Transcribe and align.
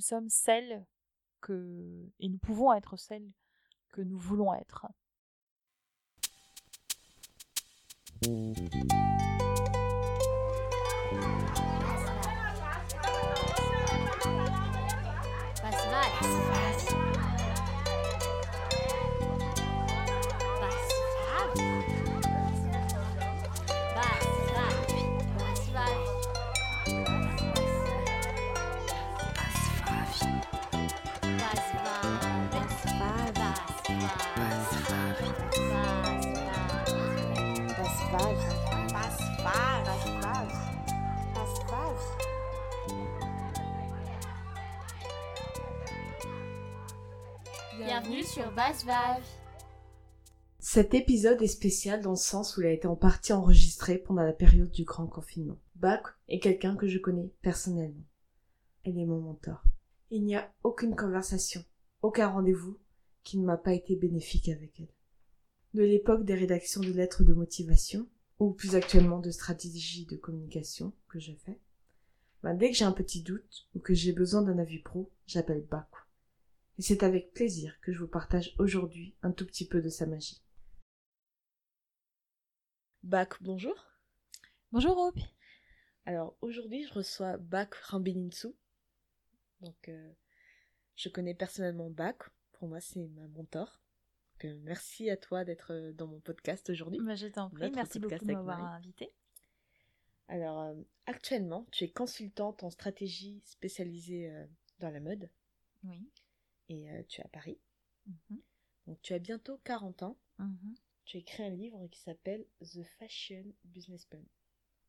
nous 0.00 0.06
sommes 0.06 0.30
celles 0.30 0.86
que 1.42 2.10
et 2.20 2.30
nous 2.30 2.38
pouvons 2.38 2.72
être 2.72 2.96
celles 2.96 3.30
que 3.92 4.00
nous 4.00 4.16
voulons 4.16 4.54
être. 4.54 4.86
Bienvenue 48.02 48.24
sur 48.24 48.50
Basse. 48.52 48.86
Cet 50.58 50.94
épisode 50.94 51.42
est 51.42 51.48
spécial 51.48 52.00
dans 52.00 52.10
le 52.10 52.16
sens 52.16 52.56
où 52.56 52.62
il 52.62 52.66
a 52.66 52.72
été 52.72 52.86
en 52.86 52.96
partie 52.96 53.32
enregistré 53.32 53.98
pendant 53.98 54.22
la 54.22 54.32
période 54.32 54.70
du 54.70 54.84
grand 54.84 55.06
confinement. 55.06 55.58
Bach 55.74 56.02
est 56.28 56.38
quelqu'un 56.38 56.76
que 56.76 56.86
je 56.86 56.98
connais 56.98 57.30
personnellement. 57.42 58.04
Elle 58.84 58.98
est 58.98 59.04
mon 59.04 59.20
mentor. 59.20 59.62
Il 60.10 60.24
n'y 60.24 60.34
a 60.34 60.50
aucune 60.62 60.96
conversation, 60.96 61.62
aucun 62.00 62.28
rendez-vous 62.28 62.78
qui 63.22 63.38
ne 63.38 63.44
m'a 63.44 63.58
pas 63.58 63.74
été 63.74 63.96
bénéfique 63.96 64.48
avec 64.48 64.80
elle. 64.80 64.94
De 65.74 65.82
l'époque 65.82 66.24
des 66.24 66.34
rédactions 66.34 66.80
de 66.80 66.92
lettres 66.92 67.24
de 67.24 67.34
motivation, 67.34 68.06
ou 68.38 68.52
plus 68.52 68.76
actuellement 68.76 69.18
de 69.18 69.30
stratégies 69.30 70.06
de 70.06 70.16
communication 70.16 70.94
que 71.08 71.18
je 71.18 71.32
fais, 71.44 71.58
bah, 72.42 72.54
dès 72.54 72.70
que 72.70 72.76
j'ai 72.76 72.86
un 72.86 72.92
petit 72.92 73.22
doute 73.22 73.68
ou 73.74 73.80
que 73.80 73.94
j'ai 73.94 74.12
besoin 74.12 74.42
d'un 74.42 74.58
avis 74.58 74.78
pro, 74.78 75.10
j'appelle 75.26 75.66
Bach. 75.70 76.09
Et 76.80 76.82
c'est 76.82 77.02
avec 77.02 77.34
plaisir 77.34 77.78
que 77.82 77.92
je 77.92 77.98
vous 77.98 78.08
partage 78.08 78.54
aujourd'hui 78.58 79.14
un 79.20 79.32
tout 79.32 79.44
petit 79.44 79.68
peu 79.68 79.82
de 79.82 79.90
sa 79.90 80.06
magie. 80.06 80.42
Bach, 83.02 83.28
bonjour. 83.42 83.74
Bonjour 84.72 84.96
Hope. 84.96 85.20
Alors 86.06 86.38
aujourd'hui, 86.40 86.86
je 86.86 86.94
reçois 86.94 87.36
Bach 87.36 87.68
Rambeninsu. 87.82 88.54
Donc, 89.60 89.90
euh, 89.90 90.10
je 90.96 91.10
connais 91.10 91.34
personnellement 91.34 91.90
Bach. 91.90 92.16
Pour 92.52 92.68
moi, 92.68 92.80
c'est 92.80 93.08
ma 93.08 93.28
mentor. 93.28 93.82
Donc, 94.32 94.46
euh, 94.46 94.58
merci 94.62 95.10
à 95.10 95.18
toi 95.18 95.44
d'être 95.44 95.74
euh, 95.74 95.92
dans 95.92 96.06
mon 96.06 96.20
podcast 96.20 96.70
aujourd'hui. 96.70 96.98
Bah, 97.04 97.14
je 97.14 97.26
t'en 97.26 97.50
prie, 97.50 97.64
Notre 97.64 97.74
merci 97.74 98.00
beaucoup 98.00 98.24
de 98.24 98.32
m'avoir 98.32 98.58
invité. 98.58 99.12
Alors, 100.28 100.60
euh, 100.62 100.74
actuellement, 101.04 101.66
tu 101.72 101.84
es 101.84 101.90
consultante 101.90 102.62
en 102.62 102.70
stratégie 102.70 103.42
spécialisée 103.44 104.30
euh, 104.30 104.46
dans 104.78 104.88
la 104.88 105.00
mode 105.00 105.28
Oui. 105.84 106.08
Et 106.70 106.90
euh, 106.90 107.02
tu 107.10 107.20
es 107.20 107.24
à 107.26 107.28
Paris. 107.28 107.60
Mhm, 108.06 108.40
Donc, 108.86 109.00
tu 109.00 109.14
as 109.14 109.18
bientôt 109.18 109.56
40 109.64 110.02
ans. 110.02 110.18
mhm, 110.38 110.74
Tu 111.04 111.18
as 111.18 111.20
écrit 111.20 111.44
un 111.44 111.50
livre 111.50 111.86
qui 111.88 112.00
s'appelle 112.00 112.46
The 112.62 112.82
Fashion 112.98 113.44
Business 113.64 114.06
Plan. 114.06 114.24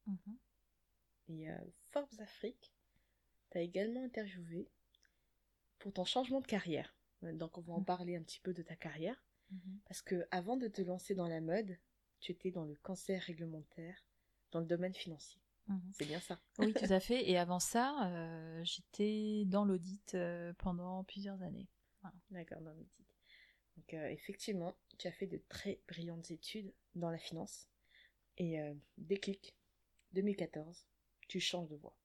mhm. 0.08 0.38
Et 1.30 1.50
euh, 1.50 1.58
Forbes 1.90 2.20
Afrique 2.20 2.72
t'a 3.52 3.62
également 3.62 4.04
interviewé 4.04 4.70
pour 5.80 5.92
ton 5.94 6.06
changement 6.06 6.40
de 6.42 6.48
carrière. 6.48 6.96
Donc 7.22 7.58
on 7.58 7.62
va 7.62 7.74
en 7.74 7.82
parler 7.82 8.16
un 8.16 8.24
petit 8.24 8.40
peu 8.40 8.54
de 8.54 8.64
ta 8.64 8.76
carrière. 8.76 9.22
Parce 9.86 10.02
que 10.02 10.26
avant 10.32 10.58
de 10.58 10.68
te 10.70 10.82
lancer 10.82 11.14
dans 11.16 11.28
la 11.28 11.42
mode, 11.42 11.78
tu 12.22 12.32
étais 12.32 12.52
dans 12.52 12.66
le 12.66 12.76
cancer 12.76 13.22
réglementaire, 13.24 14.06
dans 14.52 14.60
le 14.62 14.66
domaine 14.66 14.94
financier. 14.94 15.42
Mhm. 15.72 15.92
C'est 15.94 16.06
bien 16.06 16.20
ça. 16.20 16.40
Oui, 16.60 16.74
tout 16.74 16.92
à 16.92 17.00
fait. 17.00 17.30
Et 17.30 17.38
avant 17.38 17.60
ça, 17.60 18.08
euh, 18.08 18.64
j'étais 18.64 19.44
dans 19.46 19.66
l'audit 19.66 20.16
euh, 20.16 20.54
pendant 20.58 21.04
plusieurs 21.04 21.42
années. 21.42 21.68
D'accord, 22.32 22.62
dans 22.62 22.74
titre. 22.74 23.14
Donc 23.78 23.94
euh, 23.94 24.10
effectivement, 24.10 24.76
tu 24.98 25.08
as 25.08 25.12
fait 25.12 25.28
de 25.28 25.42
très 25.50 25.80
brillantes 25.88 26.32
études 26.32 26.74
dans 26.96 27.10
la 27.10 27.18
finance. 27.18 27.68
Et 28.38 28.58
déclic, 28.98 29.56
2014, 30.14 30.88
tu 31.28 31.40
changes 31.40 31.68
de 31.70 31.76
voie. 31.76 31.96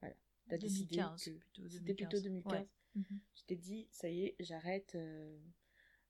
Voilà. 0.00 0.14
Tu 0.48 0.54
as 0.54 0.58
décidé 0.58 0.96
2015, 0.96 1.24
que 1.24 1.30
plutôt 1.30 1.68
c'était 1.68 1.94
plutôt 1.94 2.20
2015. 2.20 2.52
Ouais. 2.52 2.68
Mhm. 2.96 3.20
Je 3.36 3.42
t'ai 3.44 3.56
dit, 3.56 3.88
ça 3.90 4.10
y 4.10 4.24
est, 4.24 4.36
j'arrête, 4.38 4.98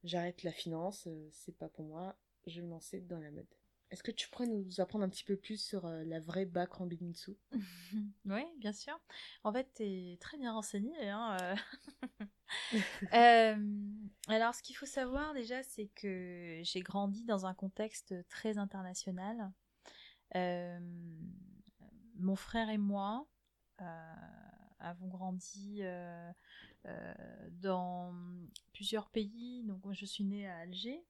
j'arrête 0.02 0.42
la 0.42 0.50
finance, 0.50 1.06
c'est 1.30 1.56
pas 1.56 1.68
pour 1.68 1.84
moi, 1.84 2.18
je 2.46 2.60
vais 2.60 2.66
me 2.66 2.72
lancer 2.72 3.00
dans 3.02 3.20
la 3.20 3.30
mode. 3.30 3.46
Est-ce 3.90 4.04
que 4.04 4.12
tu 4.12 4.28
pourrais 4.28 4.46
nous 4.46 4.80
apprendre 4.80 5.04
un 5.04 5.08
petit 5.08 5.24
peu 5.24 5.36
plus 5.36 5.60
sur 5.60 5.84
euh, 5.84 6.04
la 6.04 6.20
vraie 6.20 6.46
Bach 6.46 6.70
Rambinitsu? 6.72 7.36
Oui, 8.24 8.42
bien 8.58 8.72
sûr. 8.72 8.98
En 9.42 9.52
fait, 9.52 9.68
tu 9.74 9.82
es 9.82 10.16
très 10.20 10.38
bien 10.38 10.52
renseigné. 10.52 11.08
Hein 11.08 11.36
euh. 11.40 11.56
Euh, 13.14 13.56
alors, 14.26 14.56
ce 14.56 14.62
qu'il 14.62 14.74
faut 14.74 14.86
savoir 14.86 15.34
déjà, 15.34 15.62
c'est 15.62 15.86
que 15.94 16.58
j'ai 16.64 16.80
grandi 16.80 17.24
dans 17.24 17.46
un 17.46 17.54
contexte 17.54 18.12
très 18.28 18.58
international. 18.58 19.52
Mon 22.16 22.34
frère 22.34 22.68
et 22.68 22.76
moi 22.76 23.28
avons 24.80 25.06
grandi 25.06 25.82
dans 27.52 28.12
plusieurs 28.72 29.08
pays. 29.10 29.62
Donc, 29.62 29.84
moi, 29.84 29.94
je 29.94 30.06
suis 30.06 30.24
née 30.24 30.48
à 30.48 30.58
Alger. 30.58 31.04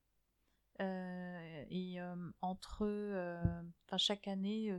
Euh, 0.80 1.64
et 1.68 2.00
euh, 2.00 2.16
entre, 2.40 2.86
euh, 2.86 3.62
enfin 3.86 3.98
chaque 3.98 4.28
année, 4.28 4.74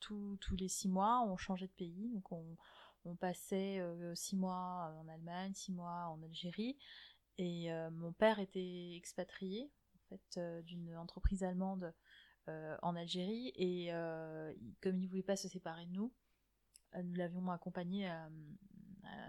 tous- 0.00 0.38
les 0.58 0.68
six 0.68 0.88
mois, 0.88 1.22
on 1.22 1.36
changeait 1.36 1.66
de 1.66 1.72
pays. 1.72 2.08
Donc 2.08 2.32
on, 2.32 2.56
on 3.04 3.16
passait 3.16 3.80
six 4.14 4.36
mois 4.36 4.94
en 4.98 5.08
Allemagne, 5.08 5.52
six 5.54 5.72
mois 5.72 6.06
en 6.08 6.22
Algérie. 6.22 6.76
Et 7.38 7.70
mon 7.92 8.12
père 8.12 8.38
était 8.38 8.94
expatrié 8.96 9.70
en 9.94 9.98
fait, 10.08 10.62
d'une 10.64 10.96
entreprise 10.96 11.42
allemande 11.42 11.92
en 12.46 12.96
Algérie. 12.96 13.52
Et 13.56 13.90
comme 14.80 14.96
il 14.98 15.04
ne 15.04 15.08
voulait 15.08 15.22
pas 15.22 15.36
se 15.36 15.48
séparer 15.48 15.86
de 15.86 15.92
nous, 15.92 16.12
nous 17.02 17.14
l'avions 17.14 17.50
accompagné 17.50 18.06
à, 18.06 18.28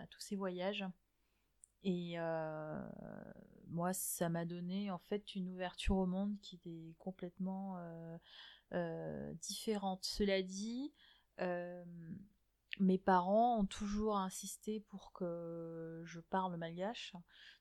tous 0.10 0.22
ses 0.22 0.36
voyages. 0.36 0.86
Moi, 3.68 3.94
ça 3.94 4.30
m'a 4.30 4.46
donné 4.46 4.92
en 4.92 5.00
fait 5.00 5.36
une 5.36 5.50
ouverture 5.50 5.98
au 5.98 6.06
monde 6.06 6.36
qui 6.42 6.56
était 6.56 6.96
complètement 7.00 7.78
euh, 7.78 8.18
euh, 8.74 9.34
différente. 9.36 10.04
Cela 10.04 10.42
dit, 10.42 10.94
euh, 11.40 11.84
mes 12.80 12.98
parents 12.98 13.60
ont 13.60 13.66
toujours 13.66 14.18
insisté 14.18 14.80
pour 14.80 15.12
que 15.14 16.02
je 16.06 16.20
parle 16.20 16.56
malgache. 16.58 17.14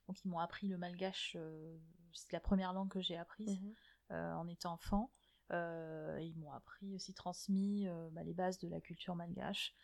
Donc, 0.07 0.23
ils 0.23 0.29
m'ont 0.29 0.39
appris 0.39 0.67
le 0.67 0.77
malgache. 0.77 1.35
euh, 1.39 1.77
c'est 2.13 2.33
la 2.33 2.39
première 2.39 2.73
langue 2.73 2.89
que 2.89 3.01
j'ai 3.01 3.17
apprise 3.17 3.73
euh, 4.11 4.33
en 4.33 4.47
étant 4.47 4.73
enfant. 4.73 5.11
Euh, 5.51 6.17
et 6.17 6.25
ils 6.25 6.37
m'ont 6.37 6.51
appris 6.51 6.93
aussi 6.95 7.13
transmis 7.13 7.85
bah, 8.11 8.23
les 8.23 8.33
bases 8.33 8.59
de 8.59 8.67
la 8.67 8.81
culture 8.81 9.15
malgache. 9.15 9.75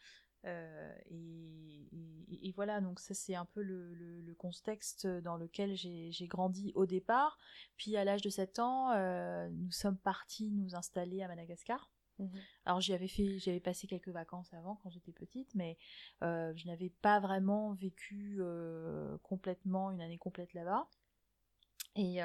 Euh, 0.45 0.95
et, 1.09 1.87
et- 2.31 2.47
et 2.47 2.51
voilà, 2.53 2.79
donc 2.81 2.99
ça 2.99 3.13
c'est 3.13 3.35
un 3.35 3.45
peu 3.45 3.61
le, 3.61 3.93
le- 3.93 4.21
le 4.21 4.35
contexte 4.35 5.05
dans 5.07 5.35
lequel 5.35 5.75
j'ai 5.75 6.27
grandi 6.27 6.71
au 6.75 6.85
départ. 6.85 7.37
Puis 7.77 7.97
à 7.97 8.03
l'âge 8.05 8.21
de 8.21 8.29
7 8.29 8.59
ans, 8.59 8.91
euh, 8.91 9.49
nous 9.49 9.71
sommes 9.71 9.97
partis 9.97 10.49
nous 10.51 10.75
installer 10.75 11.21
à 11.21 11.27
Madagascar. 11.27 11.91
Alors 12.65 12.81
j'y 12.81 12.93
avais 12.93 13.07
fait, 13.07 13.39
j'avais 13.39 13.59
passé 13.61 13.87
quelques 13.87 14.09
vacances 14.09 14.53
avant 14.53 14.75
quand 14.83 14.89
j'étais 14.89 15.13
petite, 15.13 15.55
mais 15.55 15.77
euh, 16.23 16.53
je 16.55 16.67
n'avais 16.67 16.89
pas 17.01 17.19
vraiment 17.19 17.73
vécu 17.73 18.41
complètement 19.23 19.91
une 19.91 20.01
année 20.01 20.17
complète 20.17 20.53
là-bas. 20.53 20.87
Et 21.95 22.21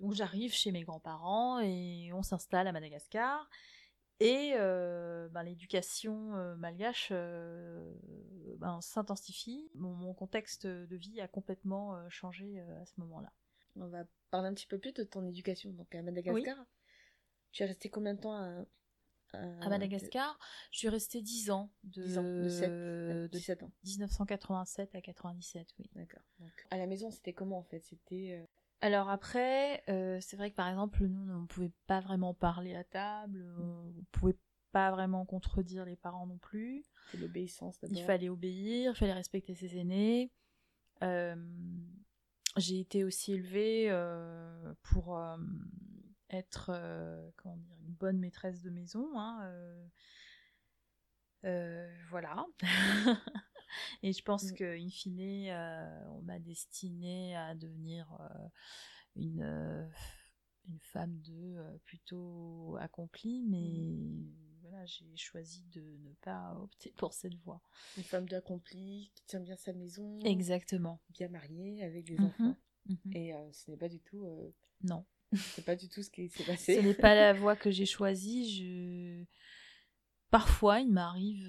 donc 0.00 0.14
j'arrive 0.14 0.52
chez 0.52 0.72
mes 0.72 0.82
grands-parents 0.82 1.60
et 1.60 2.10
on 2.14 2.22
s'installe 2.22 2.66
à 2.66 2.72
Madagascar. 2.72 3.48
Et 4.24 4.52
euh, 4.56 5.28
ben, 5.28 5.42
l'éducation 5.42 6.34
euh, 6.36 6.54
malgache 6.56 7.08
euh, 7.12 7.94
ben, 8.58 8.80
s'intensifie. 8.80 9.70
Mon, 9.74 9.94
mon 9.94 10.14
contexte 10.14 10.66
de 10.66 10.96
vie 10.96 11.20
a 11.20 11.28
complètement 11.28 12.08
changé 12.08 12.60
à 12.60 12.84
ce 12.86 12.92
moment-là. 12.98 13.32
On 13.76 13.86
va 13.88 14.04
parler 14.30 14.48
un 14.48 14.54
petit 14.54 14.66
peu 14.66 14.78
plus 14.78 14.92
de 14.92 15.02
ton 15.02 15.26
éducation. 15.26 15.70
Donc 15.72 15.94
à 15.94 16.02
Madagascar, 16.02 16.56
tu 17.52 17.62
es 17.62 17.66
resté 17.66 17.88
combien 17.90 18.14
de 18.14 18.20
temps 18.20 18.34
à, 18.36 18.64
À 19.32 19.68
Madagascar, 19.70 20.38
je 20.70 20.78
suis 20.78 20.88
restée 20.90 21.22
10 21.22 21.50
ans, 21.50 21.72
de, 21.84 22.02
10 22.02 22.18
ans, 22.18 22.22
de 22.22 22.48
sept- 22.48 22.70
de 22.70 23.28
17 23.32 23.62
ans. 23.62 23.72
1987 23.84 24.94
à 24.94 25.00
97, 25.00 25.68
oui. 25.78 25.90
D'accord. 25.94 26.22
À 26.70 26.76
la 26.76 26.86
maison, 26.86 27.10
c'était 27.10 27.32
comment 27.32 27.58
en 27.58 27.62
fait? 27.62 27.80
C'était. 27.80 28.46
Alors 28.82 29.08
après, 29.08 29.84
euh, 29.88 30.18
c'est 30.20 30.36
vrai 30.36 30.50
que 30.50 30.56
par 30.56 30.68
exemple, 30.68 31.06
nous, 31.06 31.32
on 31.32 31.42
ne 31.42 31.46
pouvait 31.46 31.70
pas 31.86 32.00
vraiment 32.00 32.34
parler 32.34 32.74
à 32.74 32.82
table, 32.82 33.54
on 33.56 33.94
pouvait 34.10 34.36
pas 34.72 34.90
vraiment 34.90 35.24
contredire 35.24 35.84
les 35.84 35.94
parents 35.94 36.26
non 36.26 36.38
plus. 36.38 36.82
C'est 37.12 37.18
l'obéissance 37.18 37.78
d'abord. 37.80 37.96
Il 37.96 38.02
fallait 38.04 38.28
obéir, 38.28 38.90
il 38.92 38.98
fallait 38.98 39.12
respecter 39.12 39.54
ses 39.54 39.78
aînés. 39.78 40.32
Euh, 41.04 41.36
j'ai 42.56 42.80
été 42.80 43.04
aussi 43.04 43.34
élevée 43.34 43.86
euh, 43.88 44.74
pour 44.82 45.16
euh, 45.16 45.36
être 46.30 46.72
comment 47.36 47.56
dire, 47.58 47.76
une 47.86 47.94
bonne 47.94 48.18
maîtresse 48.18 48.62
de 48.62 48.70
maison. 48.70 49.08
hein, 49.16 49.48
voilà. 52.10 52.46
Et 54.02 54.12
je 54.12 54.22
pense 54.22 54.50
Mm. 54.52 54.54
que 54.54 54.78
in 54.78 54.88
fine, 54.90 55.48
euh, 55.48 56.08
on 56.10 56.22
m'a 56.22 56.38
destinée 56.38 57.36
à 57.36 57.54
devenir 57.54 58.06
euh, 58.20 58.48
une, 59.16 59.42
euh, 59.42 59.88
une 60.68 60.78
femme 60.80 61.18
de 61.20 61.56
plutôt 61.84 62.76
accomplie, 62.80 63.42
mais 63.42 63.86
voilà, 64.62 64.84
j'ai 64.86 65.16
choisi 65.16 65.64
de 65.72 65.80
ne 65.80 66.12
pas 66.22 66.54
opter 66.60 66.92
pour 66.96 67.12
cette 67.14 67.34
voie. 67.44 67.60
Une 67.96 68.04
femme 68.04 68.28
d'accompli, 68.28 69.10
qui 69.14 69.24
tient 69.26 69.40
bien 69.40 69.56
sa 69.56 69.72
maison, 69.72 70.18
Exactement. 70.24 71.00
bien 71.10 71.28
mariée, 71.28 71.82
avec 71.82 72.04
des 72.06 72.18
Mhm. 72.18 72.24
enfants. 72.26 72.56
Mhm. 72.86 73.12
Et 73.16 73.32
ce 73.52 73.70
n'est 73.70 73.76
pas 73.76 73.88
du 73.88 74.00
tout, 74.00 74.26
Non. 74.82 75.04
c'est 75.56 75.64
pas 75.64 75.76
du 75.76 75.88
tout 75.88 76.02
ce 76.02 76.10
qui 76.10 76.28
s'est 76.28 76.44
passé. 76.46 76.74
Ce 76.76 76.80
n'est 76.80 76.94
pas 76.94 77.14
la 77.14 77.32
voie 77.32 77.54
que 77.56 77.70
j'ai 77.70 77.86
choisie. 77.86 78.50
Je... 78.50 79.24
Parfois, 80.30 80.80
il 80.80 80.90
m'arrive 80.90 81.46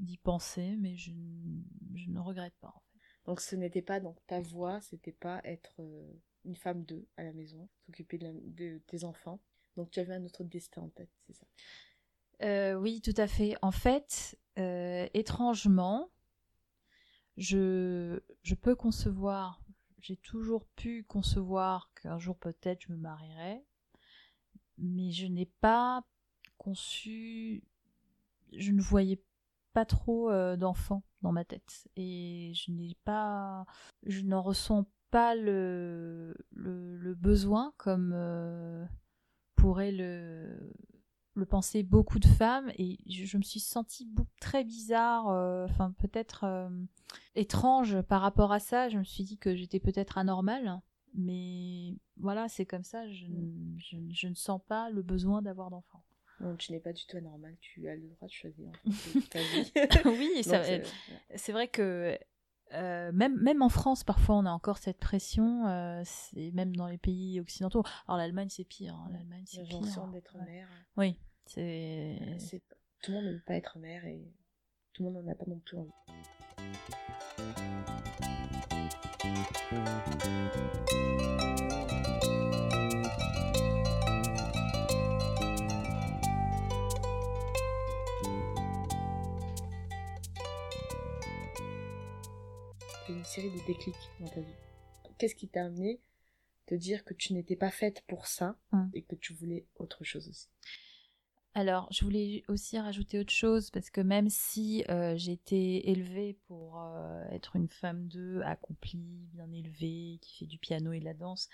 d'y 0.00 0.18
penser, 0.18 0.76
mais 0.76 0.96
je, 0.96 1.12
ne 1.12 2.18
regrette 2.18 2.54
pas. 2.60 2.72
en 2.74 2.80
fait. 2.92 2.98
Donc 3.26 3.40
ce 3.40 3.54
n'était 3.54 3.82
pas 3.82 4.00
donc 4.00 4.16
ta 4.26 4.40
voix, 4.40 4.80
c'était 4.80 5.12
pas 5.12 5.40
être 5.44 5.74
euh, 5.80 6.12
une 6.44 6.56
femme 6.56 6.84
d'eux 6.84 7.06
à 7.16 7.22
la 7.22 7.32
maison, 7.32 7.68
s'occuper 7.86 8.18
de, 8.18 8.78
tes 8.86 9.04
enfants. 9.04 9.40
Donc 9.76 9.90
tu 9.90 10.00
avais 10.00 10.14
un 10.14 10.24
autre 10.24 10.44
destin 10.44 10.82
en 10.82 10.88
tête, 10.88 11.10
c'est 11.26 11.34
ça. 11.34 11.46
Euh, 12.42 12.74
oui, 12.74 13.02
tout 13.02 13.14
à 13.18 13.26
fait. 13.26 13.54
En 13.60 13.70
fait, 13.70 14.38
euh, 14.58 15.06
étrangement, 15.12 16.10
je, 17.36 18.20
je 18.42 18.54
peux 18.54 18.74
concevoir, 18.74 19.62
j'ai 20.00 20.16
toujours 20.16 20.64
pu 20.66 21.04
concevoir 21.04 21.92
qu'un 21.94 22.18
jour 22.18 22.36
peut-être 22.38 22.82
je 22.82 22.92
me 22.92 22.96
marierais, 22.96 23.62
mais 24.78 25.12
je 25.12 25.26
n'ai 25.26 25.46
pas 25.46 26.02
conçu, 26.56 27.62
je 28.52 28.72
ne 28.72 28.80
voyais 28.80 29.20
pas 29.72 29.84
trop 29.84 30.30
euh, 30.30 30.56
d'enfants 30.56 31.02
dans 31.22 31.32
ma 31.32 31.44
tête 31.44 31.88
et 31.96 32.52
je 32.54 32.72
n'ai 32.72 32.96
pas, 33.04 33.64
je 34.04 34.22
n'en 34.22 34.42
ressens 34.42 34.86
pas 35.10 35.34
le, 35.34 36.34
le, 36.52 37.14
besoin 37.14 37.72
comme 37.76 38.12
euh, 38.14 38.84
pourrait 39.56 39.92
le 39.92 40.72
le 41.34 41.46
pensaient 41.46 41.84
beaucoup 41.84 42.18
de 42.18 42.26
femmes 42.26 42.70
et 42.76 42.98
je, 43.08 43.38
me 43.38 43.42
suis 43.42 43.60
sentie 43.60 44.08
très 44.40 44.64
bizarre, 44.64 45.28
euh, 45.28 45.64
enfin 45.64 45.92
peut-être 45.92 46.44
étrange 47.34 48.02
par 48.02 48.20
rapport 48.20 48.52
à 48.52 48.58
ça. 48.58 48.88
Je 48.88 48.98
me 48.98 49.04
suis 49.04 49.24
dit 49.24 49.38
que 49.38 49.54
j'étais 49.54 49.80
peut-être 49.80 50.18
anormale, 50.18 50.80
mais 51.14 51.96
voilà, 52.16 52.48
c'est 52.48 52.66
comme 52.66 52.84
ça. 52.84 53.08
Je 53.08 54.26
ne 54.26 54.34
sens 54.34 54.60
pas 54.66 54.90
le 54.90 55.02
besoin 55.02 55.40
d'avoir 55.40 55.70
d'enfants. 55.70 56.02
Donc 56.40 56.58
tu 56.58 56.72
n'es 56.72 56.80
pas 56.80 56.92
du 56.92 57.04
tout 57.06 57.16
anormal, 57.18 57.54
tu 57.60 57.86
as 57.88 57.94
le 57.96 58.08
droit 58.08 58.26
de 58.28 58.32
choisir 58.32 58.68
en 58.68 58.90
fait, 58.90 59.20
ta 59.28 59.38
vie. 59.40 59.72
oui, 60.36 60.42
ça- 60.42 60.58
Donc, 60.78 60.84
c'est- 61.36 61.52
vrai 61.52 61.68
que 61.68 62.18
euh, 62.72 63.12
même, 63.12 63.36
même 63.42 63.62
en 63.62 63.68
France, 63.68 64.04
parfois, 64.04 64.36
on 64.36 64.46
a 64.46 64.50
encore 64.50 64.78
cette 64.78 64.98
pression, 64.98 65.66
euh, 65.66 66.02
c'est 66.04 66.50
même 66.52 66.74
dans 66.76 66.86
les 66.86 66.98
pays 66.98 67.40
occidentaux. 67.40 67.82
Alors 68.06 68.16
l'Allemagne, 68.18 68.48
c'est 68.48 68.64
pire. 68.64 68.94
hein, 68.94 69.08
L'Allemagne, 69.12 69.42
c'est 69.44 69.62
pire. 69.64 69.80
L'injonction 69.80 70.08
d'être 70.08 70.36
Ouais. 70.38 70.44
mère. 70.46 70.68
Oui, 70.96 71.16
c'est. 71.46 72.18
c'est- 72.38 72.62
Tout 73.02 73.10
le 73.12 73.16
monde 73.18 73.26
ne 73.26 73.32
veut 73.32 73.42
pas 73.46 73.54
être 73.54 73.78
mère 73.78 74.04
et 74.06 74.22
tout 74.92 75.02
le 75.04 75.10
monde 75.10 75.24
n'en 75.24 75.32
a 75.32 75.34
pas 75.34 75.44
non 75.46 75.58
plus 75.58 75.76
envie. 75.78 75.90
Série 93.40 93.58
de 93.58 93.66
déclics 93.66 94.10
dans 94.20 94.28
ta 94.28 94.40
vie. 94.40 94.54
Qu'est-ce 95.18 95.34
qui 95.34 95.48
t'a 95.48 95.64
amené 95.64 96.00
te 96.66 96.74
dire 96.74 97.04
que 97.04 97.14
tu 97.14 97.32
n'étais 97.32 97.56
pas 97.56 97.70
faite 97.70 98.04
pour 98.06 98.26
ça 98.26 98.56
Hum. 98.72 98.90
et 98.94 99.02
que 99.02 99.14
tu 99.16 99.32
voulais 99.32 99.66
autre 99.76 100.04
chose 100.04 100.28
aussi? 100.28 100.48
Alors, 101.54 101.88
je 101.90 102.04
voulais 102.04 102.44
aussi 102.48 102.78
rajouter 102.78 103.18
autre 103.18 103.32
chose 103.32 103.70
parce 103.70 103.90
que 103.90 104.00
même 104.00 104.28
si 104.28 104.84
euh, 104.88 105.16
j'ai 105.16 105.32
été 105.32 105.90
élevée 105.90 106.38
pour 106.46 106.80
euh, 106.80 107.24
être 107.30 107.56
une 107.56 107.68
femme 107.68 108.06
de 108.08 108.40
accomplie, 108.44 109.26
bien 109.32 109.50
élevée, 109.52 110.18
qui 110.20 110.38
fait 110.38 110.46
du 110.46 110.58
piano 110.58 110.92
et 110.92 111.00
de 111.00 111.04
la 111.04 111.14
danse, 111.14 111.48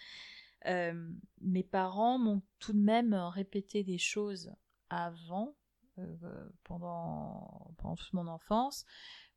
euh, 0.67 1.11
mes 1.41 1.63
parents 1.63 2.19
m'ont 2.19 2.43
tout 2.59 2.73
de 2.75 2.79
même 2.81 3.15
répété 3.15 3.85
des 3.85 3.99
choses 3.99 4.53
avant, 4.91 5.57
euh, 5.99 6.49
pendant, 6.65 7.71
pendant 7.79 7.95
toute 7.97 8.13
mon 8.13 8.27
enfance. 8.27 8.85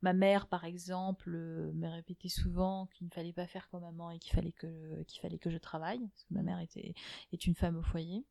Ma 0.01 0.13
mère, 0.13 0.47
par 0.47 0.63
exemple, 0.65 1.33
euh, 1.35 1.71
me 1.73 1.87
répétait 1.89 2.29
souvent 2.29 2.87
qu'il 2.93 3.07
ne 3.07 3.11
fallait 3.11 3.33
pas 3.33 3.47
faire 3.47 3.69
comme 3.69 3.81
maman 3.81 4.11
et 4.11 4.19
qu'il 4.19 4.33
fallait 4.33 4.53
que 4.53 5.03
qu'il 5.03 5.21
fallait 5.21 5.39
que 5.39 5.49
je 5.49 5.57
travaille, 5.57 5.99
parce 5.99 6.23
que 6.23 6.33
ma 6.33 6.43
mère 6.43 6.59
était 6.59 6.93
est 7.33 7.45
une 7.47 7.55
femme 7.55 7.77
au 7.77 7.83
foyer 7.83 8.25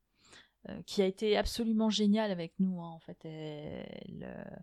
euh, 0.68 0.82
qui 0.84 1.02
a 1.02 1.06
été 1.06 1.36
absolument 1.36 1.90
géniale 1.90 2.30
avec 2.30 2.54
nous. 2.60 2.82
hein, 2.82 2.90
en 2.90 3.00
fait, 3.00 3.18
elle, 3.24 4.24
euh, 4.24 4.56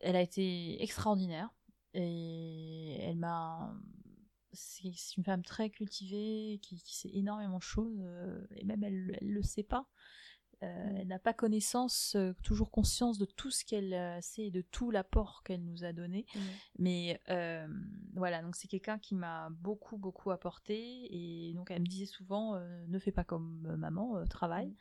elle 0.00 0.16
a 0.16 0.20
été 0.22 0.82
extraordinaire 0.82 1.50
et 1.94 2.98
elle 3.00 3.16
m'a. 3.16 3.74
C'est 4.54 5.16
une 5.16 5.24
femme 5.24 5.42
très 5.42 5.70
cultivée 5.70 6.60
qui, 6.62 6.82
qui 6.82 6.94
sait 6.94 7.10
énormément 7.14 7.56
de 7.56 7.62
choses 7.62 8.02
et 8.54 8.64
même 8.64 8.84
elle, 8.84 9.16
elle 9.20 9.30
le 9.32 9.42
sait 9.42 9.62
pas. 9.62 9.86
Euh, 10.62 10.92
Mm. 10.92 10.96
Elle 10.96 11.08
n'a 11.08 11.18
pas 11.18 11.34
connaissance, 11.34 12.14
euh, 12.16 12.32
toujours 12.42 12.70
conscience 12.70 13.18
de 13.18 13.24
tout 13.24 13.50
ce 13.50 13.64
qu'elle 13.64 13.94
euh, 13.94 14.20
sait 14.20 14.46
et 14.46 14.50
de 14.50 14.60
tout 14.60 14.90
l'apport 14.90 15.42
qu'elle 15.42 15.64
nous 15.64 15.84
a 15.84 15.92
donné. 15.92 16.24
Mais 16.78 17.20
euh, 17.30 17.66
voilà, 18.14 18.42
donc 18.42 18.54
c'est 18.56 18.68
quelqu'un 18.68 18.98
qui 18.98 19.14
m'a 19.14 19.48
beaucoup, 19.50 19.96
beaucoup 19.96 20.30
apporté. 20.30 21.08
Et 21.10 21.52
donc 21.54 21.70
elle 21.70 21.82
me 21.82 21.86
disait 21.86 22.06
souvent, 22.06 22.58
ne 22.86 22.98
fais 22.98 23.12
pas 23.12 23.24
comme 23.24 23.76
maman, 23.76 24.24
travaille, 24.26 24.68
Mm. 24.68 24.76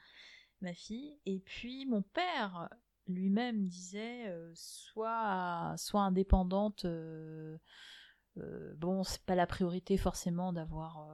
ma 0.61 0.73
fille. 0.73 1.19
Et 1.25 1.39
puis 1.39 1.85
mon 1.85 2.01
père 2.03 2.69
lui-même 3.07 3.67
disait, 3.67 4.27
euh, 4.29 4.51
sois, 4.53 5.73
sois 5.77 6.01
indépendante. 6.01 6.85
bon, 8.35 9.03
c'est 9.03 9.23
pas 9.23 9.35
la 9.35 9.47
priorité 9.47 9.97
forcément 9.97 10.53
d'avoir... 10.53 11.09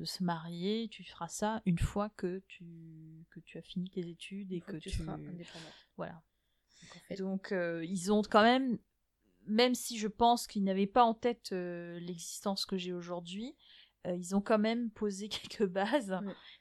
de 0.00 0.06
se 0.06 0.24
marier, 0.24 0.88
tu 0.90 1.04
feras 1.04 1.28
ça 1.28 1.60
une 1.66 1.78
fois 1.78 2.08
que 2.16 2.42
tu, 2.48 3.26
que 3.30 3.38
tu 3.40 3.58
as 3.58 3.62
fini 3.62 3.90
tes 3.90 4.08
études 4.08 4.50
et 4.50 4.62
que, 4.62 4.78
tu 4.78 4.88
seras 4.88 5.12
indépendante. 5.12 5.86
Voilà. 5.98 6.22
Donc, 6.82 6.96
en 6.96 7.00
fait, 7.00 7.16
Donc 7.16 7.52
euh, 7.52 7.84
ils 7.84 8.10
ont 8.10 8.22
quand 8.22 8.42
même, 8.42 8.78
même 9.46 9.74
si 9.74 9.98
je 9.98 10.08
pense 10.08 10.46
qu'ils 10.46 10.64
n'avaient 10.64 10.86
pas 10.86 11.04
en 11.04 11.12
tête 11.12 11.50
euh, 11.52 12.00
l'existence 12.00 12.64
que 12.64 12.78
j'ai 12.78 12.94
aujourd'hui, 12.94 13.54
euh, 14.06 14.16
ils 14.16 14.34
ont 14.34 14.40
quand 14.40 14.58
même 14.58 14.90
posé 14.90 15.28
quelques 15.28 15.66
bases. 15.66 16.18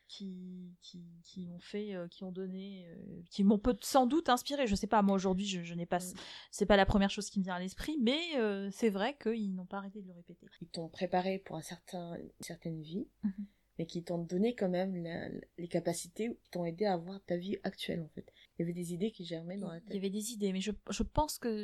Qui, 0.10 0.74
qui, 0.82 1.02
qui 1.24 1.48
ont 1.48 1.60
fait, 1.60 1.94
euh, 1.96 2.08
qui 2.10 2.24
ont 2.26 2.32
donné, 2.32 2.86
euh, 2.88 3.22
qui 3.30 3.44
m'ont 3.46 3.60
peut- 3.60 3.78
sans 3.82 4.08
doute 4.08 4.28
inspiré. 4.28 4.66
Je 4.68 4.76
sais 4.76 4.88
pas, 4.88 5.02
moi 5.04 5.16
aujourd'hui, 5.16 5.46
je, 5.46 5.62
je 5.64 5.74
n'ai 5.76 5.86
pas, 5.86 6.00
Mm. 6.00 6.14
c'est 6.52 6.66
pas 6.66 6.76
la 6.78 6.86
première 6.86 7.10
chose 7.12 7.30
qui 7.30 7.40
me 7.40 7.44
vient 7.46 7.54
à 7.56 7.60
l'esprit, 7.60 7.96
mais 8.02 8.20
euh, 8.38 8.70
c'est 8.72 8.90
vrai 8.90 9.16
qu'ils 9.22 9.54
n'ont 9.56 9.66
pas 9.68 9.78
arrêté 9.78 10.02
de 10.02 10.08
le 10.08 10.14
répéter. 10.14 10.48
ils 10.62 10.68
t'ont 10.68 10.90
préparé 10.90 11.38
pour 11.40 11.56
un 11.56 11.62
certain, 11.62 12.16
une 12.16 12.30
certaine 12.42 12.82
vie, 12.82 13.08
Mhm. 13.24 13.46
Mais 13.80 13.86
qui 13.86 14.04
t'ont 14.04 14.18
donné 14.20 14.54
quand 14.56 14.70
même 14.70 15.02
la- 15.02 15.30
les 15.58 15.68
capacités 15.70 16.38
qui 16.44 16.52
t'ont 16.52 16.66
aidé 16.66 16.86
à 16.86 16.94
avoir 16.94 17.20
ta 17.26 17.38
vie 17.38 17.58
actuelle 17.64 18.02
en 18.02 18.10
fait. 18.10 18.26
Il 18.58 18.62
y 18.62 18.66
avait 18.66 18.74
des 18.74 18.94
idées 18.94 19.10
qui 19.12 19.24
germaient 19.24 19.58
dans 19.58 19.70
la 19.70 19.78
Il 19.78 19.84
y 19.84 19.86
tête. 19.88 19.96
avait 19.98 20.10
des 20.10 20.32
idées, 20.34 20.52
mais 20.52 20.60
je, 20.60 20.72
je 20.90 21.02
pense 21.04 21.38
que 21.40 21.64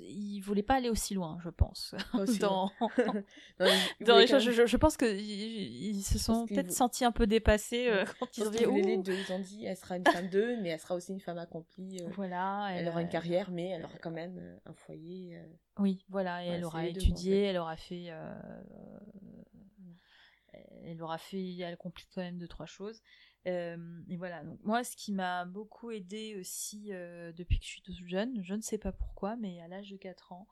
ils 0.00 0.40
voulaient 0.40 0.62
pas 0.62 0.76
aller 0.76 0.88
aussi 0.88 1.12
loin, 1.12 1.38
je 1.44 1.50
pense. 1.50 1.94
Dans, 2.40 2.70
ils- 3.60 3.66
ils 4.00 4.06
dans 4.06 4.16
les 4.16 4.26
choses, 4.26 4.46
même- 4.46 4.54
je, 4.54 4.66
je 4.66 4.76
pense 4.78 4.96
qu'ils 4.96 5.20
ils 5.20 6.02
se 6.02 6.18
sont 6.18 6.46
peut-être 6.46 6.72
sentis 6.72 7.04
un 7.04 7.12
peu 7.12 7.26
dépassés 7.26 7.88
euh, 7.88 8.04
quand 8.18 8.36
ils 8.38 8.44
ont 8.44 8.50
dit 8.50 8.82
les 8.82 8.96
deux. 8.96 9.12
Ils 9.12 9.32
ont 9.34 9.38
dit, 9.40 9.66
elle 9.66 9.76
sera 9.76 9.98
une 9.98 10.04
femme 10.06 10.28
d'eux, 10.28 10.56
mais 10.62 10.70
elle 10.70 10.80
sera 10.80 10.94
aussi 10.94 11.12
une 11.12 11.20
femme 11.20 11.36
accomplie. 11.38 11.98
euh, 12.00 12.08
voilà, 12.16 12.68
elle 12.72 12.88
aura 12.88 13.02
une 13.02 13.08
carrière, 13.10 13.50
mais 13.50 13.68
elle 13.68 13.84
aura 13.84 13.98
quand 14.00 14.10
même 14.10 14.38
euh, 14.38 14.56
un 14.64 14.72
foyer. 14.74 15.38
Oui, 15.78 16.04
voilà, 16.08 16.44
et 16.44 16.48
Ouais, 16.48 16.54
elle 16.56 16.64
aura 16.64 16.82
les 16.82 16.92
deux, 16.92 17.00
en 17.00 17.04
étudié, 17.04 17.32
fait. 17.32 17.42
elle 17.42 17.58
aura 17.58 17.76
fait, 17.76 18.10
elle 20.84 21.02
aura 21.02 21.18
fait, 21.18 21.56
elle 21.56 21.74
accomplit 21.74 22.06
quand 22.14 22.22
même 22.22 22.38
deux 22.38 22.48
trois 22.48 22.66
choses. 22.66 23.02
Euh, 23.46 24.02
et 24.08 24.16
voilà, 24.16 24.42
moi, 24.62 24.84
ce 24.84 24.96
qui 24.96 25.12
m'a 25.12 25.44
beaucoup 25.44 25.90
aidé 25.90 26.36
aussi 26.38 26.92
euh, 26.92 27.32
depuis 27.32 27.58
que 27.58 27.64
je 27.64 27.70
suis 27.70 27.82
toute 27.82 28.06
jeune, 28.06 28.42
je 28.44 28.54
ne 28.54 28.60
sais 28.60 28.78
pas 28.78 28.92
pourquoi, 28.92 29.36
mais 29.36 29.60
à 29.60 29.68
l'âge 29.68 29.90
de 29.90 29.96
4 29.96 30.32
ans, 30.32 30.46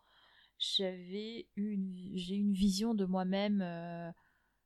j'avais 0.58 1.48
une, 1.56 2.10
j'ai 2.14 2.34
une 2.34 2.52
vision 2.52 2.94
de 2.94 3.04
moi-même 3.04 3.62
euh, 3.62 4.10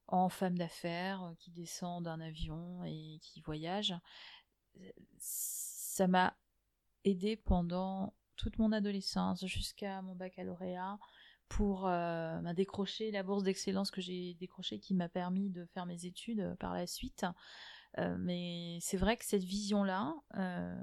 en 0.09 0.29
femme 0.29 0.57
d'affaires 0.57 1.35
qui 1.39 1.51
descend 1.51 2.05
d'un 2.05 2.21
avion 2.21 2.83
et 2.85 3.19
qui 3.23 3.41
voyage. 3.43 3.95
ça 5.19 6.09
m'a 6.09 6.37
aidé 7.05 7.37
pendant 7.37 8.15
toute 8.37 8.59
mon 8.59 8.73
adolescence 8.73 9.47
jusqu'à 9.47 10.03
mon 10.03 10.15
baccalauréat 10.15 10.99
pour 11.55 11.87
euh, 11.87 12.41
m'a 12.41 12.53
décrocher 12.53 13.13
la 13.13 13.23
bourse 13.23 13.45
d'excellence 13.45 13.93
que 13.93 14.01
j'ai 14.01 14.35
décrochée 14.35 14.81
qui 14.81 14.93
m'a 14.93 15.09
permis 15.09 15.51
de 15.51 15.65
faire 15.67 15.87
mes 15.87 16.05
études 16.05 16.41
euh, 16.41 16.57
par 16.57 16.75
la 16.75 16.89
suite. 16.89 17.25
Euh, 17.99 18.17
mais 18.19 18.79
c'est 18.81 18.97
vrai 18.97 19.17
que 19.17 19.25
cette 19.25 19.45
vision-là, 19.45 20.17
euh, 20.35 20.75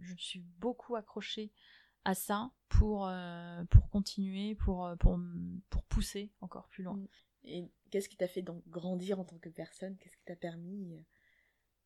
je 0.00 0.12
me 0.14 0.18
suis 0.18 0.40
beaucoup 0.58 0.96
accrochée 0.96 1.52
à 2.04 2.14
ça 2.14 2.50
pour, 2.68 3.06
euh, 3.06 3.62
pour 3.66 3.88
continuer, 3.90 4.56
pour, 4.56 4.90
pour, 4.98 5.16
pour 5.68 5.84
pousser 5.84 6.32
encore 6.40 6.66
plus 6.66 6.82
loin. 6.82 6.96
Mm. 6.96 7.06
Et 7.44 7.70
qu'est-ce 7.92 8.08
qui 8.08 8.16
t'a 8.16 8.26
fait 8.26 8.42
donc 8.42 8.66
grandir 8.68 9.20
en 9.20 9.24
tant 9.24 9.38
que 9.38 9.48
personne? 9.48 9.96
Qu'est-ce 9.98 10.16
qui 10.16 10.24
t'a 10.24 10.34
permis 10.34 11.04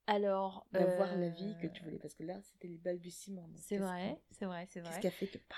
Alors, 0.06 0.66
d'avoir 0.72 1.12
euh, 1.12 1.16
la 1.16 1.28
vie 1.28 1.54
que 1.60 1.66
tu 1.66 1.84
voulais? 1.84 1.98
Parce 1.98 2.14
que 2.14 2.22
là, 2.22 2.40
c'était 2.40 2.68
les 2.68 2.78
balbutiements. 2.78 3.50
C'est 3.56 3.76
vrai, 3.76 4.18
c'est 4.30 4.46
vrai, 4.46 4.66
c'est 4.70 4.80
vrai. 4.80 4.88
Qu'est-ce 4.88 5.00
qui 5.00 5.06
a 5.08 5.10
fait 5.10 5.26
que 5.26 5.38
bah, 5.50 5.56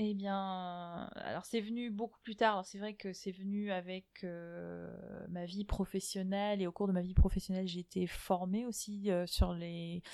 Eh 0.00 0.14
bien, 0.14 1.10
alors 1.16 1.44
c'est 1.44 1.60
venu 1.60 1.90
beaucoup 1.90 2.20
plus 2.20 2.36
tard. 2.36 2.52
Alors 2.52 2.64
c'est 2.66 2.78
vrai 2.78 2.94
que 2.94 3.12
c'est 3.12 3.32
venu 3.32 3.72
avec 3.72 4.06
euh, 4.22 4.88
ma 5.28 5.44
vie 5.44 5.64
professionnelle 5.64 6.62
et 6.62 6.68
au 6.68 6.72
cours 6.72 6.86
de 6.86 6.92
ma 6.92 7.02
vie 7.02 7.14
professionnelle, 7.14 7.66
j'ai 7.66 7.80
été 7.80 8.06
formée 8.06 8.64
aussi 8.64 9.10
euh, 9.10 9.26
sur 9.26 9.52
les 9.54 10.04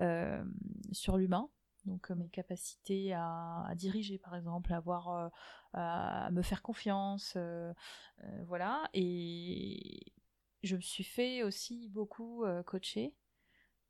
euh, 0.00 0.44
sur 0.92 1.16
l'humain. 1.16 1.48
Donc 1.86 2.10
mes 2.10 2.28
capacités 2.28 3.14
à, 3.14 3.64
à 3.66 3.74
diriger, 3.74 4.18
par 4.18 4.36
exemple, 4.36 4.72
à 4.74 4.76
avoir, 4.78 5.30
à 5.72 6.30
me 6.30 6.42
faire 6.42 6.60
confiance, 6.62 7.38
voilà. 8.46 8.88
Et 8.92 10.12
je 10.62 10.76
me 10.76 10.82
suis 10.82 11.04
fait 11.04 11.42
aussi 11.42 11.88
beaucoup 11.88 12.44
coacher 12.66 13.14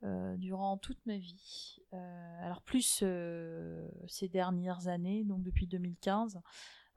euh, 0.03 0.37
durant 0.37 0.79
toute 0.79 1.05
ma 1.07 1.19
vie. 1.19 1.79
Euh, 1.93 2.45
alors 2.45 2.63
plus 2.63 3.01
euh, 3.03 3.89
ces 4.07 4.29
dernières 4.29 4.89
années, 4.89 5.25
donc 5.25 5.43
depuis 5.43 5.67
2015, 5.67 6.41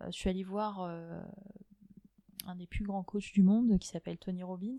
euh, 0.01 0.05
je 0.05 0.11
suis 0.11 0.29
allée 0.29 0.43
voir 0.43 0.81
un 2.45 2.55
des 2.55 2.67
plus 2.67 2.83
grands 2.83 3.03
coachs 3.03 3.33
du 3.33 3.43
monde 3.43 3.77
qui 3.79 3.87
s'appelle 3.87 4.17
Tony 4.17 4.43
Robbins. 4.43 4.77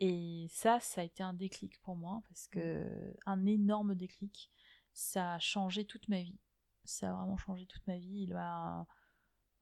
Et 0.00 0.48
ça, 0.50 0.80
ça 0.80 1.02
a 1.02 1.04
été 1.04 1.22
un 1.22 1.34
déclic 1.34 1.80
pour 1.82 1.96
moi, 1.96 2.22
parce 2.28 2.48
que 2.48 3.14
un 3.26 3.46
énorme 3.46 3.94
déclic, 3.94 4.50
ça 4.92 5.34
a 5.34 5.38
changé 5.38 5.84
toute 5.84 6.08
ma 6.08 6.22
vie. 6.22 6.38
Ça 6.84 7.10
a 7.10 7.14
vraiment 7.14 7.36
changé 7.36 7.66
toute 7.66 7.86
ma 7.86 7.98
vie. 7.98 8.22
Il 8.22 8.34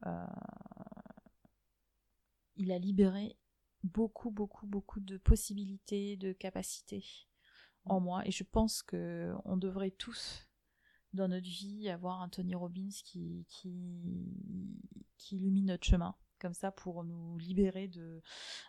euh, 0.07 0.27
il 2.57 2.73
a 2.73 2.79
libéré 2.79 3.37
beaucoup, 3.85 4.31
beaucoup, 4.31 4.67
beaucoup 4.67 5.01
de 5.01 5.17
possibilités, 5.19 6.17
de 6.17 6.33
capacités 6.33 7.29
en 7.85 8.01
moi. 8.01 8.27
Et 8.27 8.31
je 8.31 8.45
pense 8.45 8.83
que 8.83 9.33
on 9.45 9.57
devrait 9.57 9.91
tous, 9.91 10.49
dans 11.13 11.29
notre 11.29 11.49
vie, 11.49 11.89
avoir 11.89 12.23
un 12.23 12.29
Tony 12.29 12.55
Robbins 12.55 12.89
qui, 13.05 13.45
qui, 13.49 14.01
qui 15.19 15.37
illumine 15.37 15.67
notre 15.67 15.87
chemin. 15.87 16.15
Comme 16.41 16.55
ça, 16.55 16.73
pour 16.73 17.05
nous 17.05 17.39
libérer 17.39 17.87
de, 17.87 18.21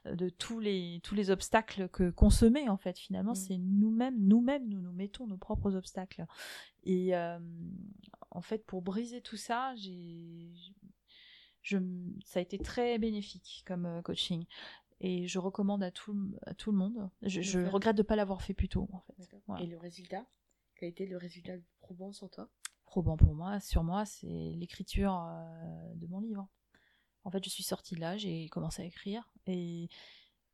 de 0.06 0.30
tous, 0.30 0.60
les, 0.60 1.00
tous 1.04 1.16
les 1.16 1.32
obstacles 1.32 1.90
que 1.90 2.12
qu'on 2.12 2.30
se 2.30 2.46
met, 2.46 2.70
en 2.70 2.78
fait. 2.78 3.00
Finalement, 3.00 3.32
Mm. 3.32 3.36
c'est 3.36 3.58
nous-mêmes, 3.58 4.20
nous-mêmes, 4.20 4.70
nous 4.70 4.80
nous 4.80 4.92
mettons 4.92 5.26
nos 5.26 5.38
propres 5.38 5.76
obstacles. 5.76 6.26
Et 6.84 7.16
euh, 7.16 7.40
en 8.30 8.42
fait, 8.42 8.64
pour 8.68 8.84
briser 8.84 9.22
tout 9.22 9.38
ça, 9.38 9.74
j'ai, 9.76 10.52
je, 11.64 11.80
ça 12.26 12.38
a 12.40 12.42
été 12.44 12.60
très 12.60 13.00
bénéfique 13.00 13.64
comme 13.66 13.88
euh, 13.88 14.02
coaching. 14.04 14.46
Et 15.06 15.28
je 15.28 15.38
recommande 15.38 15.84
à 15.84 15.92
tout, 15.92 16.18
à 16.46 16.54
tout 16.54 16.72
le 16.72 16.78
monde. 16.78 17.10
Je, 17.22 17.60
regrette 17.68 17.98
de 17.98 18.02
ne 18.02 18.08
pas 18.08 18.16
l'avoir 18.16 18.42
fait 18.42 18.54
plus 18.54 18.70
tôt, 18.70 18.88
en 18.94 19.02
fait. 19.02 19.14
D'accord. 19.20 19.42
Voilà. 19.48 19.64
Et 19.64 19.68
le 19.68 19.78
résultat? 19.78 20.26
Quel 20.76 20.88
a 20.88 20.90
été 20.90 21.06
le 21.06 21.18
résultat 21.18 21.54
probant 21.82 22.14
sur 22.14 22.30
toi? 22.30 22.50
Probant 22.86 23.18
pour 23.18 23.36
moi, 23.36 23.60
sur 23.60 23.84
moi, 23.84 24.06
c'est 24.06 24.54
l'écriture 24.56 25.14
euh, 25.28 25.94
de 25.96 26.08
mon 26.08 26.22
livre. 26.22 26.48
En 27.26 27.32
fait, 27.32 27.44
je 27.44 27.50
suis 27.50 27.64
sortie 27.64 27.96
de 27.96 28.00
là, 28.00 28.16
j'ai 28.16 28.48
commencé 28.48 28.82
à 28.82 28.86
écrire, 28.86 29.30
et 29.46 29.90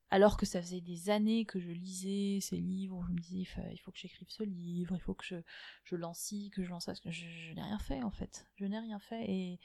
alors 0.09 0.35
que 0.35 0.45
ça 0.45 0.61
faisait 0.61 0.81
des 0.81 1.11
années 1.11 1.45
que 1.45 1.59
je 1.59 1.69
lisais 1.69 2.39
ces 2.41 2.57
livres, 2.57 3.03
je 3.07 3.13
me 3.13 3.19
disais, 3.19 3.47
il 3.71 3.79
faut, 3.79 3.91
que 3.91 3.97
j'écrive 3.97 4.29
ce 4.29 4.43
livre, 4.43 4.95
il 4.95 5.01
faut 5.01 5.13
que 5.13 5.25
je, 5.25 5.35
je 5.83 5.95
lance 5.95 6.19
ci, 6.19 6.49
que 6.49 6.63
je 6.63 6.69
lance 6.69 6.85
ça, 6.85 6.91
parce 6.91 7.01
que 7.01 7.11
je, 7.11 7.27
je 7.27 7.53
n'ai 7.53 7.61
rien 7.61 7.79
fait 7.79 8.03
en 8.03 8.11
fait, 8.11 8.47
je 8.55 8.65
n'ai 8.65 8.79
rien 8.79 8.99
fait, 8.99 9.25
et, 9.29 9.59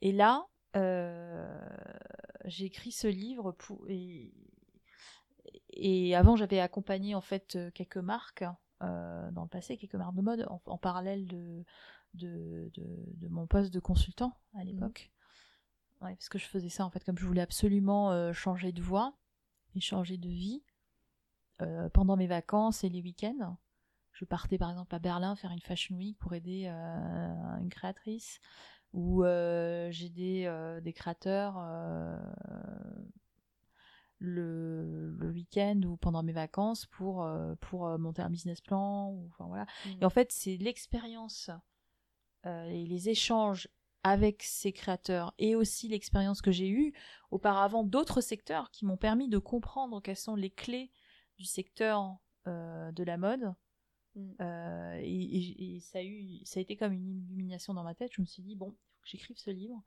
et 0.00 0.12
là, 0.12 0.46
j'ai 0.74 2.64
écrit 2.64 2.92
ce 2.92 3.06
livre 3.08 3.52
pour, 3.52 3.84
et, 3.88 4.32
et 5.70 6.14
avant 6.14 6.36
j'avais 6.36 6.60
accompagné 6.60 7.14
en 7.14 7.20
fait 7.20 7.56
euh, 7.56 7.70
quelques 7.70 7.96
marques 7.96 8.44
euh, 8.82 9.30
dans 9.32 9.42
le 9.42 9.48
passé, 9.48 9.76
quelques 9.76 9.94
marques 9.94 10.14
de 10.14 10.22
mode 10.22 10.46
en, 10.48 10.62
en 10.66 10.78
parallèle 10.78 11.26
de, 11.26 11.64
de, 12.14 12.70
de, 12.74 12.86
de 13.14 13.28
mon 13.28 13.46
poste 13.46 13.72
de 13.72 13.80
consultant 13.80 14.36
à 14.54 14.64
l'époque. 14.64 15.10
Ouais, 16.00 16.14
parce 16.14 16.28
que 16.28 16.38
je 16.38 16.46
faisais 16.46 16.68
ça 16.68 16.84
en 16.84 16.90
fait 16.90 17.04
comme 17.04 17.18
je 17.18 17.26
voulais 17.26 17.42
absolument 17.42 18.12
euh, 18.12 18.32
changer 18.32 18.72
de 18.72 18.80
voie 18.82 19.16
et 19.74 19.80
changer 19.80 20.16
de 20.16 20.28
vie 20.28 20.62
euh, 21.60 21.88
pendant 21.88 22.16
mes 22.16 22.28
vacances 22.28 22.84
et 22.84 22.88
les 22.88 23.02
week-ends. 23.02 23.58
Je 24.12 24.24
partais 24.24 24.58
par 24.58 24.70
exemple 24.70 24.94
à 24.94 24.98
Berlin 24.98 25.36
faire 25.36 25.50
une 25.52 25.60
fashion 25.60 25.96
week 25.96 26.18
pour 26.18 26.34
aider 26.34 26.66
euh, 26.66 27.58
une 27.60 27.68
créatrice 27.68 28.40
ou 28.92 29.24
euh, 29.24 29.90
euh, 29.90 30.80
des 30.80 30.92
créateurs 30.92 31.56
euh, 31.58 32.18
le, 34.18 35.10
le 35.18 35.30
week-end 35.30 35.80
ou 35.84 35.96
pendant 35.96 36.22
mes 36.22 36.32
vacances 36.32 36.86
pour, 36.86 37.22
euh, 37.22 37.54
pour 37.60 37.86
euh, 37.86 37.98
monter 37.98 38.22
un 38.22 38.30
business 38.30 38.60
plan. 38.60 39.10
Ou, 39.10 39.26
enfin, 39.28 39.46
voilà. 39.46 39.66
Et 40.00 40.04
en 40.04 40.10
fait, 40.10 40.32
c'est 40.32 40.56
l'expérience 40.56 41.50
euh, 42.46 42.68
et 42.68 42.86
les 42.86 43.08
échanges 43.08 43.68
avec 44.04 44.42
ces 44.42 44.72
créateurs 44.72 45.34
et 45.38 45.54
aussi 45.54 45.88
l'expérience 45.88 46.40
que 46.40 46.52
j'ai 46.52 46.68
eue 46.68 46.94
auparavant 47.30 47.84
d'autres 47.84 48.20
secteurs 48.20 48.70
qui 48.70 48.86
m'ont 48.86 48.96
permis 48.96 49.28
de 49.28 49.38
comprendre 49.38 50.00
quelles 50.00 50.16
sont 50.16 50.36
les 50.36 50.50
clés 50.50 50.90
du 51.36 51.44
secteur 51.44 52.16
euh, 52.46 52.90
de 52.92 53.04
la 53.04 53.16
mode. 53.16 53.52
Mm. 54.18 54.34
Euh, 54.40 54.98
et, 55.00 55.22
et- 55.22 55.76
et 55.76 55.80
ça, 55.80 55.98
a 56.00 56.02
eu, 56.02 56.40
ça 56.44 56.58
a 56.58 56.62
été 56.62 56.76
comme 56.76 56.92
une 56.92 57.22
illumination 57.30 57.72
dans 57.74 57.84
ma 57.84 57.94
tête. 57.94 58.10
Je 58.14 58.20
me 58.20 58.26
suis 58.26 58.42
dit, 58.42 58.56
bon, 58.56 58.70
il 58.70 58.76
faut 58.76 59.02
que 59.02 59.08
j'écrive 59.08 59.38
ce 59.38 59.50
livre. 59.50 59.82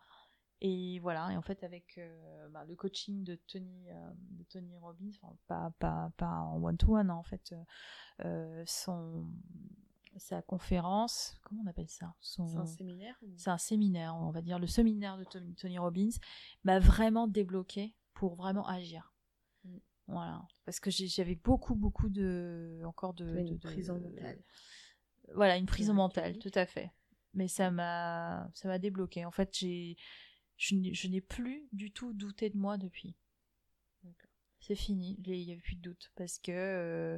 Et 0.64 1.00
voilà, 1.00 1.32
et 1.34 1.38
en 1.38 1.42
fait, 1.42 1.64
avec 1.64 1.98
euh, 1.98 2.48
bah, 2.50 2.64
le 2.66 2.76
coaching 2.76 3.24
de 3.24 3.36
Tony, 3.48 3.90
euh, 3.90 4.12
de 4.32 4.44
Tony 4.44 4.78
Robbins, 4.78 5.10
enfin, 5.22 5.36
pas, 5.48 5.74
pas, 5.80 6.12
pas 6.18 6.30
en 6.42 6.62
one-to-one, 6.64 7.10
hein, 7.10 7.16
en 7.16 7.24
fait, 7.24 7.56
euh, 8.24 8.64
son, 8.68 9.28
sa 10.18 10.42
conférence, 10.44 11.36
comment 11.44 11.64
on 11.66 11.68
appelle 11.70 11.90
ça? 11.90 12.14
Son, 12.20 12.48
C'est 12.48 12.58
un 12.58 12.66
séminaire 12.68 13.16
ou- 13.24 13.34
c'est 13.38 13.50
un 13.50 13.58
séminaire, 13.58 14.16
on 14.16 14.30
va 14.30 14.42
dire 14.44 14.60
le 14.60 14.68
séminaire 14.68 15.18
de 15.18 15.24
Tony, 15.24 15.56
Tony 15.56 15.80
Robbins, 15.80 16.10
m'a 16.64 16.78
vraiment 16.80 17.28
débloqué 17.28 17.96
pour 18.14 18.36
vraiment 18.36 18.68
agir. 18.68 19.11
Voilà, 20.12 20.42
parce 20.66 20.80
que 20.80 20.92
j'avais 20.92 21.36
beaucoup, 21.36 21.76
beaucoup 21.76 22.10
de, 22.10 22.82
encore 22.86 23.14
de, 23.14 23.26
T'avais 23.26 23.42
une 23.42 23.48
de- 23.48 23.54
de- 23.54 23.60
prison 23.60 24.00
mentale. 24.00 24.44
Voilà, 25.36 25.58
une 25.58 25.66
prison 25.66 25.94
mentale, 25.94 26.38
tout 26.40 26.52
à 26.54 26.66
fait. 26.66 26.92
Mais 27.34 27.48
ça 27.48 27.72
m'a, 27.72 28.50
ça 28.54 28.68
m'a 28.68 28.78
débloqué. 28.78 29.24
En 29.24 29.32
fait, 29.32 29.56
j'ai, 29.58 29.96
je 30.58 31.08
n'ai 31.08 31.22
plus 31.22 31.68
du 31.72 31.92
tout 31.92 32.14
douté 32.14 32.50
de 32.50 32.58
moi 32.58 32.78
depuis. 32.78 33.16
C'est 34.60 34.76
fini, 34.76 35.18
il 35.26 35.46
n'y 35.46 35.52
avait 35.54 35.62
plus 35.62 35.76
de 35.76 35.82
doute 35.82 36.12
parce 36.16 36.38
que 36.38 36.52
euh, 36.52 37.18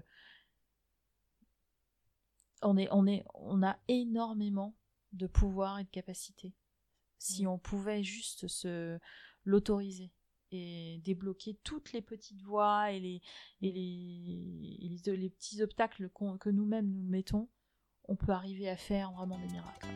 on 2.62 2.78
est, 2.78 2.88
on 2.92 3.06
est, 3.06 3.26
on 3.34 3.62
a 3.64 3.78
énormément 3.88 4.76
de 5.12 5.28
pouvoir 5.28 5.80
et 5.80 5.84
de 5.84 5.90
capacité. 5.90 6.54
Si 7.20 7.46
on 7.48 7.58
pouvait 7.58 8.04
juste 8.04 8.48
se 8.48 8.98
l'autoriser 9.46 10.12
et 10.54 11.02
débloquer 11.04 11.58
toutes 11.64 11.92
les 11.94 12.02
petites 12.02 12.42
voies 12.42 12.92
et 12.92 13.00
les, 13.00 13.22
et 13.62 13.72
les, 13.72 14.78
et 14.82 14.90
les, 14.90 15.18
les 15.18 15.30
petits 15.30 15.62
obstacles 15.62 16.10
que 16.40 16.50
nous-mêmes 16.50 16.92
nous 16.92 17.04
mettons, 17.04 17.50
on 18.06 18.16
peut 18.16 18.32
arriver 18.32 18.70
à 18.70 18.78
faire 18.78 19.12
vraiment 19.12 19.40
des 19.40 19.48
miracles. 19.48 19.88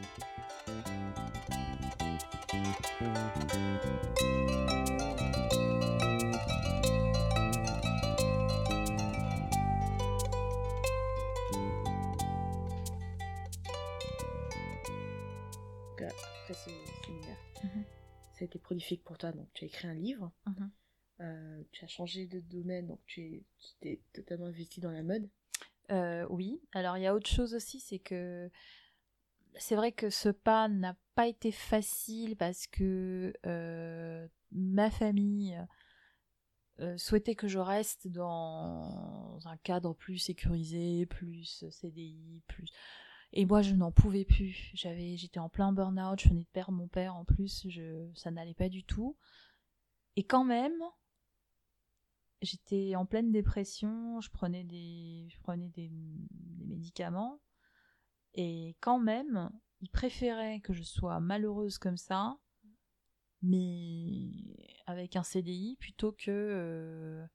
Ça 18.38 18.44
a 18.44 18.46
été 18.46 18.60
prolifique 18.60 19.03
pour 19.03 19.17
toi. 19.17 19.32
Donc, 19.32 19.50
tu 19.53 19.63
as 19.63 19.67
écrit 19.67 19.88
un 19.88 19.94
livre, 19.94 20.32
Mhm. 20.46 20.72
euh, 21.22 21.63
tu 21.72 21.84
as 21.84 21.88
changé 21.88 22.27
de 22.27 22.39
domaine, 22.39 22.88
donc 22.88 23.00
tu 23.08 23.22
es, 23.22 23.44
tu 23.60 23.67
t'es 23.82 24.01
totalement 24.13 24.46
investi 24.46 24.79
dans 24.79 24.91
la 24.91 25.03
mode. 25.03 25.27
Euh, 25.91 26.27
oui, 26.29 26.62
alors 26.74 26.98
il 26.98 27.03
y 27.03 27.08
a 27.08 27.15
autre 27.15 27.29
chose 27.29 27.56
aussi, 27.56 27.79
c'est 27.79 28.00
que 28.00 28.50
c'est 29.56 29.75
vrai 29.75 29.91
que 29.91 30.10
ce 30.10 30.29
pas 30.29 30.67
n'a 30.67 30.96
pas 31.15 31.27
été 31.27 31.51
facile 31.51 32.36
parce 32.36 32.67
que 32.67 33.34
euh, 33.46 34.27
ma 34.51 34.91
famille 34.91 35.58
souhaitaient 36.98 37.34
que 37.34 37.48
je 37.48 37.58
reste 37.58 38.08
dans 38.08 39.39
un 39.46 39.58
cadre 39.58 39.94
plus 39.96 40.20
sécurisé, 40.20 41.08
plus 41.08 41.65
CDI, 41.72 42.44
plus. 42.48 42.72
Et 43.34 43.46
moi, 43.46 43.62
je 43.62 43.74
n'en 43.74 43.91
pouvais 43.91 44.25
plus. 44.25 44.72
J'avais, 44.74 45.17
j'étais 45.17 45.39
en 45.39 45.50
plein 45.50 45.72
burn-out. 45.72 46.19
Je 46.19 46.29
venais 46.29 46.43
de 46.43 46.50
perdre 46.50 46.74
mon 46.74 46.88
père 46.88 47.15
en 47.15 47.25
plus. 47.25 47.67
Ça 48.15 48.31
n'allait 48.31 48.53
pas 48.53 48.69
du 48.69 48.84
tout. 48.84 49.17
Et 50.15 50.24
quand 50.24 50.43
même, 50.43 50.81
j'étais 52.41 52.96
en 52.96 53.05
pleine 53.05 53.31
dépression. 53.31 54.19
Je 54.22 54.29
prenais 54.29 54.63
des, 54.63 55.27
je 55.29 55.39
prenais 55.39 55.69
des, 55.69 55.91
médicaments. 56.65 57.39
Et 58.34 58.75
quand 58.81 59.00
même, 59.00 59.50
ils 59.81 59.89
préféraient 59.89 60.60
que 60.60 60.74
je 60.74 60.84
sois 60.84 61.19
malheureuse 61.19 61.77
comme 61.77 61.98
ça, 61.98 62.38
mais 63.41 64.31
avec 64.86 65.15
un 65.15 65.24
CDI 65.24 65.75
plutôt 65.79 66.12
que 66.12 66.29
euh, 66.29 67.25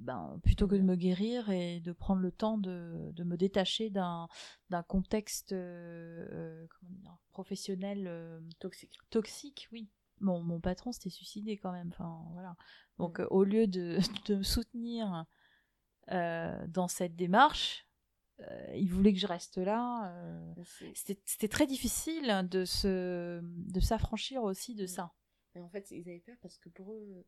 ben, 0.00 0.40
plutôt 0.42 0.66
que 0.66 0.74
de 0.74 0.82
me 0.82 0.96
guérir 0.96 1.50
et 1.50 1.80
de 1.80 1.92
prendre 1.92 2.20
le 2.22 2.32
temps 2.32 2.58
de, 2.58 3.12
de 3.12 3.22
me 3.24 3.36
détacher 3.36 3.90
d'un 3.90 4.28
contexte 4.88 5.52
euh, 5.52 6.66
comment 6.78 6.92
dire, 6.92 7.18
professionnel 7.30 8.06
euh, 8.06 8.40
Toxique. 8.58 8.98
toxique, 9.10 9.68
oui. 9.72 9.88
Bon, 10.20 10.40
mon 10.42 10.60
patron 10.60 10.92
s'était 10.92 11.10
suicidé 11.10 11.56
quand 11.56 11.72
même. 11.72 11.88
Enfin, 11.88 12.24
voilà. 12.32 12.56
Donc, 12.98 13.18
Mm. 13.18 13.22
euh, 13.22 13.26
au 13.30 13.44
lieu 13.44 13.66
de, 13.66 13.98
de 14.30 14.36
me 14.36 14.42
soutenir 14.42 15.24
euh, 16.10 16.66
dans 16.68 16.88
cette 16.88 17.16
démarche, 17.16 17.86
il 18.74 18.88
voulait 18.90 19.12
que 19.12 19.18
je 19.18 19.26
reste 19.26 19.58
là. 19.58 20.14
C'était 20.94 21.48
très 21.48 21.66
difficile 21.66 22.48
de 22.50 22.64
se 22.64 23.38
de 23.42 23.80
s'affranchir 23.80 24.42
aussi 24.42 24.74
de 24.74 24.84
Mm. 24.84 24.88
ça. 24.88 25.12
Mais 25.54 25.60
en 25.60 25.68
fait, 25.68 25.90
ils 25.90 26.08
avaient 26.08 26.20
peur 26.20 26.36
parce 26.40 26.56
que 26.58 26.70
pour 26.70 26.94
eux, 26.94 27.26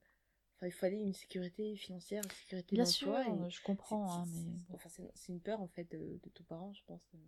enfin, 0.63 0.69
il 0.69 0.73
fallait 0.73 1.01
une 1.01 1.13
sécurité 1.13 1.75
financière, 1.77 2.23
une 2.25 2.31
sécurité 2.31 2.77
Bien 2.77 2.85
sûr, 2.85 3.19
et 3.19 3.51
je 3.51 3.63
comprends. 3.63 4.07
c'est- 4.07 4.15
hein, 4.15 4.25
mais 4.33 4.77
c'est- 4.79 4.87
enfin, 4.87 4.89
une 5.29 5.41
peur 5.41 5.61
en 5.61 5.67
fait 5.67 5.91
de, 5.91 6.21
de 6.23 6.31
tous 6.31 6.45
parents, 6.45 6.73
je 6.73 6.83
pense. 6.87 7.01
de 7.13 7.19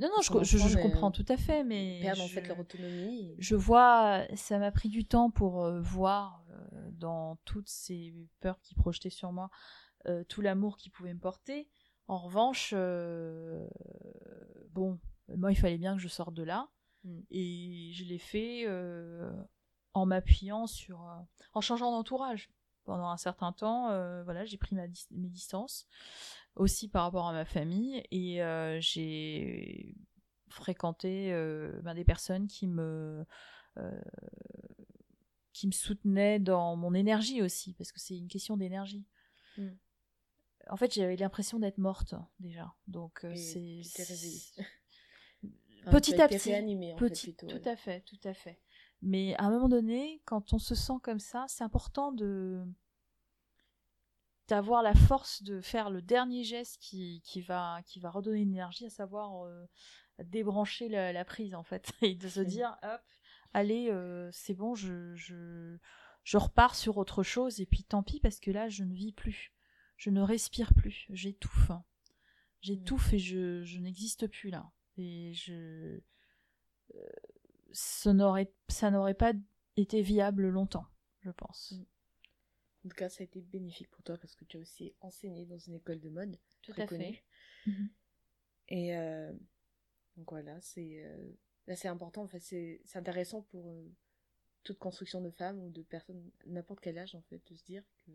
Non, 0.00 0.08
non, 0.08 0.22
je, 0.22 0.78
comprends 0.80 1.08
euh, 1.08 1.10
tout 1.10 1.26
à 1.28 1.36
fait, 1.36 1.62
mais 1.62 2.00
perdre 2.00 2.22
en 2.22 2.28
fait 2.28 2.48
leur 2.48 2.58
autonomie. 2.58 3.32
et- 3.32 3.36
je 3.38 3.54
vois, 3.54 4.26
ça 4.34 4.58
m'a 4.58 4.72
pris 4.72 4.88
du 4.88 5.04
temps 5.04 5.30
pour 5.30 5.62
euh, 5.62 5.80
voir 5.80 6.44
euh, 6.50 6.90
dans 6.92 7.36
toutes 7.44 7.68
ces 7.68 8.14
peurs 8.40 8.60
qui 8.60 8.74
projetaient 8.74 9.10
sur 9.10 9.32
moi 9.32 9.50
euh, 10.06 10.24
tout 10.24 10.40
l'amour 10.40 10.76
qu'ils 10.76 10.92
pouvaient 10.92 11.14
me 11.14 11.20
porter. 11.20 11.68
En 12.08 12.18
revanche, 12.18 12.72
euh, 12.76 13.66
bon, 14.70 14.98
moi, 15.28 15.52
il 15.52 15.56
fallait 15.56 15.78
bien 15.78 15.94
que 15.96 16.02
je 16.02 16.08
sorte 16.08 16.34
de 16.34 16.42
là. 16.42 16.68
Mm. 17.04 17.20
Et 17.30 17.90
je 17.94 18.04
l'ai 18.04 18.18
fait 18.18 18.64
euh, 18.66 19.32
en 19.94 20.06
m'appuyant 20.06 20.66
sur. 20.66 21.02
euh, 21.02 21.14
en 21.54 21.60
changeant 21.60 21.90
d'entourage. 21.90 22.50
Pendant 22.84 23.08
un 23.08 23.16
certain 23.16 23.52
temps, 23.52 23.90
euh, 23.90 24.22
voilà, 24.24 24.44
j'ai 24.44 24.58
pris 24.58 24.74
ma 24.74 24.86
dis- 24.86 25.06
mes 25.10 25.30
distances, 25.30 25.86
aussi 26.54 26.88
par 26.88 27.04
rapport 27.04 27.26
à 27.26 27.32
ma 27.32 27.46
famille, 27.46 28.02
et 28.10 28.42
euh, 28.42 28.78
j'ai 28.80 29.96
fréquenté 30.50 31.30
ben, 31.82 31.94
des 31.94 32.04
personnes 32.04 32.46
qui 32.46 32.66
me. 32.66 33.24
qui 35.54 35.66
me 35.68 35.72
soutenaient 35.72 36.40
dans 36.40 36.74
mon 36.76 36.94
énergie 36.94 37.40
aussi, 37.40 37.74
parce 37.74 37.92
que 37.92 38.00
c'est 38.00 38.18
une 38.18 38.28
question 38.28 38.56
d'énergie. 38.56 39.06
Mm. 39.56 39.68
En 40.68 40.76
fait, 40.76 40.92
j'avais 40.92 41.16
l'impression 41.16 41.58
d'être 41.58 41.78
morte 41.78 42.14
déjà, 42.40 42.74
donc 42.88 43.24
euh, 43.24 43.34
c'est 43.36 43.82
petit 45.90 46.20
à 46.20 46.26
petit, 46.28 46.50
réanimée, 46.50 46.94
en 46.94 46.96
petit, 46.96 47.26
fait, 47.26 47.32
plutôt, 47.32 47.46
tout 47.46 47.64
ouais. 47.64 47.68
à 47.68 47.76
fait, 47.76 48.00
tout 48.00 48.18
à 48.24 48.34
fait. 48.34 48.58
Mais 49.04 49.34
à 49.36 49.44
un 49.44 49.50
moment 49.50 49.68
donné, 49.68 50.22
quand 50.24 50.54
on 50.54 50.58
se 50.58 50.74
sent 50.74 50.94
comme 51.02 51.18
ça, 51.18 51.44
c'est 51.46 51.62
important 51.62 52.10
de 52.10 52.64
d'avoir 54.48 54.82
la 54.82 54.94
force 54.94 55.42
de 55.42 55.60
faire 55.62 55.88
le 55.88 56.02
dernier 56.02 56.42
geste 56.44 56.78
qui, 56.78 57.22
qui 57.24 57.40
va 57.42 57.80
qui 57.86 58.00
va 58.00 58.10
redonner 58.10 58.40
une 58.40 58.52
énergie, 58.52 58.86
à 58.86 58.90
savoir 58.90 59.44
euh, 59.44 59.66
débrancher 60.22 60.88
la, 60.88 61.12
la 61.12 61.24
prise 61.24 61.54
en 61.54 61.62
fait. 61.62 61.92
Et 62.02 62.14
de 62.14 62.28
se 62.28 62.40
dire 62.40 62.78
hop, 62.82 63.02
allez, 63.52 63.90
euh, 63.90 64.30
c'est 64.32 64.54
bon, 64.54 64.74
je, 64.74 65.14
je 65.14 65.76
je 66.22 66.38
repars 66.38 66.74
sur 66.74 66.96
autre 66.96 67.22
chose 67.22 67.60
et 67.60 67.66
puis 67.66 67.84
tant 67.84 68.02
pis 68.02 68.20
parce 68.20 68.40
que 68.40 68.50
là 68.50 68.70
je 68.70 68.84
ne 68.84 68.94
vis 68.94 69.12
plus, 69.12 69.52
je 69.98 70.08
ne 70.08 70.22
respire 70.22 70.72
plus, 70.72 71.06
j'étouffe, 71.10 71.72
j'étouffe 72.62 73.12
et 73.12 73.18
je, 73.18 73.62
je 73.64 73.78
n'existe 73.80 74.28
plus 74.28 74.48
là. 74.48 74.70
Et 74.96 75.34
je 75.34 76.00
euh, 76.94 77.08
ça 77.74 78.12
n'aurait 78.12 78.52
ça 78.68 78.90
n'aurait 78.90 79.14
pas 79.14 79.32
été 79.76 80.00
viable 80.00 80.48
longtemps, 80.48 80.86
je 81.20 81.30
pense. 81.30 81.72
Mm. 81.72 81.84
En 82.84 82.88
tout 82.90 82.96
cas, 82.96 83.08
ça 83.08 83.22
a 83.22 83.24
été 83.24 83.40
bénéfique 83.40 83.90
pour 83.90 84.02
toi 84.02 84.18
parce 84.18 84.34
que 84.34 84.44
tu 84.44 84.58
as 84.58 84.60
aussi 84.60 84.94
enseigné 85.00 85.46
dans 85.46 85.58
une 85.58 85.74
école 85.74 86.00
de 86.00 86.10
mode 86.10 86.38
Tout 86.62 86.72
très 86.72 86.82
à 86.82 86.86
fait. 86.86 87.24
Mhm. 87.66 87.88
Et 88.68 88.96
euh, 88.96 89.32
donc 90.16 90.30
voilà, 90.30 90.60
c'est 90.60 91.02
euh, 91.04 91.32
c'est 91.74 91.88
important. 91.88 92.22
En 92.22 92.28
fait, 92.28 92.40
c'est 92.40 92.82
intéressant 92.94 93.42
pour 93.42 93.70
euh, 93.70 93.90
toute 94.64 94.78
construction 94.78 95.22
de 95.22 95.30
femme 95.30 95.58
ou 95.60 95.70
de 95.70 95.82
personnes 95.82 96.30
n'importe 96.46 96.80
quel 96.80 96.98
âge 96.98 97.14
en 97.14 97.22
fait 97.22 97.40
de 97.50 97.54
se 97.54 97.64
dire 97.64 97.84
que 98.06 98.12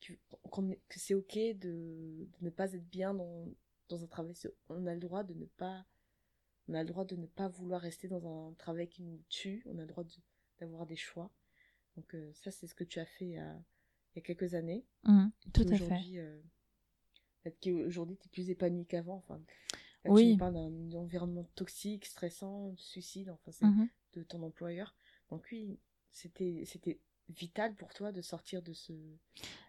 que, 0.00 0.98
c'est 0.98 1.14
ok 1.14 1.34
de, 1.34 1.54
de 1.60 2.28
ne 2.40 2.50
pas 2.50 2.72
être 2.72 2.88
bien 2.88 3.14
dans 3.14 3.46
dans 3.88 4.02
un 4.02 4.06
travail. 4.06 4.34
On 4.68 4.86
a 4.86 4.94
le 4.94 5.00
droit 5.00 5.24
de 5.24 5.34
ne 5.34 5.44
pas 5.44 5.84
on 6.68 6.74
a 6.74 6.82
le 6.82 6.88
droit 6.88 7.04
de 7.04 7.16
ne 7.16 7.26
pas 7.26 7.48
vouloir 7.48 7.80
rester 7.80 8.08
dans 8.08 8.24
un 8.48 8.52
travail 8.54 8.88
qui 8.88 9.02
nous 9.02 9.20
tue. 9.28 9.62
On 9.66 9.76
a 9.78 9.82
le 9.82 9.86
droit 9.88 10.04
de- 10.04 10.10
d'avoir 10.60 10.86
des 10.86 10.96
choix. 10.96 11.30
Donc 11.96 12.14
euh, 12.14 12.30
ça 12.34 12.50
c'est 12.50 12.66
ce 12.66 12.74
que 12.74 12.84
tu 12.84 12.98
as 13.00 13.06
fait 13.06 13.38
euh, 13.38 13.52
il 14.14 14.18
y 14.18 14.20
a 14.20 14.22
quelques 14.22 14.54
années. 14.54 14.84
Et 15.06 15.50
Tout 15.52 15.62
à 15.62 15.64
fait. 15.66 15.74
aujourd'hui, 15.74 16.18
euh, 16.18 16.40
peut-être 17.42 17.58
qu'aujourd'hui, 17.62 18.16
tu 18.16 18.26
es 18.26 18.30
plus 18.30 18.50
épanoui 18.50 18.86
qu'avant. 18.86 19.16
Enfin, 19.16 19.40
Oui. 20.04 20.32
Tu 20.32 20.38
parles 20.38 20.54
d'un 20.54 20.92
environnement 20.98 21.44
toxique, 21.54 22.06
stressant, 22.06 22.70
de 22.70 22.78
suicide, 22.80 23.30
enfin, 23.30 23.52
c'est 23.52 23.66
Mhm. 23.66 23.88
de 24.14 24.22
ton 24.24 24.42
employeur. 24.42 24.94
Donc 25.30 25.46
oui, 25.52 25.78
c'était 26.10 26.64
c'était 26.66 26.98
vital 27.28 27.74
pour 27.76 27.94
toi 27.94 28.12
de 28.12 28.20
sortir 28.20 28.62
de 28.62 28.72
ce... 28.74 28.92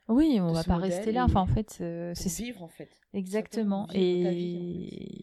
Oui, 0.09 0.39
on 0.41 0.51
va 0.51 0.63
pas 0.63 0.77
rester 0.77 1.11
là. 1.13 1.21
et 1.21 1.23
Enfin, 1.23 1.41
en 1.41 1.47
fait, 1.47 1.69
c'est 1.69 2.13
vivre, 2.43 2.61
en 2.63 2.67
fait. 2.67 2.99
exactement. 3.13 3.87
Et 3.93 5.22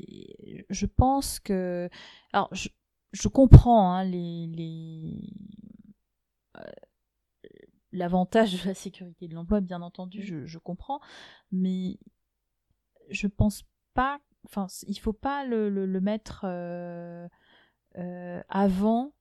je 0.70 0.86
pense 0.86 1.40
que, 1.40 1.88
alors, 2.32 2.48
je, 2.52 2.68
je 3.12 3.28
comprends 3.28 3.92
hein, 3.92 4.04
les, 4.04 4.46
les... 4.46 5.32
euh, 6.56 6.62
l'avantage 7.92 8.62
de 8.62 8.68
la 8.68 8.74
sécurité 8.74 9.28
de 9.28 9.34
l'emploi, 9.34 9.60
bien 9.60 9.82
entendu, 9.82 10.20
Mm. 10.20 10.22
je, 10.22 10.46
je 10.46 10.58
comprends, 10.58 11.00
mais 11.50 11.98
je 13.08 13.26
pense 13.26 13.64
pas. 13.94 14.20
Enfin, 14.44 14.68
il 14.86 14.98
faut 14.98 15.12
pas 15.12 15.44
le, 15.44 15.68
le, 15.68 15.86
le 15.86 16.00
mettre 16.00 16.42
euh, 16.44 17.28
euh, 17.98 18.42
avant 18.48 19.12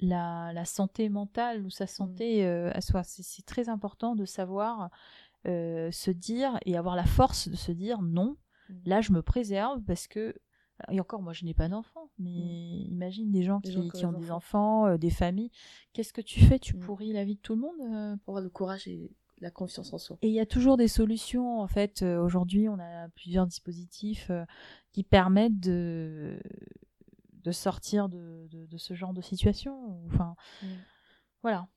la, 0.00 0.52
la 0.52 0.64
santé 0.64 1.08
mentale 1.08 1.64
ou 1.64 1.70
sa 1.70 1.86
santé 1.86 2.46
euh, 2.46 2.70
à 2.72 2.80
soi. 2.80 3.02
C'est 3.04 3.44
très 3.46 3.68
important 3.68 4.14
de 4.14 4.24
savoir 4.24 4.90
se 5.46 6.10
dire 6.10 6.58
et 6.64 6.74
avoir 6.78 6.96
la 6.96 7.04
force 7.04 7.48
de 7.48 7.56
se 7.56 7.70
dire 7.70 8.00
non. 8.00 8.38
Là 8.84 9.00
je 9.00 9.12
me 9.12 9.22
préserve 9.22 9.82
parce 9.82 10.06
que 10.06 10.34
et 10.90 10.98
encore 11.00 11.22
moi 11.22 11.32
je 11.32 11.44
n'ai 11.44 11.54
pas 11.54 11.68
d'enfants 11.68 12.10
mais 12.18 12.30
imagine 12.30 13.30
des 13.30 13.42
gens 13.44 13.60
Des 13.60 13.68
qui, 13.70 13.74
gens 13.76 13.88
qui 13.88 14.06
ont 14.06 14.12
des 14.12 14.30
enfants. 14.30 14.86
euh, 14.86 14.96
des 14.98 15.10
familles 15.10 15.50
qu'est-ce 15.92 16.12
que 16.12 16.20
tu 16.20 16.40
fais? 16.40 16.58
Tu 16.58 16.76
Mm. 16.76 16.80
pourris 16.80 17.12
la 17.12 17.24
vie 17.24 17.36
de 17.36 17.40
tout 17.40 17.54
le 17.54 17.60
monde 17.60 17.80
euh, 17.80 18.16
Pour 18.24 18.34
avoir 18.34 18.42
le 18.42 18.50
courage 18.50 18.86
et 18.88 19.10
la 19.40 19.50
confiance 19.50 19.92
en 19.92 19.98
soi. 19.98 20.16
et 20.22 20.28
il 20.28 20.32
y 20.34 20.40
a 20.40 20.46
toujours 20.46 20.76
des 20.76 20.88
solutions. 20.88 21.60
En 21.60 21.66
fait, 21.66 22.02
euh, 22.02 22.20
aujourd'hui, 22.22 22.68
on 22.68 22.78
a 22.78 23.08
plusieurs 23.10 23.46
dispositifs 23.46 24.30
euh, 24.30 24.44
qui 24.92 25.02
permettent 25.04 25.58
de, 25.60 26.40
de 27.42 27.50
sortir 27.52 28.08
de, 28.08 28.46
de, 28.50 28.64
de 28.66 28.76
ce 28.78 28.94
genre 28.94 29.12
de 29.12 29.20
situation. 29.20 30.02
Enfin, 30.06 30.34
Mm. 30.62 30.66
voilà. 31.42 31.68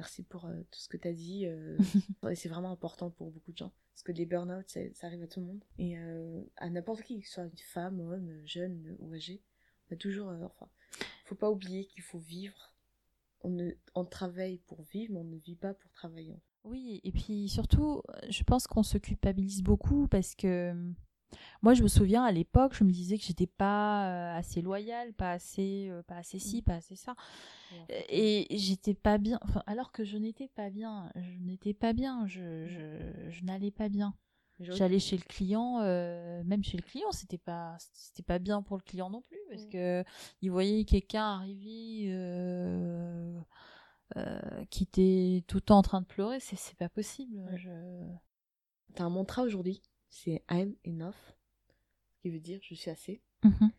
Merci 0.00 0.22
pour 0.22 0.46
euh, 0.46 0.62
tout 0.70 0.80
ce 0.80 0.88
que 0.88 0.96
tu 0.96 1.08
as 1.08 1.12
dit. 1.12 1.44
euh, 1.44 1.76
c'est 2.34 2.48
vraiment 2.48 2.70
important 2.70 3.10
pour 3.10 3.30
beaucoup 3.30 3.52
de 3.52 3.58
gens. 3.58 3.70
Parce 3.92 4.02
que 4.02 4.12
les 4.12 4.24
burn-out, 4.24 4.64
ça, 4.66 4.80
ça 4.94 5.08
arrive 5.08 5.22
à 5.22 5.26
tout 5.26 5.40
le 5.40 5.46
monde. 5.46 5.62
Et 5.76 5.98
euh, 5.98 6.42
à 6.56 6.70
n'importe 6.70 7.02
qui, 7.02 7.20
que 7.20 7.26
ce 7.28 7.34
soit 7.34 7.44
une 7.44 7.58
femme, 7.58 8.00
homme, 8.00 8.40
jeune 8.46 8.96
ou 8.98 9.12
âgé. 9.12 9.42
On 9.90 9.94
a 9.94 9.96
toujours. 9.98 10.28
enfin, 10.28 10.70
faut 11.26 11.34
pas 11.34 11.50
oublier 11.50 11.84
qu'il 11.84 12.02
faut 12.02 12.18
vivre. 12.18 12.74
On, 13.42 13.50
ne, 13.50 13.72
on 13.94 14.06
travaille 14.06 14.56
pour 14.60 14.84
vivre, 14.84 15.12
mais 15.12 15.20
on 15.20 15.24
ne 15.24 15.36
vit 15.36 15.56
pas 15.56 15.74
pour 15.74 15.92
travailler. 15.92 16.40
Oui, 16.64 17.02
et 17.04 17.12
puis 17.12 17.50
surtout, 17.50 18.02
je 18.30 18.42
pense 18.42 18.66
qu'on 18.66 18.82
se 18.82 18.96
culpabilise 18.96 19.62
beaucoup 19.62 20.08
parce 20.08 20.34
que 20.34 20.72
moi, 21.62 21.74
je 21.74 21.82
me 21.82 21.88
souviens 21.88 22.24
à 22.24 22.32
l'époque, 22.32 22.74
je 22.74 22.84
me 22.84 22.90
disais 22.90 23.18
que 23.18 23.24
j'étais 23.24 23.46
pas 23.46 24.08
euh, 24.34 24.38
assez 24.38 24.62
loyale, 24.62 25.12
pas 25.14 25.32
assez, 25.32 25.88
euh, 25.90 26.02
pas 26.02 26.16
assez 26.16 26.38
ci, 26.38 26.62
pas 26.62 26.74
assez 26.76 26.96
ça. 26.96 27.14
Fait, 27.86 28.06
Et 28.08 28.46
j'étais 28.58 28.94
pas 28.94 29.18
bien, 29.18 29.38
enfin, 29.42 29.62
alors 29.66 29.92
que 29.92 30.04
je 30.04 30.16
n'étais 30.18 30.48
pas 30.48 30.70
bien, 30.70 31.10
je 31.16 31.38
n'étais 31.40 31.74
pas 31.74 31.92
bien, 31.92 32.26
je, 32.26 32.66
je, 32.66 33.30
je 33.30 33.44
n'allais 33.44 33.70
pas 33.70 33.88
bien. 33.88 34.14
J'allais 34.74 34.98
chez 34.98 35.16
le 35.16 35.22
client, 35.22 35.80
euh, 35.80 36.42
même 36.44 36.62
chez 36.62 36.76
le 36.76 36.82
client, 36.82 37.10
c'était 37.12 37.38
pas, 37.38 37.76
c'était 37.94 38.22
pas 38.22 38.38
bien 38.38 38.60
pour 38.62 38.76
le 38.76 38.82
client 38.82 39.08
non 39.08 39.22
plus, 39.22 39.38
parce 39.48 39.64
Mm. 39.64 39.70
que 39.70 40.04
il 40.42 40.50
voyait 40.50 40.84
quelqu'un 40.84 41.24
arriver 41.24 42.10
euh, 42.12 43.40
euh, 44.16 44.64
qui 44.70 44.82
était 44.82 45.44
tout 45.46 45.56
le 45.56 45.62
temps 45.62 45.78
en 45.78 45.82
train 45.82 46.00
de 46.02 46.06
pleurer, 46.06 46.40
c'est 46.40 46.56
c'est 46.56 46.76
pas 46.76 46.88
possible. 46.90 47.38
Ouais. 47.38 47.56
Je- 47.56 48.12
T'as 48.94 49.04
un 49.04 49.08
mantra 49.10 49.42
aujourd'hui, 49.44 49.80
c'est 50.10 50.42
I'm 50.50 50.74
enough, 50.86 51.14
ce 52.10 52.20
qui 52.20 52.30
veut 52.30 52.40
dire 52.40 52.60
je 52.62 52.74
suis 52.74 52.90
assez. 52.90 53.22
Mhm. 53.44 53.70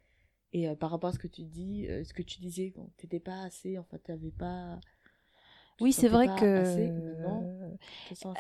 Et 0.54 0.67
euh, 0.67 0.76
par 0.76 0.91
rapport 0.91 1.10
à 1.10 1.13
ce 1.13 1.20
que 1.20 1.28
tu 1.28 1.44
dis, 1.44 1.88
euh, 1.88 2.04
ce 2.04 2.13
que 2.13 2.24
tu 2.24 2.39
disais, 2.39 2.74
t'étais 2.98 3.20
pas 3.20 3.41
assez, 3.44 3.78
en 3.78 3.84
fait, 3.84 4.00
t'avais 4.00 4.32
pas. 4.32 4.80
tu 5.78 5.84
Oui, 5.84 5.94
c'est 5.94 6.10
vrai 6.10 6.26
pas 6.26 6.36
que. 6.36 6.62
assez. 6.62 6.94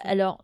Alors, 0.03 0.41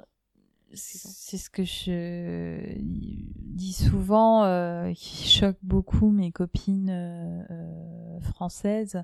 c'est 0.73 1.37
ce 1.37 1.49
que 1.49 1.63
je 1.63 2.73
dis 2.77 3.73
souvent, 3.73 4.43
euh, 4.43 4.91
qui 4.93 5.27
choque 5.27 5.57
beaucoup 5.63 6.09
mes 6.09 6.31
copines 6.31 6.89
euh, 6.89 8.19
françaises, 8.21 9.01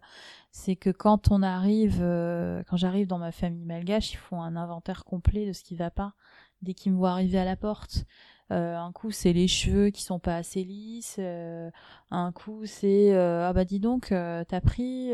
c'est 0.51 0.75
que 0.75 0.89
quand 0.89 1.31
on 1.31 1.41
arrive, 1.41 1.99
euh, 2.01 2.63
quand 2.67 2.77
j'arrive 2.77 3.07
dans 3.07 3.17
ma 3.17 3.31
famille 3.31 3.65
malgache, 3.65 4.13
ils 4.13 4.17
font 4.17 4.41
un 4.41 4.55
inventaire 4.55 5.05
complet 5.05 5.47
de 5.47 5.53
ce 5.53 5.63
qui 5.63 5.75
va 5.75 5.89
pas 5.89 6.13
dès 6.61 6.73
qu'ils 6.73 6.91
me 6.91 6.97
voient 6.97 7.11
arriver 7.11 7.39
à 7.39 7.45
la 7.45 7.55
porte. 7.55 8.05
Euh, 8.51 8.77
un 8.77 8.91
coup, 8.91 9.11
c'est 9.11 9.33
les 9.33 9.47
cheveux 9.47 9.89
qui 9.89 10.03
sont 10.03 10.19
pas 10.19 10.35
assez 10.37 10.63
lisses. 10.63 11.15
euh, 11.19 11.71
un 12.11 12.31
coup, 12.31 12.65
c'est 12.65 13.13
euh, 13.13 13.47
ah 13.47 13.53
bah 13.53 13.65
dis 13.65 13.79
donc, 13.79 14.07
t'as 14.09 14.61
pris. 14.61 15.11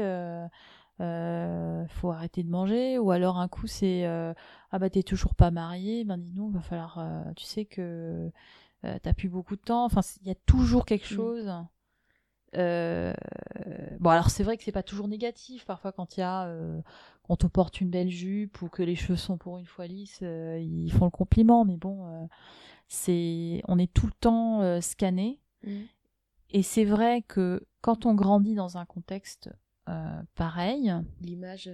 faut 1.00 2.12
arrêter 2.12 2.44
de 2.44 2.50
manger 2.50 2.98
ou 3.00 3.12
alors 3.12 3.38
un 3.39 3.48
coup 3.48 3.68
c'est 3.68 4.06
ah 4.06 4.80
bah 4.80 4.89
t'es 4.89 5.04
toujours 5.04 5.34
pas 5.36 5.52
marié 5.52 6.04
ben 6.04 6.18
dis 6.18 6.34
donc 6.34 6.54
va 6.54 6.62
falloir 6.62 7.00
tu 7.36 7.46
sais 7.46 7.65
que 7.65 8.30
t'as 8.82 9.13
plus 9.13 9.30
beaucoup 9.30 9.56
de 9.56 9.62
temps 9.62 9.86
enfin 9.86 10.02
il 10.22 10.28
y 10.28 10.32
a 10.32 10.36
toujours 10.46 10.86
quelque 10.86 11.06
Mm. 11.06 11.15
chose 11.15 11.52
bon 14.00 14.10
alors 14.10 14.30
c'est 14.30 14.44
vrai 14.44 14.58
que 14.58 14.63
c'est 14.63 14.72
pas 14.72 14.84
toujours 14.84 15.08
négatif 15.08 15.65
parfois 15.65 15.92
quand 15.92 16.18
il 16.18 16.22
y 16.22 16.24
a 16.24 16.52
on 17.30 17.50
porte 17.50 17.80
une 17.82 17.89
belle 17.89 18.10
jupe 18.10 18.62
ou 18.62 18.68
que 18.70 18.84
les 18.84 18.96
cheveux 18.96 19.15
sont 19.18 19.38
pour 19.38 19.58
une 19.60 19.65
fois 19.65 19.88
lisses 19.88 20.20
euh, 20.24 20.60
ils 20.60 20.92
font 20.92 21.06
le 21.06 21.12
compliment 21.12 21.63
mais 21.65 21.78
bon 21.78 22.06
euh, 22.08 22.26
c'est 22.88 23.62
on 23.68 23.78
est 23.78 23.92
tout 23.94 24.06
le 24.08 24.13
temps 24.13 24.62
euh, 24.62 24.82
scanné 24.82 25.39
Mhm. 25.63 25.86
et 26.52 26.63
c'est 26.63 26.86
vrai 26.86 27.22
que 27.22 27.65
quand 27.82 28.06
on 28.06 28.13
grandit 28.15 28.56
dans 28.56 28.78
un 28.78 28.86
contexte 28.86 29.50
euh, 29.89 30.22
pareil 30.36 30.94
L'image, 31.22 31.70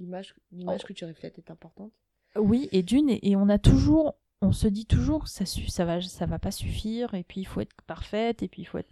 l'image, 0.00 0.34
l'image 0.50 0.80
Oh. 0.82 0.86
que 0.88 0.92
tu 0.92 1.04
reflètes 1.04 1.38
est 1.38 1.50
importante. 1.50 1.92
Oui, 2.36 2.68
et 2.72 2.82
d'une, 2.82 3.08
et, 3.10 3.20
et 3.30 3.36
on 3.36 3.48
a 3.48 3.58
toujours, 3.58 4.14
on 4.40 4.50
se 4.52 4.66
dit 4.66 4.86
toujours, 4.86 5.28
ça, 5.28 5.44
ça 5.46 5.84
va, 5.84 6.00
ça 6.00 6.26
va 6.26 6.38
pas 6.40 6.50
suffire, 6.50 7.14
et 7.14 7.22
puis 7.22 7.40
il 7.40 7.44
faut 7.44 7.60
être 7.60 7.74
parfaite, 7.86 8.42
et 8.42 8.48
puis 8.48 8.62
il 8.62 8.64
faut 8.64 8.78
être, 8.78 8.90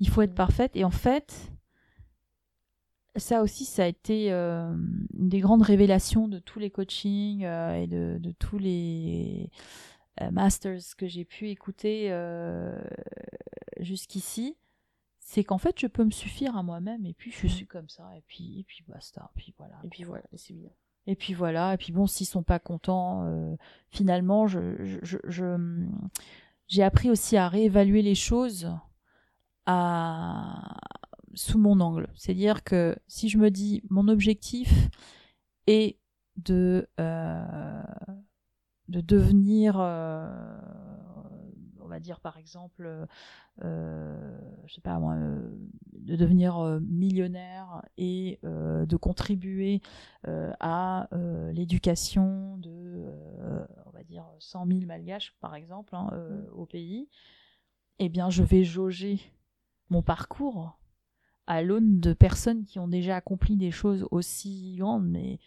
il 0.00 0.08
faut 0.08 0.22
être 0.22 0.32
Mm. 0.32 0.34
parfaite, 0.34 0.74
et 0.74 0.84
en 0.84 0.90
fait, 0.90 1.52
ça 3.18 3.42
aussi, 3.42 3.64
ça 3.64 3.84
a 3.84 3.86
été 3.86 4.32
euh, 4.32 4.72
une 5.18 5.28
des 5.28 5.40
grandes 5.40 5.62
révélations 5.62 6.28
de 6.28 6.38
tous 6.38 6.58
les 6.58 6.70
coachings 6.70 7.44
euh, 7.44 7.74
et 7.74 7.86
de, 7.86 8.18
de 8.20 8.30
tous 8.32 8.58
les 8.58 9.50
euh, 10.20 10.30
masters 10.30 10.80
que 10.96 11.06
j'ai 11.06 11.24
pu 11.24 11.48
écouter 11.50 12.10
jusqu'ici. 13.80 14.56
C'est 15.20 15.44
qu'en 15.44 15.58
fait, 15.58 15.78
je 15.78 15.86
peux 15.86 16.04
me 16.04 16.10
suffire 16.10 16.56
à 16.56 16.62
moi-même, 16.62 17.04
et 17.04 17.12
puis 17.12 17.30
je 17.30 17.46
suis 17.46 17.66
comme 17.66 17.88
ça, 17.90 18.10
et 18.16 18.22
puis, 18.26 18.60
et 18.60 18.64
puis 18.64 18.82
basta, 18.88 19.30
et 19.34 19.38
puis 19.38 19.54
voilà. 19.58 19.74
Et 19.84 19.88
puis 19.88 20.04
voilà, 20.04 20.24
c'est 20.34 20.54
bien. 20.54 20.70
Et 21.06 21.16
puis 21.16 21.34
voilà, 21.34 21.74
et 21.74 21.76
puis 21.76 21.92
bon, 21.92 22.06
s'ils 22.06 22.26
sont 22.26 22.42
pas 22.42 22.58
contents, 22.58 23.56
finalement, 23.90 24.46
je, 24.46 24.60
je, 24.82 24.98
je- 25.02 25.18
je- 25.28 25.86
j'ai 26.66 26.82
appris 26.82 27.10
aussi 27.10 27.36
à 27.36 27.48
réévaluer 27.48 28.00
les 28.02 28.14
choses 28.14 28.70
à, 29.66 30.76
sous 31.34 31.58
mon 31.58 31.80
angle. 31.80 32.08
C'est-à-dire 32.14 32.64
que 32.64 32.96
si 33.06 33.28
je 33.28 33.38
me 33.38 33.50
dis 33.50 33.82
mon 33.90 34.08
objectif 34.08 34.88
est 35.66 35.98
de, 36.36 36.88
euh, 37.00 37.82
de 38.88 39.00
devenir, 39.00 39.76
euh, 39.78 40.26
on 41.80 41.88
va 41.88 42.00
dire 42.00 42.20
par 42.20 42.38
exemple, 42.38 43.06
euh, 43.64 44.38
je 44.66 44.74
sais 44.74 44.80
pas 44.80 44.98
moi, 44.98 45.14
euh, 45.14 45.50
de 45.92 46.16
devenir 46.16 46.80
millionnaire 46.80 47.82
et 47.98 48.38
de 48.42 48.96
contribuer 48.96 49.82
à 50.24 51.08
l'éducation 51.52 52.56
de, 52.58 53.04
on 53.86 53.90
va 53.90 54.04
dire, 54.04 54.24
100 54.38 54.66
000 54.66 54.80
malgaches, 54.86 55.34
par 55.40 55.54
exemple, 55.54 55.94
hein, 55.94 56.08
euh, 56.12 56.46
au 56.52 56.66
pays, 56.66 57.08
eh 57.98 58.08
bien, 58.08 58.30
je 58.30 58.42
vais 58.42 58.64
jauger 58.64 59.20
mon 59.90 60.02
parcours 60.02 60.77
à 61.48 61.62
l'aune 61.62 61.98
de 61.98 62.12
personnes 62.12 62.64
qui 62.64 62.78
ont 62.78 62.86
déjà 62.88 63.16
accompli 63.16 63.56
des 63.56 63.70
choses 63.72 64.06
aussi 64.10 64.76
grandes, 64.78 65.08
mais 65.08 65.40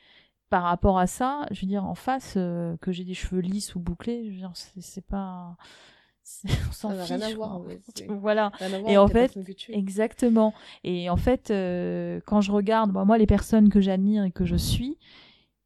par 0.50 0.64
rapport 0.64 0.98
à 1.00 1.08
ça, 1.08 1.46
je 1.52 1.62
veux 1.62 1.68
dire, 1.68 1.86
en 1.86 1.96
face, 1.96 2.34
euh, 2.38 2.76
que 2.82 2.92
j'ai 2.92 3.06
des 3.06 3.14
cheveux 3.14 3.40
lisses 3.40 3.76
ou 3.76 3.80
bouclés, 3.80 4.26
je 4.26 4.32
veux 4.32 4.38
dire, 4.38 4.52
c'est 4.56 5.06
pas... 5.06 5.56
c'est- 6.24 6.50
On 6.70 6.72
s'en 6.72 6.90
fiche. 6.92 7.08
rien 7.18 7.22
à 7.22 7.34
voir, 7.36 7.56
en 7.56 7.64
fait, 7.64 8.06
Voilà. 8.10 8.52
Rien 8.60 8.74
à 8.74 8.80
voir 8.80 8.92
Et 8.92 8.98
en 8.98 9.08
fait. 9.08 9.38
Exactement. 9.70 10.54
Et 10.84 11.10
en 11.10 11.18
fait, 11.18 11.52
euh, 11.52 12.20
quand 12.26 12.42
je 12.42 12.52
regarde, 12.52 12.92
bah, 12.92 13.06
moi, 13.06 13.18
les 13.18 13.28
personnes 13.28 13.70
que 13.70 13.80
j'admire 13.80 14.24
et 14.24 14.32
que 14.32 14.46
je 14.46 14.56
suis, 14.58 14.98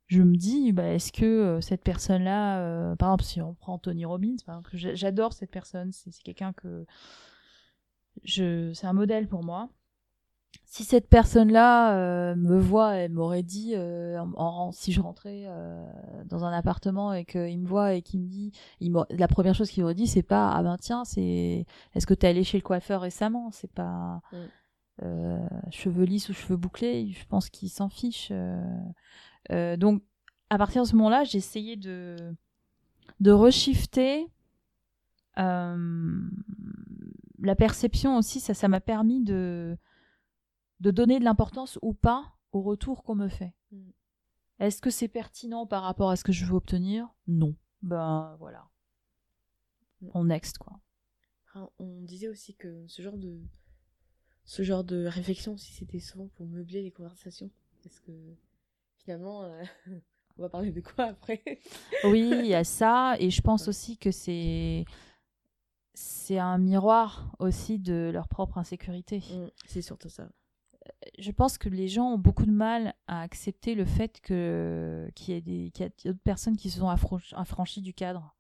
je 0.08 0.22
me 0.22 0.36
dis, 0.36 0.72
bah, 0.74 0.90
est-ce 0.94 1.12
que 1.12 1.26
euh, 1.26 1.62
cette 1.62 1.82
personne-là, 1.84 2.60
euh, 2.60 2.96
par 2.98 3.10
exemple, 3.10 3.24
si 3.24 3.42
on 3.42 3.54
prend 3.56 3.80
Tony 3.80 4.06
Robbins, 4.06 4.36
j'adore 4.74 5.34
cette 5.34 5.50
personne, 5.52 5.92
c'est 5.94 6.12
c'est 6.12 6.22
quelqu'un 6.24 6.54
que 6.54 6.86
je, 8.24 8.72
c'est 8.74 8.86
un 8.88 8.94
modèle 8.94 9.28
pour 9.28 9.44
moi. 9.44 9.70
Si 10.64 10.84
cette 10.84 11.08
personne-là 11.10 11.96
euh, 11.98 12.36
me 12.36 12.60
voit, 12.60 12.96
elle 12.96 13.12
m'aurait 13.12 13.44
dit, 13.44 13.74
euh, 13.76 14.20
en, 14.20 14.32
en- 14.36 14.72
si 14.72 14.92
je 14.92 15.02
rentrais 15.02 15.44
euh, 15.48 15.86
dans 16.26 16.44
un 16.46 16.52
appartement 16.52 17.14
et 17.14 17.26
qu'il 17.26 17.60
me 17.60 17.68
voit 17.68 17.94
et 17.94 18.02
qu'il 18.02 18.22
me 18.22 18.28
dit, 18.28 18.52
il 18.80 18.94
la 19.12 19.28
première 19.28 19.54
chose 19.56 19.70
qu'il 19.70 19.84
m'aurait 19.84 19.96
dit, 19.96 20.08
c'est 20.08 20.24
pas, 20.24 20.52
ah 20.52 20.64
ben 20.64 20.78
tiens, 20.78 21.06
c'est, 21.06 21.66
est-ce 21.94 22.08
que 22.08 22.14
t'es 22.14 22.28
allé 22.28 22.44
chez 22.44 22.58
le 22.58 22.64
coiffeur 22.64 23.02
récemment? 23.02 23.50
C'est 23.52 23.72
pas 23.72 24.22
Mm. 25.02 25.48
cheveux 25.72 26.06
lisses 26.06 26.30
ou 26.30 26.34
cheveux 26.34 26.56
bouclés. 26.58 27.12
Je 27.12 27.26
pense 27.26 27.50
qu'il 27.50 27.70
s'en 27.70 27.90
fiche. 27.90 28.32
donc, 29.52 30.02
à 30.50 30.58
partir 30.58 30.84
de 30.84 30.88
ce 30.88 30.96
moment-là, 30.96 31.24
j'ai 31.26 31.38
essayé 31.38 31.76
de 31.76 32.16
de 33.20 33.32
reshifter 33.32 34.28
la 35.38 35.76
perception 37.58 38.18
aussi. 38.18 38.40
Ça, 38.40 38.54
ça 38.54 38.68
m'a 38.68 38.80
permis 38.82 39.24
de 39.24 39.78
de 40.80 40.92
donner 40.92 41.20
de 41.20 41.24
l'importance 41.24 41.80
ou 41.82 41.94
pas 41.94 42.36
au 42.52 42.62
retour 42.62 43.04
qu'on 43.04 43.16
me 43.16 43.28
fait. 43.28 43.54
Mm. 43.72 43.90
Est-ce 44.60 44.82
que 44.82 44.90
c'est 44.90 45.08
pertinent 45.08 45.66
par 45.66 45.84
rapport 45.84 46.10
à 46.10 46.16
ce 46.16 46.24
que 46.24 46.32
je 46.32 46.46
veux 46.46 46.56
obtenir? 46.56 47.10
Non. 47.28 47.56
Ben 47.82 48.36
voilà. 48.40 48.68
Mm. 50.02 50.10
On 50.14 50.24
next 50.26 50.58
quoi. 50.58 50.80
On 51.80 52.02
disait 52.02 52.28
aussi 52.28 52.54
que 52.56 52.86
ce 52.88 53.02
genre 53.02 53.18
de 53.18 53.40
ce 54.44 54.62
genre 54.62 54.84
de 54.84 55.06
réflexion 55.06 55.54
aussi 55.54 55.72
c'était 55.72 56.00
souvent 56.00 56.28
pour 56.36 56.46
meubler 56.46 56.84
les 56.84 56.92
conversations 56.92 57.50
parce 57.82 58.00
que 58.02 58.12
finalement 58.98 59.44
euh, 59.44 59.64
on 60.38 60.42
va 60.42 60.50
parler 60.50 60.72
de 60.72 60.82
quoi 60.82 61.06
après? 61.06 61.42
Oui, 62.04 62.30
il 62.40 62.46
y 62.46 62.54
a 62.54 62.64
ça, 62.64 63.16
et 63.20 63.30
je 63.30 63.42
pense 63.42 63.68
aussi 63.68 63.98
que 63.98 64.12
c'est 64.12 64.86
c'est 65.94 66.40
un 66.40 66.58
miroir 66.58 67.34
aussi 67.40 67.80
de 67.80 68.10
leur 68.14 68.28
propre 68.28 68.58
insécurité. 68.58 69.20
Mm, 69.20 69.50
c'est 69.66 69.82
surtout 69.82 70.10
ça 70.10 70.30
Je 71.20 71.32
pense 71.32 71.58
que 71.58 71.70
les 71.70 71.88
gens 71.88 72.14
ont 72.14 72.18
beaucoup 72.18 72.46
de 72.46 72.52
mal 72.52 72.94
à 73.08 73.22
accepter 73.22 73.76
le 73.76 73.86
fait 73.86 74.22
que 74.22 75.10
qu'il 75.16 75.36
y 75.36 75.42
des 75.42 75.72
qu'il 75.72 75.86
a 75.86 75.90
d'autres 76.06 76.24
personnes 76.24 76.58
qui 76.58 76.70
se 76.70 76.80
sont 76.80 76.90
affranch- 76.90 77.34
affranchies 77.36 77.82
du 77.82 77.94
cadre, 77.94 78.36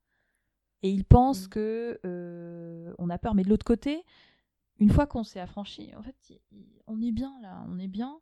et 0.81 0.89
ils 0.89 1.05
pensent 1.05 1.45
Mm. 1.45 1.49
que 1.49 1.99
euh, 2.05 2.93
on 2.97 3.09
a 3.09 3.17
peur. 3.17 3.35
Mais 3.35 3.43
de 3.43 3.49
l'autre 3.49 3.65
côté, 3.65 4.03
une 4.79 4.89
fois 4.89 5.05
qu'on 5.05 5.23
s'est 5.23 5.39
affranchi, 5.39 5.93
en 5.95 6.01
fait, 6.01 6.15
on 6.87 7.01
est 7.01 7.11
bien 7.11 7.33
là, 7.41 7.63
on 7.69 7.77
est 7.77 7.87
bien. 7.87 8.19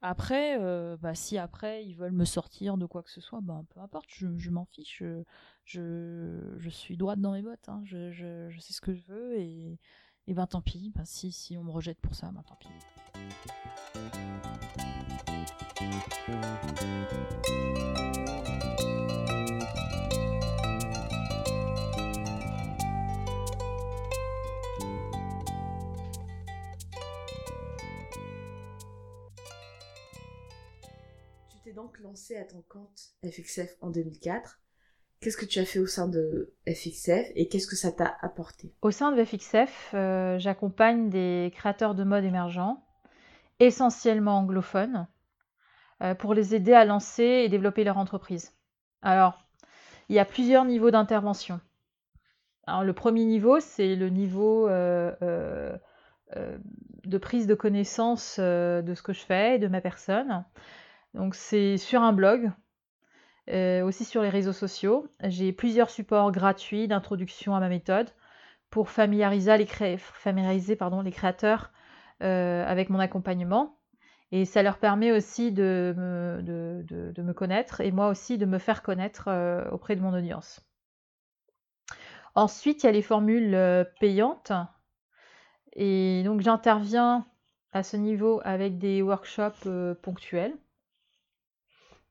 Après, 0.00 0.56
euh, 0.60 0.96
bah, 0.96 1.14
si 1.16 1.38
après 1.38 1.84
ils 1.84 1.94
veulent 1.94 2.12
me 2.12 2.24
sortir 2.24 2.76
de 2.78 2.86
quoi 2.86 3.02
que 3.02 3.10
ce 3.10 3.20
soit, 3.20 3.40
ben 3.40 3.64
peu 3.70 3.80
importe, 3.80 4.06
je, 4.08 4.36
je 4.36 4.50
m'en 4.50 4.64
fiche. 4.64 4.98
Je, 5.02 5.24
je, 5.64 6.54
je 6.58 6.70
suis 6.70 6.96
droite 6.96 7.20
dans 7.20 7.32
mes 7.32 7.42
bottes, 7.42 7.68
hein, 7.68 7.82
je, 7.84 8.10
je, 8.12 8.48
je 8.48 8.60
sais 8.60 8.72
ce 8.72 8.80
que 8.80 8.94
je 8.94 9.02
veux 9.06 9.36
et, 9.38 9.78
et 10.28 10.34
ben 10.34 10.46
tant 10.46 10.60
pis. 10.62 10.92
Ben, 10.94 11.04
si, 11.04 11.32
si 11.32 11.56
on 11.58 11.64
me 11.64 11.70
rejette 11.72 12.00
pour 12.00 12.14
ça, 12.14 12.30
ben 12.30 12.42
tant 12.42 12.54
pis. 12.56 12.68
Tu 31.50 31.58
t'es 31.64 31.72
donc 31.72 31.98
lancé 32.00 32.36
à 32.36 32.44
ton 32.44 32.62
compte 32.68 33.14
FXF 33.24 33.76
en 33.80 33.90
2004 33.90 34.60
qu'est-ce 35.20 35.36
que 35.36 35.44
tu 35.44 35.58
as 35.58 35.64
fait 35.64 35.78
au 35.78 35.86
sein 35.86 36.08
de 36.08 36.54
FXF 36.68 37.32
et 37.34 37.48
qu'est-ce 37.48 37.66
que 37.66 37.76
ça 37.76 37.92
t'a 37.92 38.16
apporté? 38.20 38.72
Au 38.82 38.90
sein 38.90 39.12
de 39.12 39.24
FXF, 39.24 39.90
euh, 39.94 40.38
j'accompagne 40.38 41.10
des 41.10 41.50
créateurs 41.54 41.94
de 41.94 42.04
mode 42.04 42.24
émergents, 42.24 42.84
essentiellement 43.60 44.38
anglophones, 44.38 45.06
euh, 46.02 46.14
pour 46.14 46.32
les 46.32 46.54
aider 46.54 46.74
à 46.74 46.84
lancer 46.84 47.24
et 47.24 47.48
développer 47.48 47.82
leur 47.82 47.98
entreprise. 47.98 48.52
Alors, 49.02 49.42
il 50.08 50.14
y 50.14 50.20
a 50.20 50.24
plusieurs 50.24 50.64
niveaux 50.64 50.92
d'intervention. 50.92 51.60
Le 52.68 52.92
premier 52.92 53.24
niveau, 53.24 53.60
c'est 53.60 53.96
le 53.96 54.10
niveau 54.10 54.68
euh, 54.68 55.12
euh, 55.22 56.58
de 57.04 57.18
prise 57.18 57.46
de 57.46 57.54
connaissance 57.54 58.38
de 58.38 58.92
ce 58.94 59.02
que 59.02 59.14
je 59.14 59.20
fais 59.20 59.56
et 59.56 59.58
de 59.58 59.68
ma 59.68 59.80
personne. 59.80 60.44
Donc, 61.14 61.34
c'est 61.34 61.78
sur 61.78 62.02
un 62.02 62.12
blog, 62.12 62.52
aussi 63.50 64.04
sur 64.04 64.22
les 64.22 64.28
réseaux 64.28 64.52
sociaux. 64.52 65.08
J'ai 65.24 65.52
plusieurs 65.52 65.88
supports 65.88 66.30
gratuits 66.30 66.88
d'introduction 66.88 67.56
à 67.56 67.60
ma 67.60 67.70
méthode 67.70 68.10
pour 68.68 68.90
familiariser 68.90 69.56
les 69.56 71.10
créateurs 71.10 71.72
avec 72.20 72.90
mon 72.90 72.98
accompagnement. 72.98 73.78
Et 74.30 74.44
ça 74.44 74.62
leur 74.62 74.78
permet 74.78 75.10
aussi 75.10 75.52
de 75.52 75.94
me, 75.96 76.42
de, 76.42 77.22
me 77.22 77.32
connaître 77.32 77.80
et 77.80 77.90
moi 77.92 78.08
aussi 78.08 78.36
de 78.36 78.44
me 78.44 78.58
faire 78.58 78.82
connaître 78.82 79.28
euh, 79.28 79.68
auprès 79.70 79.96
de 79.96 80.02
mon 80.02 80.12
audience. 80.12 80.60
Ensuite, 82.34 82.82
il 82.82 82.86
y 82.86 82.88
a 82.90 82.92
les 82.92 83.02
formules 83.02 83.54
euh, 83.54 83.84
payantes. 84.00 84.52
Et 85.72 86.22
donc 86.24 86.40
j'interviens 86.40 87.26
à 87.72 87.82
ce 87.82 87.96
niveau 87.96 88.40
avec 88.44 88.78
des 88.78 89.00
workshops 89.00 89.66
euh, 89.66 89.94
ponctuels. 89.94 90.54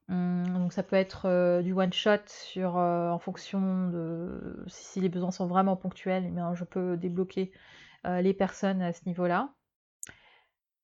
Hum, 0.10 0.48
donc 0.54 0.74
ça 0.74 0.84
peut 0.84 0.96
être 0.96 1.62
du 1.62 1.74
one 1.74 1.92
shot 1.92 2.24
sur 2.28 2.78
en 2.78 3.20
fonction 3.20 3.90
de 3.90 4.64
si, 4.68 5.02
les 5.02 5.10
besoins 5.10 5.32
sont 5.32 5.48
vraiment 5.48 5.76
ponctuels, 5.76 6.24
eh 6.26 6.56
je 6.56 6.64
peux 6.64 6.96
débloquer 6.96 7.52
les 8.06 8.34
personnes 8.34 8.82
à 8.82 8.94
ce 8.94 9.02
niveau-là. 9.06 9.50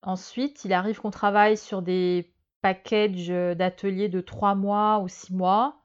Ensuite, 0.03 0.65
il 0.65 0.73
arrive 0.73 0.99
qu'on 0.99 1.11
travaille 1.11 1.57
sur 1.57 1.81
des 1.81 2.33
packages 2.61 3.29
euh, 3.29 3.55
d'ateliers 3.55 4.09
de 4.09 4.19
3 4.19 4.53
mois 4.53 4.99
ou 4.99 5.07
6 5.07 5.33
mois. 5.33 5.79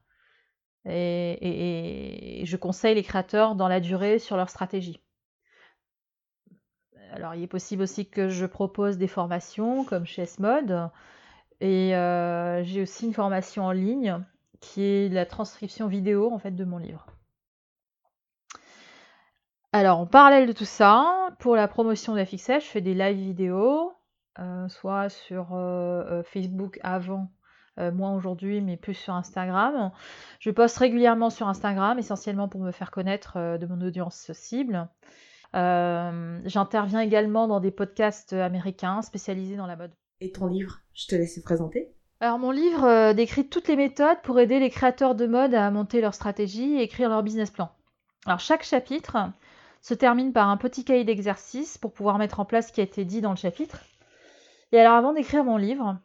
Et, 0.91 2.43
je 2.45 2.57
conseille 2.57 2.95
les 2.95 3.03
créateurs 3.03 3.55
dans 3.55 3.69
la 3.69 3.81
durée 3.81 4.19
sur 4.19 4.37
leur 4.37 4.49
stratégie. 4.49 5.01
Alors, 7.13 7.35
il 7.35 7.43
est 7.43 7.49
possible 7.49 7.83
aussi 7.83 8.09
que 8.09 8.29
je 8.29 8.47
propose 8.47 8.97
des 8.97 9.07
formations 9.07 9.85
comme 9.85 10.07
chez 10.07 10.23
S-Mode. 10.23 10.91
Et 11.61 11.95
euh, 11.95 12.63
j'ai 12.65 12.83
aussi 12.83 13.07
une 13.07 13.15
formation 13.15 13.65
en 13.65 13.73
ligne 13.73 14.25
qui 14.61 14.83
est 14.83 15.09
la 15.09 15.27
transcription 15.27 15.87
vidéo 15.87 16.33
en 16.33 16.39
fait 16.39 16.53
de 16.53 16.65
mon 16.65 16.79
livre. 16.79 17.07
Alors, 19.73 19.99
en 19.99 20.07
parallèle 20.07 20.47
de 20.47 20.53
tout 20.53 20.65
ça, 20.65 21.31
pour 21.39 21.55
la 21.55 21.69
promotion 21.69 22.15
de 22.15 22.19
la 22.19 22.25
je 22.25 22.65
fais 22.65 22.81
des 22.81 22.95
live 22.95 23.19
vidéo, 23.19 23.93
soit 24.69 25.09
sur 25.09 25.55
euh, 25.55 26.05
euh, 26.11 26.23
Facebook 26.23 26.79
avant, 26.83 27.31
moi 27.93 28.11
aujourd'hui, 28.11 28.61
mais 28.61 28.77
plus 28.77 28.95
sur 28.95 29.15
Instagram. 29.15 29.93
Je 30.41 30.51
poste 30.51 30.79
régulièrement 30.79 31.31
sur 31.31 31.47
Instagram, 31.47 31.97
essentiellement 31.97 32.49
pour 32.49 32.61
me 32.61 32.73
faire 32.73 32.91
connaître 32.91 33.57
de 33.57 33.67
mon 33.67 33.81
audience 33.87 34.33
cible. 34.33 34.89
J'interviens 35.55 36.99
également 36.99 37.47
dans 37.47 37.61
des 37.61 37.71
podcasts 37.71 38.33
américains 38.33 39.01
spécialisés 39.03 39.55
dans 39.55 39.69
la 39.69 39.77
mode. 39.77 39.93
Et 40.21 40.33
ton 40.33 40.47
livre, 40.47 40.81
je 40.93 41.07
te 41.07 41.15
laisse 41.15 41.37
le 41.37 41.45
présenter. 41.45 41.95
Alors 42.19 42.41
mon 42.41 42.51
livre 42.51 43.13
décrit 43.13 43.47
toutes 43.47 43.69
les 43.69 43.77
méthodes 43.77 44.21
pour 44.25 44.41
aider 44.41 44.59
les 44.59 44.71
créateurs 44.71 45.15
de 45.15 45.29
mode 45.29 45.55
à 45.55 45.71
monter 45.71 46.01
leur 46.01 46.15
stratégie 46.15 46.79
et 46.79 46.83
écrire 46.83 47.09
leur 47.09 47.23
business 47.23 47.53
plan. 47.53 47.71
Alors 48.27 48.41
chaque 48.41 48.65
chapitre 48.65 49.17
se 49.83 49.95
termine 49.95 50.33
par 50.33 50.49
un 50.49 50.57
petit 50.57 50.85
cahier 50.85 51.05
d'exercice 51.05 51.79
pour 51.79 51.93
pouvoir 51.93 52.19
mettre 52.19 52.41
en 52.41 52.45
place 52.45 52.67
ce 52.67 52.73
qui 52.73 52.81
a 52.81 52.85
été 52.85 53.05
dit 53.05 53.21
dans 53.21 53.31
le 53.31 53.37
chapitre. 53.37 53.85
Et 54.73 54.81
alors 54.81 54.95
avant 54.95 55.13
d'écrire 55.13 55.45
mon 55.45 55.57
livre, 55.57 55.99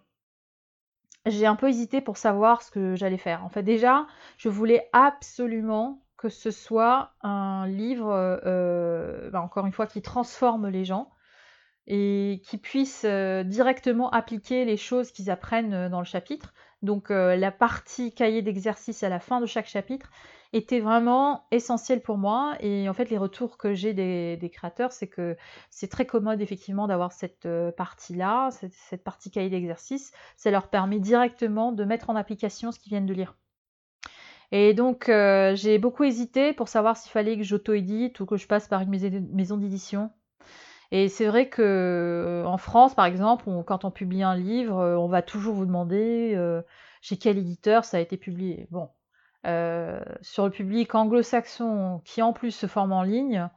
j'ai 1.25 1.45
un 1.45 1.55
peu 1.55 1.69
hésité 1.69 2.01
pour 2.01 2.17
savoir 2.17 2.61
ce 2.61 2.71
que 2.71 2.95
j'allais 2.95 3.17
faire. 3.17 3.43
En 3.45 3.49
fait, 3.49 3.63
déjà, 3.63 4.07
je 4.37 4.49
voulais 4.49 4.89
absolument 4.93 6.03
que 6.17 6.29
ce 6.29 6.51
soit 6.51 7.11
un 7.21 7.67
livre, 7.67 8.09
euh, 8.13 9.29
bah, 9.29 9.41
encore 9.41 9.65
une 9.65 9.73
fois, 9.73 9.87
qui 9.87 10.01
transforme 10.01 10.69
les 10.69 10.85
gens 10.85 11.11
et 11.85 12.41
qui 12.45 12.57
puisse 12.57 13.03
euh, 13.03 13.43
directement 13.43 14.09
appliquer 14.09 14.63
les 14.63 14.77
choses 14.77 15.11
qu'ils 15.11 15.29
apprennent 15.29 15.73
euh, 15.73 15.89
dans 15.89 15.99
le 15.99 16.05
chapitre. 16.05 16.53
Donc 16.81 17.09
la 17.11 17.51
partie 17.51 18.13
cahier 18.13 18.41
d'exercice 18.41 19.03
à 19.03 19.09
la 19.09 19.21
fin 19.21 19.39
de 19.39 19.45
chaque 19.45 19.67
chapitre, 19.67 20.09
était 20.53 20.79
vraiment 20.79 21.45
essentiel 21.51 22.01
pour 22.01 22.17
moi. 22.17 22.55
Et 22.59 22.87
en 22.87 22.93
fait, 22.93 23.09
les 23.09 23.17
retours 23.17 23.57
que 23.57 23.73
j'ai 23.73 23.93
des, 23.93 24.49
créateurs, 24.53 24.91
c'est 24.91 25.07
que 25.07 25.35
c'est 25.69 25.87
très 25.89 26.05
commode 26.05 26.41
effectivement 26.41 26.87
d'avoir 26.87 27.11
cette 27.11 27.47
euh, 27.47 27.71
partie-là, 27.71 28.49
cette, 28.51 29.03
partie 29.03 29.31
cahier 29.31 29.49
d'exercice. 29.49 30.13
Ça 30.37 30.51
leur 30.51 30.69
permet 30.69 30.99
directement 30.99 31.71
de 31.71 31.83
mettre 31.83 32.09
en 32.09 32.15
application 32.15 32.71
ce 32.71 32.79
qu'ils 32.79 32.91
viennent 32.91 33.07
de 33.07 33.13
lire. 33.13 33.35
Et 34.51 34.75
donc, 34.75 35.09
euh, 35.09 35.55
j'ai 35.55 35.79
beaucoup 35.79 36.03
hésité 36.03 36.53
pour 36.53 36.67
savoir 36.67 36.95
s'il 36.95 37.11
fallait 37.11 37.35
que 37.35 37.43
j'auto-édite 37.43 38.19
ou 38.19 38.27
que 38.27 38.37
je 38.37 38.45
passe 38.45 38.67
par 38.67 38.81
une 38.81 38.91
maison 39.33 39.57
d'édition. 39.57 40.11
Et 40.91 41.09
c'est 41.09 41.25
vrai 41.25 41.49
que 41.49 41.63
euh, 41.63 42.45
en 42.45 42.59
France, 42.59 42.93
par 42.93 43.05
exemple, 43.05 43.45
quand 43.65 43.83
on 43.83 43.89
publie 43.89 44.21
un 44.21 44.35
livre, 44.35 44.75
on 44.75 45.07
va 45.07 45.23
toujours 45.23 45.55
vous 45.55 45.65
demander 45.65 46.37
chez 47.01 47.17
quel 47.17 47.39
éditeur 47.39 47.83
ça 47.83 47.97
a 47.97 47.99
été 47.99 48.15
publié. 48.15 48.67
Bon, 48.69 48.89
sur 49.43 50.45
le 50.45 50.49
public 50.49 50.95
anglo-saxon 50.95 52.01
qui 52.05 52.21
en 52.21 52.33
plus 52.33 52.51
se 52.51 52.67
forme 52.67 52.93
en 52.93 53.03
ligne, 53.03 53.49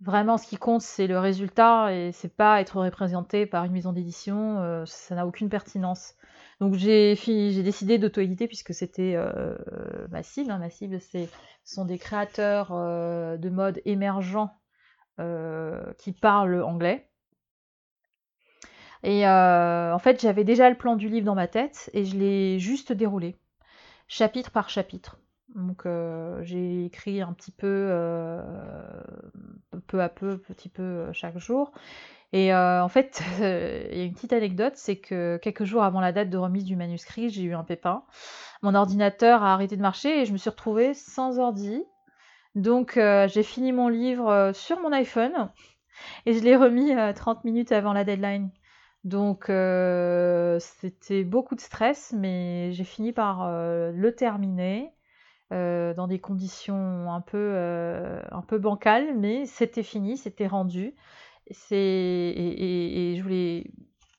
vraiment 0.00 0.36
ce 0.36 0.46
qui 0.46 0.56
compte 0.56 0.82
c'est 0.82 1.06
le 1.06 1.18
résultat 1.18 1.92
et 1.94 2.12
c'est 2.12 2.34
pas 2.34 2.60
être 2.60 2.76
représenté 2.80 3.46
par 3.46 3.64
une 3.64 3.72
maison 3.72 3.92
d'édition, 3.92 4.60
euh, 4.60 4.84
ça 4.86 5.14
n'a 5.14 5.26
aucune 5.26 5.48
pertinence. 5.48 6.14
Donc 6.60 6.74
j'ai 6.74 7.14
décidé 7.62 7.98
d'auto-éditer 7.98 8.46
puisque 8.46 8.74
c'était 8.74 9.14
euh, 9.16 9.56
ma 10.10 10.22
cible. 10.22 10.50
Hein. 10.50 10.58
Ma 10.58 10.70
cible 10.70 11.00
ce 11.00 11.26
sont 11.64 11.84
des 11.84 11.98
créateurs 11.98 12.70
de 12.70 13.48
mode 13.48 13.80
émergents 13.84 14.50
qui 15.98 16.12
parlent 16.12 16.62
anglais. 16.62 17.10
Et 19.02 19.26
en 19.26 19.98
fait 19.98 20.20
j'avais 20.20 20.44
déjà 20.44 20.70
le 20.70 20.76
plan 20.76 20.96
du 20.96 21.08
livre 21.08 21.26
dans 21.26 21.34
ma 21.34 21.48
tête 21.48 21.90
et 21.92 22.04
je 22.04 22.16
l'ai 22.16 22.58
juste 22.58 22.92
déroulé, 22.92 23.36
chapitre 24.06 24.50
par 24.50 24.70
chapitre. 24.70 25.18
Donc 25.54 25.86
euh, 25.86 26.42
j'ai 26.42 26.86
écrit 26.86 27.20
un 27.20 27.32
petit 27.32 27.52
peu, 27.52 27.66
euh, 27.90 28.42
peu 29.86 30.02
à 30.02 30.08
peu, 30.08 30.38
petit 30.38 30.68
peu 30.68 30.82
euh, 30.82 31.12
chaque 31.12 31.38
jour. 31.38 31.72
Et 32.32 32.52
en 32.52 32.88
fait, 32.88 33.22
il 33.38 33.96
y 33.96 34.00
a 34.00 34.04
une 34.04 34.14
petite 34.14 34.32
anecdote, 34.32 34.72
c'est 34.74 34.96
que 34.96 35.36
quelques 35.40 35.62
jours 35.62 35.84
avant 35.84 36.00
la 36.00 36.10
date 36.10 36.30
de 36.30 36.36
remise 36.36 36.64
du 36.64 36.74
manuscrit, 36.74 37.30
j'ai 37.30 37.42
eu 37.42 37.54
un 37.54 37.62
pépin. 37.62 38.02
Mon 38.62 38.74
ordinateur 38.74 39.44
a 39.44 39.54
arrêté 39.54 39.76
de 39.76 39.82
marcher 39.82 40.20
et 40.20 40.24
je 40.24 40.32
me 40.32 40.38
suis 40.38 40.50
retrouvée 40.50 40.94
sans 40.94 41.38
ordi. 41.38 41.84
Donc 42.56 42.94
j'ai 42.96 43.42
fini 43.44 43.70
mon 43.70 43.86
livre 43.86 44.50
sur 44.52 44.80
mon 44.80 44.90
iPhone 44.90 45.48
et 46.26 46.34
je 46.34 46.42
l'ai 46.42 46.56
remis 46.56 46.92
30 47.14 47.44
minutes 47.44 47.70
avant 47.70 47.92
la 47.92 48.02
deadline. 48.02 48.50
Donc 49.04 49.44
c'était 49.44 51.22
beaucoup 51.22 51.54
de 51.54 51.60
stress, 51.60 52.12
mais 52.18 52.72
j'ai 52.72 52.84
fini 52.84 53.12
par 53.12 53.48
le 53.48 54.10
terminer. 54.10 54.92
Euh, 55.54 55.94
dans 55.94 56.08
des 56.08 56.18
conditions 56.18 57.12
un 57.12 57.20
peu, 57.20 57.38
euh, 57.38 58.20
un 58.32 58.42
peu 58.42 58.58
bancales, 58.58 59.16
mais 59.16 59.46
c'était 59.46 59.84
fini, 59.84 60.16
c'était 60.16 60.48
rendu. 60.48 60.94
Et, 61.46 63.12
et, 63.12 63.16
je 63.16 63.22
voulais 63.22 63.70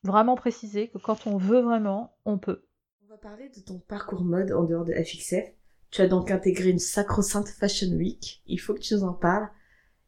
vraiment 0.03 0.35
préciser 0.35 0.87
que 0.87 0.97
quand 0.97 1.27
on 1.27 1.37
veut 1.37 1.59
vraiment, 1.59 2.15
on 2.23 2.37
peut. 2.37 2.63
On 3.03 3.09
va 3.09 3.17
parler 3.17 3.49
de 3.49 3.59
ton 3.59 3.79
parcours 3.79 4.23
mode 4.23 4.53
en 4.53 4.63
dehors 4.63 4.85
de 4.85 4.93
FXF. 4.93 5.51
Tu 5.91 6.01
as 6.01 6.07
donc 6.07 6.31
intégré 6.31 6.69
une 6.69 6.79
sacro-sainte 6.79 7.49
Fashion 7.49 7.89
Week. 7.89 8.41
Il 8.45 8.59
faut 8.59 8.73
que 8.73 8.79
tu 8.79 8.93
nous 8.93 9.03
en 9.03 9.13
parles. 9.13 9.49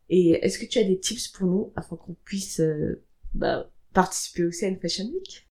Et 0.10 0.46
est-ce 0.46 0.60
que 0.60 0.66
tu 0.66 0.80
as 0.80 0.84
des 0.84 1.00
tips 1.00 1.28
pour 1.28 1.48
nous 1.48 1.74
afin 1.76 1.98
qu'on 1.98 2.16
puisse 2.24 2.62
euh, 2.62 3.04
bah, 3.34 3.70
participer 3.94 4.46
aussi 4.46 4.63
à 4.63 4.70
une 4.70 4.80
Fashion 4.80 5.06
Week? 5.06 5.50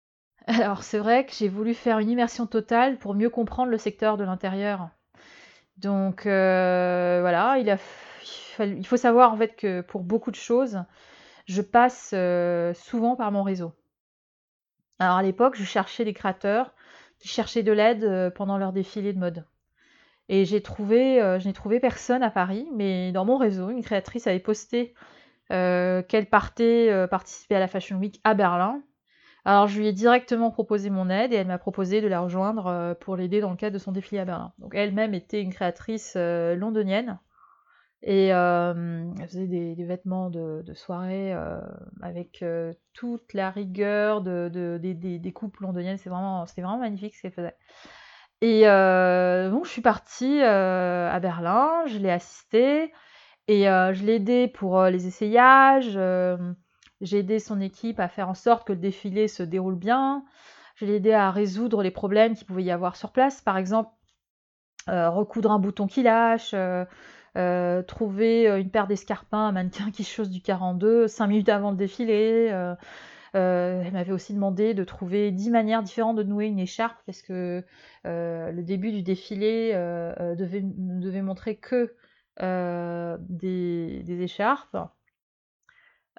Alors 0.47 0.81
c'est 0.81 0.97
vrai 0.97 1.27
que 1.27 1.33
j'ai 1.33 1.49
voulu 1.49 1.75
faire 1.75 1.99
une 1.99 2.09
immersion 2.09 2.47
totale 2.47 2.97
pour 2.97 3.13
mieux 3.13 3.29
comprendre 3.29 3.69
le 3.69 3.77
secteur 3.77 4.17
de 4.17 4.23
l'intérieur. 4.23 4.89
Donc 5.79 6.25
euh, 6.25 7.19
voilà, 7.21 7.57
il, 7.57 8.85
faut 8.85 8.97
savoir 8.97 9.31
en 9.31 9.37
fait 9.37 9.55
que 9.55 9.79
pour 9.79 10.03
beaucoup 10.03 10.29
de 10.29 10.35
choses, 10.35 10.83
je 11.45 11.61
passe 11.61 12.11
euh, 12.13 12.73
souvent 12.73 13.15
par 13.15 13.31
mon 13.31 13.43
réseau. 13.43 13.71
Alors 14.99 15.15
à 15.15 15.23
l'époque, 15.23 15.55
je 15.55 15.63
cherchais 15.63 16.03
des 16.03 16.13
créateurs 16.13 16.73
qui 17.17 17.29
cherchaient 17.29 17.63
de 17.63 17.71
l'aide 17.71 18.03
euh, 18.03 18.29
pendant 18.29 18.57
leur 18.57 18.73
défilé 18.73 19.13
de 19.13 19.19
mode. 19.19 19.45
Et 20.27 20.43
j'ai 20.43 20.61
trouvé, 20.61 21.19
je 21.39 21.47
n'ai 21.47 21.53
trouvé 21.53 21.79
personne 21.79 22.21
à 22.21 22.29
Paris, 22.29 22.67
mais 22.75 23.11
dans 23.11 23.25
mon 23.25 23.37
réseau, 23.37 23.71
une 23.71 23.81
créatrice 23.81 24.27
avait 24.27 24.37
posté 24.37 24.93
qu'elle 25.49 26.27
partait 26.29 27.07
participer 27.09 27.55
à 27.55 27.59
la 27.59 27.67
Fashion 27.67 27.97
Week 27.97 28.21
à 28.23 28.35
Berlin 28.35 28.83
alors 29.45 29.67
je 29.67 29.79
lui 29.79 29.87
ai 29.87 29.93
directement 29.93 30.51
proposé 30.51 30.89
mon 30.89 31.09
aide 31.09 31.33
et 31.33 31.37
elle 31.37 31.47
m'a 31.47 31.57
proposé 31.57 32.01
de 32.01 32.07
la 32.07 32.19
rejoindre 32.21 32.67
euh, 32.67 32.93
pour 32.93 33.15
l'aider 33.15 33.41
dans 33.41 33.49
le 33.51 33.55
cadre 33.55 33.73
de 33.73 33.79
son 33.79 33.91
défilé 33.91 34.21
à 34.21 34.25
Berlin. 34.25 34.53
Donc 34.59 34.73
elle-même 34.75 35.13
était 35.13 35.41
une 35.41 35.53
créatrice 35.53 36.13
euh, 36.17 36.55
londonienne 36.55 37.19
Et 38.03 38.33
euh, 38.33 39.05
elle 39.19 39.27
faisait 39.27 39.47
des, 39.47 39.75
vêtements 39.85 40.29
de, 40.29 40.63
soirée 40.73 41.33
avec 42.01 42.43
toute 42.93 43.33
la 43.33 43.49
rigueur 43.51 44.21
de, 44.21 44.49
de- 44.53 44.79
des, 44.81 44.93
des- 45.19 45.33
coupes 45.33 45.57
londoniennes. 45.59 45.97
Vraiment, 45.97 46.45
c'était 46.45 46.61
vraiment 46.61 46.79
magnifique 46.79 47.15
ce 47.15 47.23
qu'elle 47.23 47.33
faisait. 47.33 47.55
Et 48.41 48.63
donc, 48.63 49.65
je 49.65 49.69
suis 49.71 49.81
partie 49.81 50.41
à 50.41 51.19
Berlin, 51.19 51.83
je 51.87 51.97
l'ai 51.97 52.11
assistée 52.11 52.93
et 53.47 53.63
je 53.65 54.03
l'ai 54.05 54.15
aidée 54.15 54.47
pour 54.47 54.83
les 54.85 55.07
essayages. 55.07 55.99
J'ai 57.01 57.19
aidé 57.19 57.39
son 57.39 57.61
équipe 57.61 57.99
à 57.99 58.07
faire 58.07 58.29
en 58.29 58.33
sorte 58.33 58.67
que 58.67 58.73
le 58.73 58.79
défilé 58.79 59.27
se 59.27 59.43
déroule 59.43 59.75
bien. 59.75 60.25
Je 60.75 60.85
l'ai 60.85 60.95
aidé 60.95 61.11
à 61.11 61.31
résoudre 61.31 61.83
les 61.83 61.91
problèmes 61.91 62.35
qu'il 62.35 62.47
pouvait 62.47 62.63
y 62.63 62.71
avoir 62.71 62.95
sur 62.95 63.11
place. 63.11 63.41
Par 63.41 63.57
exemple, 63.57 63.91
euh, 64.89 65.09
recoudre 65.09 65.51
un 65.51 65.59
bouton 65.59 65.87
qui 65.87 66.03
lâche, 66.03 66.51
euh, 66.53 66.85
euh, 67.37 67.83
trouver 67.83 68.47
une 68.59 68.71
paire 68.71 68.87
d'escarpins, 68.87 69.47
un 69.47 69.51
mannequin 69.51 69.91
qui 69.91 70.03
chausse 70.03 70.29
du 70.29 70.41
42 70.41 71.07
cinq 71.07 71.27
minutes 71.27 71.49
avant 71.49 71.71
le 71.71 71.77
défilé. 71.77 72.47
elle 73.33 73.91
m'avait 73.93 74.11
aussi 74.11 74.33
demandé 74.33 74.73
de 74.73 74.83
trouver 74.83 75.31
10 75.31 75.51
manières 75.51 75.83
différentes 75.83 76.17
de 76.17 76.23
nouer 76.23 76.47
une 76.47 76.59
écharpe 76.59 76.97
parce 77.05 77.21
que 77.21 77.63
le 78.05 78.61
début 78.61 78.91
du 78.91 79.03
défilé 79.03 79.73
devait, 80.37 80.61
ne 80.61 80.99
devait 80.99 81.21
montrer 81.21 81.57
que 81.57 81.95
des 82.39 84.21
écharpes. 84.21 84.77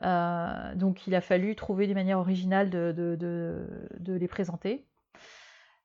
Euh, 0.03 0.75
donc 0.75 1.07
il 1.07 1.15
a 1.15 1.21
fallu 1.21 1.55
trouver 1.55 1.87
des 1.87 1.95
manières 1.95 2.19
originales 2.19 2.71
de, 2.71 3.67
les 4.07 4.29
présenter. 4.29 4.87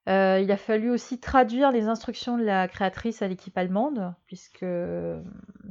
Euh, 0.07 0.39
il 0.39 0.51
a 0.51 0.57
fallu 0.57 0.91
aussi 0.91 1.19
traduire 1.19 1.71
les 1.71 1.87
instructions 1.87 2.37
de 2.37 2.43
la 2.43 2.67
créatrice 2.67 3.23
à 3.23 3.27
l'équipe 3.27 3.57
allemande, 3.57 4.13
puisque 4.27 4.61
euh, 4.61 5.19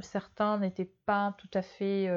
certains 0.01 0.57
n'étaient 0.57 0.91
pas 1.05 1.33
tout 1.37 1.47
à 1.53 1.61
fait, 1.61 2.09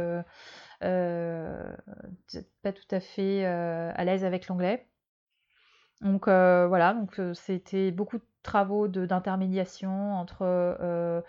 pas 0.80 2.72
tout 2.72 2.88
à 2.90 3.00
fait 3.00 3.44
à 3.44 4.04
l'aise 4.04 4.24
avec 4.24 4.48
l'anglais. 4.48 4.86
Donc 6.00 6.26
voilà, 6.26 6.96
c'était 7.34 7.90
beaucoup 7.92 8.18
de 8.18 8.24
travaux 8.42 8.88
d'intermédiation 8.88 10.14
entre 10.14 11.22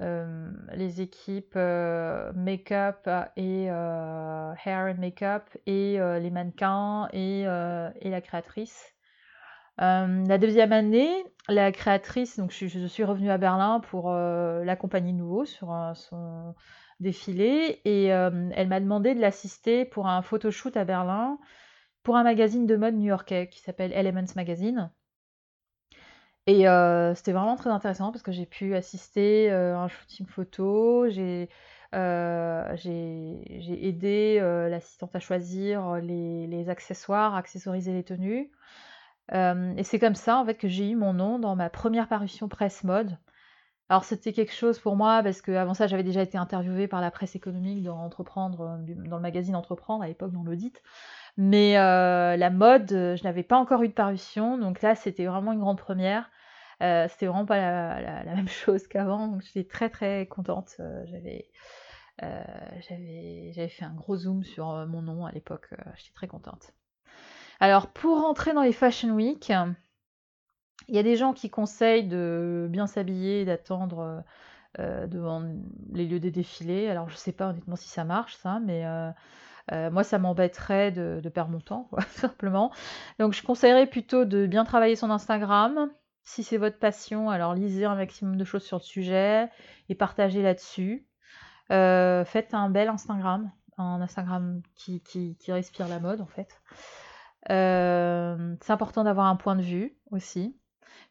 euh, 0.00 0.50
les 0.74 1.00
équipes 1.00 1.54
euh, 1.56 2.32
make-up 2.34 3.08
et 3.36 3.70
euh, 3.70 4.52
hair 4.64 4.94
and 4.94 5.00
make-up 5.00 5.44
et 5.66 5.98
les 5.98 6.30
mannequins 6.30 7.08
et, 7.12 7.42
et 7.42 8.10
la 8.10 8.20
créatrice. 8.20 8.94
La 9.78 10.38
deuxième 10.38 10.72
année, 10.72 11.10
la 11.48 11.70
créatrice, 11.72 12.38
donc 12.38 12.50
je, 12.50 12.86
suis- 12.86 13.04
revenue 13.04 13.30
à 13.30 13.38
Berlin 13.38 13.80
pour 13.80 14.10
l'accompagner 14.10 15.12
nouveau 15.12 15.44
sur 15.44 15.74
son 15.94 16.54
défilé 17.00 17.82
et 17.84 18.06
elle 18.06 18.68
m'a 18.68 18.80
demandé 18.80 19.14
de 19.14 19.20
l'assister 19.20 19.84
pour 19.84 20.06
un 20.06 20.22
photoshoot 20.22 20.76
à 20.76 20.84
Berlin 20.84 21.38
pour 22.06 22.16
un 22.16 22.22
magazine 22.22 22.66
de 22.66 22.76
mode 22.76 22.94
new-yorkais 22.94 23.48
qui 23.48 23.60
s'appelle 23.60 23.92
Elements 23.92 24.32
Magazine. 24.36 24.92
Et 26.48 26.68
euh, 26.68 27.14
c'était 27.14 27.32
vraiment 27.32 27.56
très 27.56 27.70
intéressant 27.70 28.12
parce 28.12 28.22
que 28.22 28.30
j'ai 28.30 28.46
pu 28.46 28.76
assister 28.76 29.50
euh, 29.50 29.74
à 29.76 29.80
un 29.80 29.88
shooting 29.88 30.26
photo, 30.26 31.08
j'ai 31.08 31.48
euh, 31.94 32.76
aidé 32.84 34.38
l'assistante 34.70 35.14
à 35.16 35.18
choisir 35.18 35.96
les, 35.96 36.46
les 36.46 36.68
accessoires, 36.68 37.34
accessoriser 37.34 37.92
les 37.92 38.04
tenues. 38.04 38.50
Et 39.32 39.82
c'est 39.82 39.98
comme 39.98 40.14
ça 40.14 40.38
en 40.38 40.44
fait 40.46 40.54
que 40.54 40.68
j'ai 40.68 40.88
eu 40.88 40.94
mon 40.96 41.12
nom 41.12 41.40
dans 41.40 41.56
ma 41.56 41.68
première 41.68 42.06
parution 42.08 42.48
presse 42.48 42.84
mode. 42.84 43.18
Alors 43.88 44.04
c'était 44.04 44.32
quelque 44.32 44.52
chose 44.52 44.78
pour 44.78 44.96
moi 44.96 45.22
parce 45.22 45.42
que 45.42 45.52
avant 45.52 45.74
ça 45.74 45.86
j'avais 45.88 46.02
déjà 46.04 46.22
été 46.22 46.38
interviewée 46.38 46.86
par 46.88 47.00
la 47.00 47.10
presse 47.10 47.34
économique 47.36 47.82
dans 47.82 47.98
Entreprendre, 47.98 48.78
dans 48.86 49.16
le 49.16 49.22
magazine 49.22 49.56
Entreprendre 49.56 50.04
à 50.04 50.08
l'époque 50.08 50.32
dans 50.32 50.44
l'audit. 50.44 50.80
Mais 51.36 51.74
la 51.74 52.50
mode, 52.50 52.88
je 52.90 53.24
n'avais 53.24 53.42
pas 53.42 53.56
encore 53.56 53.82
eu 53.82 53.88
de 53.88 53.94
parution, 53.94 54.58
donc 54.58 54.80
là 54.82 54.94
c'était 54.94 55.26
vraiment 55.26 55.52
une 55.52 55.60
grande 55.60 55.78
première. 55.78 56.30
Euh, 56.82 57.06
c'était 57.08 57.26
vraiment 57.26 57.46
pas 57.46 57.56
la, 58.00 58.24
même 58.34 58.48
chose 58.48 58.86
qu'avant, 58.86 59.28
donc 59.28 59.42
j'étais 59.42 59.64
très 59.64 59.88
très 59.88 60.26
contente. 60.26 60.76
Euh, 60.80 61.04
j'avais 61.06 61.48
euh, 62.22 62.44
j'avais 62.88 63.52
j'avais 63.54 63.68
fait 63.68 63.84
un 63.84 63.94
gros 63.94 64.16
zoom 64.16 64.42
sur 64.44 64.86
mon 64.86 65.02
nom 65.02 65.26
à 65.26 65.32
l'époque, 65.32 65.68
j'étais 65.96 66.14
très 66.14 66.28
contente. 66.28 66.72
Alors 67.60 67.88
pour 67.88 68.20
rentrer 68.20 68.52
dans 68.52 68.62
les 68.62 68.72
Fashion 68.72 69.10
Week, 69.10 69.50
il 70.88 70.94
y 70.94 70.98
a 70.98 71.02
des 71.02 71.16
gens 71.16 71.32
qui 71.32 71.50
conseillent 71.50 72.06
de 72.06 72.68
bien 72.70 72.86
s'habiller 72.86 73.44
d'attendre 73.44 74.22
devant 74.78 75.42
les 75.92 76.06
lieux 76.06 76.20
des 76.20 76.30
défilés. 76.30 76.88
Alors 76.88 77.08
je 77.08 77.16
sais 77.16 77.32
pas 77.32 77.48
honnêtement 77.48 77.76
si 77.76 77.88
ça 77.88 78.04
marche 78.04 78.36
ça, 78.36 78.60
mais 78.60 78.84
moi 79.90 80.04
ça 80.04 80.18
m'embêterait 80.18 80.92
de, 80.92 81.26
perdre 81.30 81.52
mon 81.52 81.60
temps, 81.60 81.84
quoi, 81.90 82.02
simplement. 82.10 82.70
Donc 83.18 83.32
je 83.32 83.42
conseillerais 83.42 83.86
plutôt 83.86 84.26
de 84.26 84.46
bien 84.46 84.64
travailler 84.64 84.96
son 84.96 85.10
Instagram. 85.10 85.90
Si 86.26 86.42
c'est 86.42 86.56
votre 86.56 86.80
passion, 86.80 87.30
alors 87.30 87.54
lisez 87.54 87.84
un 87.84 87.94
maximum 87.94 88.36
de 88.36 88.44
choses 88.44 88.64
sur 88.64 88.78
le 88.78 88.82
sujet 88.82 89.48
et 89.88 89.94
partagez 89.94 90.42
là-dessus. 90.42 91.06
Euh, 91.70 92.24
faites 92.24 92.52
un 92.52 92.68
bel 92.68 92.88
Instagram, 92.88 93.48
un 93.78 94.00
Instagram 94.00 94.60
qui, 94.74 95.00
qui- 95.02 95.36
respire 95.52 95.86
la 95.86 96.00
mode 96.00 96.20
en 96.20 96.26
fait. 96.26 96.60
Euh, 97.50 98.56
c'est 98.60 98.72
important 98.72 99.04
d'avoir 99.04 99.26
un 99.26 99.36
point 99.36 99.54
de 99.54 99.62
vue 99.62 99.96
aussi. 100.10 100.58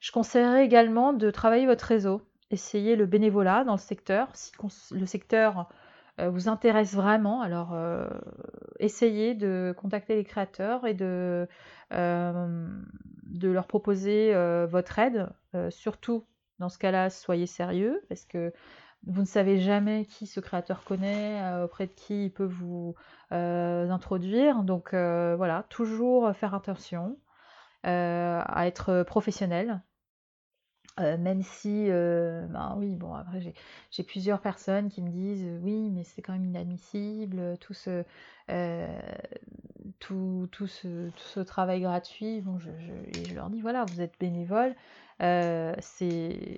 Je 0.01 0.12
conseillerais 0.12 0.65
également 0.65 1.13
de 1.13 1.32
travailler 1.32 1.65
votre 1.65 1.86
réseau. 1.86 2.21
Essayez 2.51 2.97
le 2.97 3.06
bénévolat 3.06 3.63
dans 3.63 3.75
le 3.75 3.80
secteur. 3.80 4.28
Si 4.34 4.51
le 4.91 5.06
secteur 5.06 5.69
euh, 6.19 6.30
vous 6.30 6.49
intéresse 6.49 6.93
vraiment, 6.93 7.39
alors 7.41 7.73
essayez 8.80 9.34
de 9.34 9.73
contacter 9.78 10.15
les 10.15 10.25
créateurs 10.25 10.86
et 10.86 10.93
de, 10.93 11.47
de 13.25 13.49
leur 13.49 13.67
proposer 13.67 14.33
euh, 14.33 14.65
votre 14.65 14.99
aide. 14.99 15.29
Euh, 15.55 15.69
surtout 15.69 16.25
dans 16.59 16.69
ce 16.69 16.77
cas-là, 16.77 17.09
soyez 17.09 17.47
sérieux 17.47 18.01
parce 18.07 18.25
que 18.25 18.53
vous 19.05 19.21
ne 19.21 19.27
savez 19.27 19.59
jamais 19.59 20.05
qui 20.05 20.25
ce 20.25 20.39
créateur 20.39 20.83
connaît, 20.83 21.41
euh, 21.43 21.65
auprès 21.65 21.88
de 21.88 21.91
qui 21.91 22.25
il 22.25 22.31
peut 22.31 22.45
vous 22.45 22.95
introduire. 23.31 24.63
Donc 24.63 24.93
voilà, 24.93 25.65
toujours 25.69 26.33
faire 26.35 26.55
attention 26.55 27.17
à 27.83 28.67
être 28.67 29.03
professionnel. 29.03 29.81
Euh, 30.99 31.17
même 31.17 31.41
si, 31.43 31.88
euh, 31.89 32.45
ben 32.47 32.75
oui, 32.77 32.95
bon, 32.95 33.13
après 33.15 33.41
j'ai 33.91 34.03
plusieurs 34.03 34.39
personnes 34.39 34.88
qui 34.89 35.01
me 35.01 35.10
disent 35.10 35.43
euh, 35.45 35.60
oui, 35.62 35.89
mais 35.91 36.03
c'est 36.05 36.21
quand 36.21 36.31
même 36.31 36.45
inadmissible, 36.45 37.58
tout 37.60 37.73
ce, 37.73 38.05
euh, 38.49 38.88
tout, 39.99 40.47
tout 40.51 40.67
ce, 40.67 41.39
travail 41.41 41.81
gratuit. 41.81 42.41
Bon, 42.41 42.60
je, 42.60 42.71
je- 42.79 43.19
et 43.19 43.25
je 43.25 43.36
leur 43.36 43.49
dis 43.49 43.62
voilà, 43.62 43.86
vous 43.86 44.01
êtes 44.01 44.13
bénévole, 44.19 44.75
euh, 45.21 45.75
c'est 45.81 46.58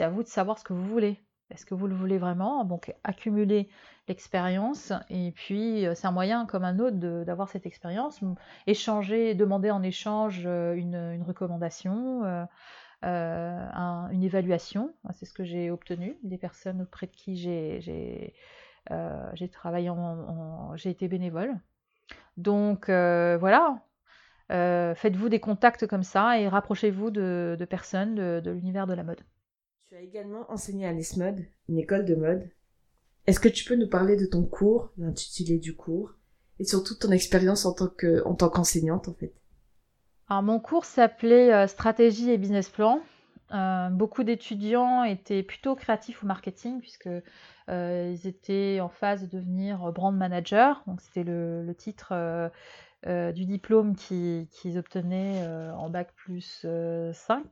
à 0.00 0.08
vous 0.08 0.22
de 0.22 0.28
savoir 0.28 0.58
ce 0.58 0.64
que 0.64 0.72
vous 0.72 0.84
voulez. 0.86 1.20
Est-ce 1.50 1.64
que 1.64 1.74
vous 1.74 1.86
le 1.86 1.94
voulez 1.94 2.18
vraiment? 2.18 2.64
Donc, 2.64 2.92
accumuler 3.04 3.68
l'expérience, 4.08 4.92
et 5.10 5.30
puis 5.32 5.86
euh, 5.86 5.94
c'est 5.94 6.08
un 6.08 6.12
moyen 6.12 6.44
comme 6.44 6.64
un 6.64 6.80
autre 6.80 6.96
d'avoir 7.24 7.48
cette 7.48 7.66
expérience. 7.66 8.20
Échanger, 8.66 9.34
demander 9.34 9.70
en 9.70 9.82
échange 9.84 10.42
euh, 10.44 10.74
une, 10.74 10.96
une 10.96 11.22
recommandation, 11.22 12.24
euh, 12.24 12.44
euh, 12.44 12.46
un- 13.02 14.08
une 14.10 14.22
évaluation. 14.24 14.94
C'est 15.14 15.26
ce 15.26 15.32
que 15.34 15.44
j'ai 15.44 15.70
obtenu 15.70 16.18
des 16.22 16.38
personnes 16.38 16.82
auprès 16.82 17.06
de 17.06 17.12
qui 17.12 17.36
j'ai 17.36 18.34
euh, 18.90 19.48
travaillé 19.52 19.90
en, 19.90 20.76
j'ai 20.76 20.90
été 20.90 21.08
bénévole. 21.08 21.54
Donc 22.36 22.88
euh, 22.88 23.36
voilà, 23.38 23.82
Euh, 24.52 24.94
faites-vous 24.94 25.28
des 25.28 25.40
contacts 25.40 25.86
comme 25.86 26.04
ça 26.04 26.38
et 26.40 26.48
rapprochez-vous 26.48 27.10
de, 27.10 27.66
personnes 27.68 28.14
de, 28.16 28.50
l'univers 28.50 28.86
de 28.86 28.94
la 28.94 29.04
mode. 29.04 29.20
Tu 29.88 29.96
as 29.96 30.00
également 30.00 30.48
enseigné 30.50 30.86
à 30.86 30.92
l'ESMOD, 30.92 31.44
une 31.68 31.78
école 31.78 32.04
de 32.04 32.14
mode. 32.14 32.48
Est-ce 33.26 33.40
que 33.40 33.48
tu 33.48 33.64
peux 33.64 33.76
nous 33.76 33.88
parler 33.88 34.16
de 34.16 34.26
ton 34.26 34.44
cours, 34.44 34.92
l'intitulé 34.98 35.58
du 35.58 35.76
cours, 35.76 36.14
et 36.58 36.64
surtout 36.64 36.94
ton 36.96 37.10
expérience 37.12 37.66
en 37.66 37.74
tant 37.74 37.88
qu'enseignante, 38.50 39.08
en 39.08 39.14
fait? 39.14 39.34
Alors 40.28 40.42
mon 40.42 40.58
cours 40.58 40.84
s'appelait 40.84 41.52
euh, 41.52 41.66
Stratégie 41.66 42.30
et 42.30 42.38
business 42.38 42.68
plan. 42.68 43.00
Euh, 43.54 43.90
beaucoup 43.90 44.24
d'étudiants 44.24 45.04
étaient 45.04 45.44
plutôt 45.44 45.76
créatifs 45.76 46.24
au 46.24 46.26
marketing 46.26 46.80
puisque 46.80 47.08
euh, 47.68 48.12
ils 48.12 48.26
étaient 48.26 48.80
en 48.80 48.88
phase 48.88 49.22
de 49.22 49.38
devenir 49.38 49.92
brand 49.92 50.14
manager. 50.16 50.82
Donc 50.88 51.00
c'était 51.00 51.22
le, 51.22 51.72
titre 51.78 52.12
du 53.04 53.44
diplôme 53.44 53.94
qui- 53.94 54.48
qu'ils 54.50 54.78
obtenaient 54.78 55.46
en 55.76 55.88
bac 55.90 56.12
plus 56.16 56.62
euh, 56.64 57.12
5. 57.12 57.44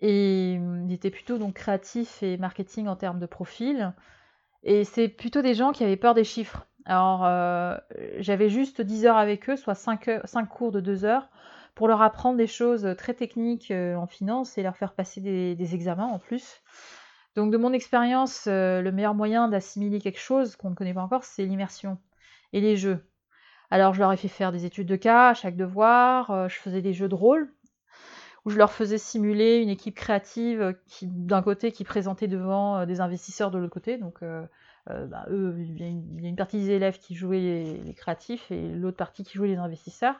Et 0.00 0.54
ils 0.54 0.92
étaient 0.92 1.10
plutôt 1.10 1.36
donc 1.38 1.54
créatifs 1.54 2.22
et 2.22 2.38
marketing 2.38 2.86
en 2.86 2.96
termes 2.96 3.18
de 3.18 3.26
profil. 3.26 3.92
Et 4.62 4.84
c'est 4.84 5.08
plutôt 5.08 5.42
des 5.42 5.54
gens 5.54 5.72
qui 5.72 5.84
avaient 5.84 5.96
peur 5.96 6.14
des 6.14 6.24
chiffres. 6.24 6.66
Alors, 6.86 7.24
euh, 7.24 7.76
j'avais 8.18 8.48
juste 8.48 8.80
10 8.80 9.06
heures 9.06 9.16
avec 9.16 9.50
eux, 9.50 9.56
soit 9.56 9.74
5, 9.74 10.06
heures- 10.06 10.28
5 10.28 10.46
cours 10.46 10.70
de 10.70 10.80
2 10.80 11.04
heures, 11.04 11.28
pour 11.74 11.88
leur 11.88 12.00
apprendre 12.00 12.38
des 12.38 12.46
choses 12.46 12.94
très 12.96 13.12
techniques 13.12 13.72
euh, 13.72 13.96
en 13.96 14.06
finance 14.06 14.56
et 14.56 14.62
leur 14.62 14.76
faire 14.76 14.94
passer 14.94 15.20
des, 15.20 15.74
examens 15.74 16.06
en 16.06 16.20
plus. 16.20 16.62
Donc 17.34 17.50
de 17.52 17.56
mon 17.56 17.72
expérience, 17.72 18.44
euh, 18.46 18.80
le 18.82 18.92
meilleur 18.92 19.14
moyen 19.14 19.48
d'assimiler 19.48 20.00
quelque 20.00 20.20
chose 20.20 20.54
qu'on 20.54 20.70
ne 20.70 20.74
connaît 20.76 20.94
pas 20.94 21.02
encore, 21.02 21.24
c'est 21.24 21.44
l'immersion 21.44 21.98
et 22.52 22.60
les 22.60 22.76
jeux. 22.76 23.04
Alors 23.70 23.92
je 23.92 23.98
leur 23.98 24.12
ai 24.12 24.16
fait 24.16 24.28
faire 24.28 24.52
des 24.52 24.64
études 24.64 24.86
de 24.86 24.96
cas 24.96 25.30
à 25.30 25.34
chaque 25.34 25.56
devoir, 25.56 26.48
je 26.48 26.54
faisais 26.54 26.82
des 26.82 26.92
jeux 26.92 27.08
de 27.08 27.16
rôle 27.16 27.52
où 28.44 28.50
je 28.50 28.58
leur 28.58 28.70
faisais 28.72 28.96
simuler 28.96 29.56
une 29.56 29.68
équipe 29.68 29.96
créative 29.96 30.76
d'un 31.02 31.42
côté 31.42 31.72
qui 31.72 31.82
présentait 31.82 32.28
devant 32.28 32.86
des 32.86 33.00
investisseurs 33.00 33.50
de 33.50 33.58
l'autre 33.58 33.72
côté. 33.72 33.98
Bah, 34.86 35.26
eux, 35.30 35.56
il 35.58 35.80
y, 35.80 35.84
a 35.84 35.88
une, 35.88 36.36
partie 36.36 36.58
des 36.58 36.70
élèves 36.70 36.98
qui 36.98 37.14
jouaient 37.14 37.40
les, 37.84 37.94
créatifs 37.94 38.50
et 38.50 38.68
l'autre 38.68 38.96
partie 38.96 39.24
qui 39.24 39.34
jouait 39.34 39.48
les 39.48 39.56
investisseurs. 39.56 40.16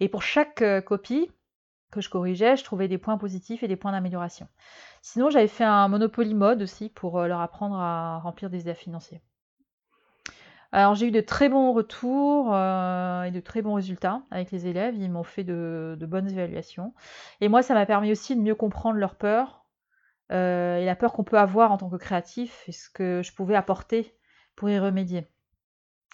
Et 0.00 0.08
pour 0.08 0.22
chaque 0.22 0.64
copie, 0.84 1.30
que 1.90 2.00
je 2.00 2.10
corrigeais, 2.10 2.56
je 2.56 2.64
trouvais 2.64 2.88
des 2.88 2.98
points 2.98 3.18
positifs 3.18 3.62
et 3.62 3.68
des 3.68 3.76
points 3.76 3.92
d'amélioration. 3.92 4.48
Sinon, 5.02 5.30
j'avais 5.30 5.48
fait 5.48 5.64
un 5.64 5.88
Monopoly 5.88 6.34
Mode 6.34 6.62
aussi 6.62 6.88
pour 6.90 7.18
euh, 7.18 7.26
leur 7.26 7.40
apprendre 7.40 7.76
à 7.76 8.18
remplir 8.18 8.50
des 8.50 8.60
états 8.60 8.74
financiers. 8.74 9.22
Alors 10.70 10.94
j'ai 10.94 11.06
eu 11.06 11.10
de 11.10 11.22
très 11.22 11.48
bons 11.48 11.72
retours 11.72 12.54
euh, 12.54 13.22
et 13.22 13.30
de 13.30 13.40
très 13.40 13.62
bons 13.62 13.72
résultats 13.72 14.20
avec 14.30 14.50
les 14.50 14.66
élèves. 14.66 14.94
Ils 14.96 15.10
m'ont 15.10 15.22
fait 15.22 15.44
de, 15.44 15.96
bonnes 16.02 16.28
évaluations. 16.28 16.92
Et 17.40 17.48
moi, 17.48 17.62
ça 17.62 17.72
m'a 17.72 17.86
permis 17.86 18.12
aussi 18.12 18.36
de 18.36 18.42
mieux 18.42 18.54
comprendre 18.54 18.98
leurs 18.98 19.14
peurs 19.14 19.64
euh, 20.32 20.78
et 20.78 20.84
la 20.84 20.96
peur 20.96 21.12
qu'on 21.12 21.24
peut 21.24 21.38
avoir 21.38 21.72
en 21.72 21.78
tant 21.78 21.88
que 21.88 21.96
créatif 21.96 22.64
et 22.68 22.72
ce 22.72 22.90
que 22.90 23.22
je 23.22 23.32
pouvais 23.32 23.56
apporter 23.56 24.14
pour 24.56 24.68
y 24.70 24.78
remédier. 24.78 25.26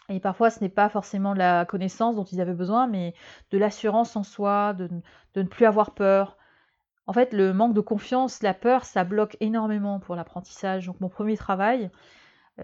Et 0.08 0.20
parfois, 0.20 0.50
ce 0.50 0.60
n'est 0.60 0.68
pas 0.68 0.88
forcément 0.88 1.32
de 1.32 1.38
la 1.38 1.64
connaissance 1.64 2.14
dont 2.16 2.24
ils 2.24 2.40
avaient 2.40 2.54
besoin, 2.54 2.86
mais 2.86 3.14
de 3.50 3.58
l'assurance 3.58 4.16
en 4.16 4.22
soi, 4.22 4.74
de, 4.74 4.88
ne 5.34 5.42
plus 5.44 5.64
avoir 5.64 5.94
peur. 5.94 6.36
En 7.06 7.12
fait, 7.12 7.32
le 7.32 7.52
manque 7.52 7.74
de 7.74 7.80
confiance, 7.80 8.42
la 8.42 8.54
peur, 8.54 8.84
ça 8.84 9.04
bloque 9.04 9.36
énormément 9.40 10.00
pour 10.00 10.14
l'apprentissage. 10.14 10.86
Donc 10.86 11.00
mon 11.00 11.08
premier 11.08 11.36
travail, 11.36 11.90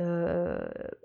euh, 0.01 0.59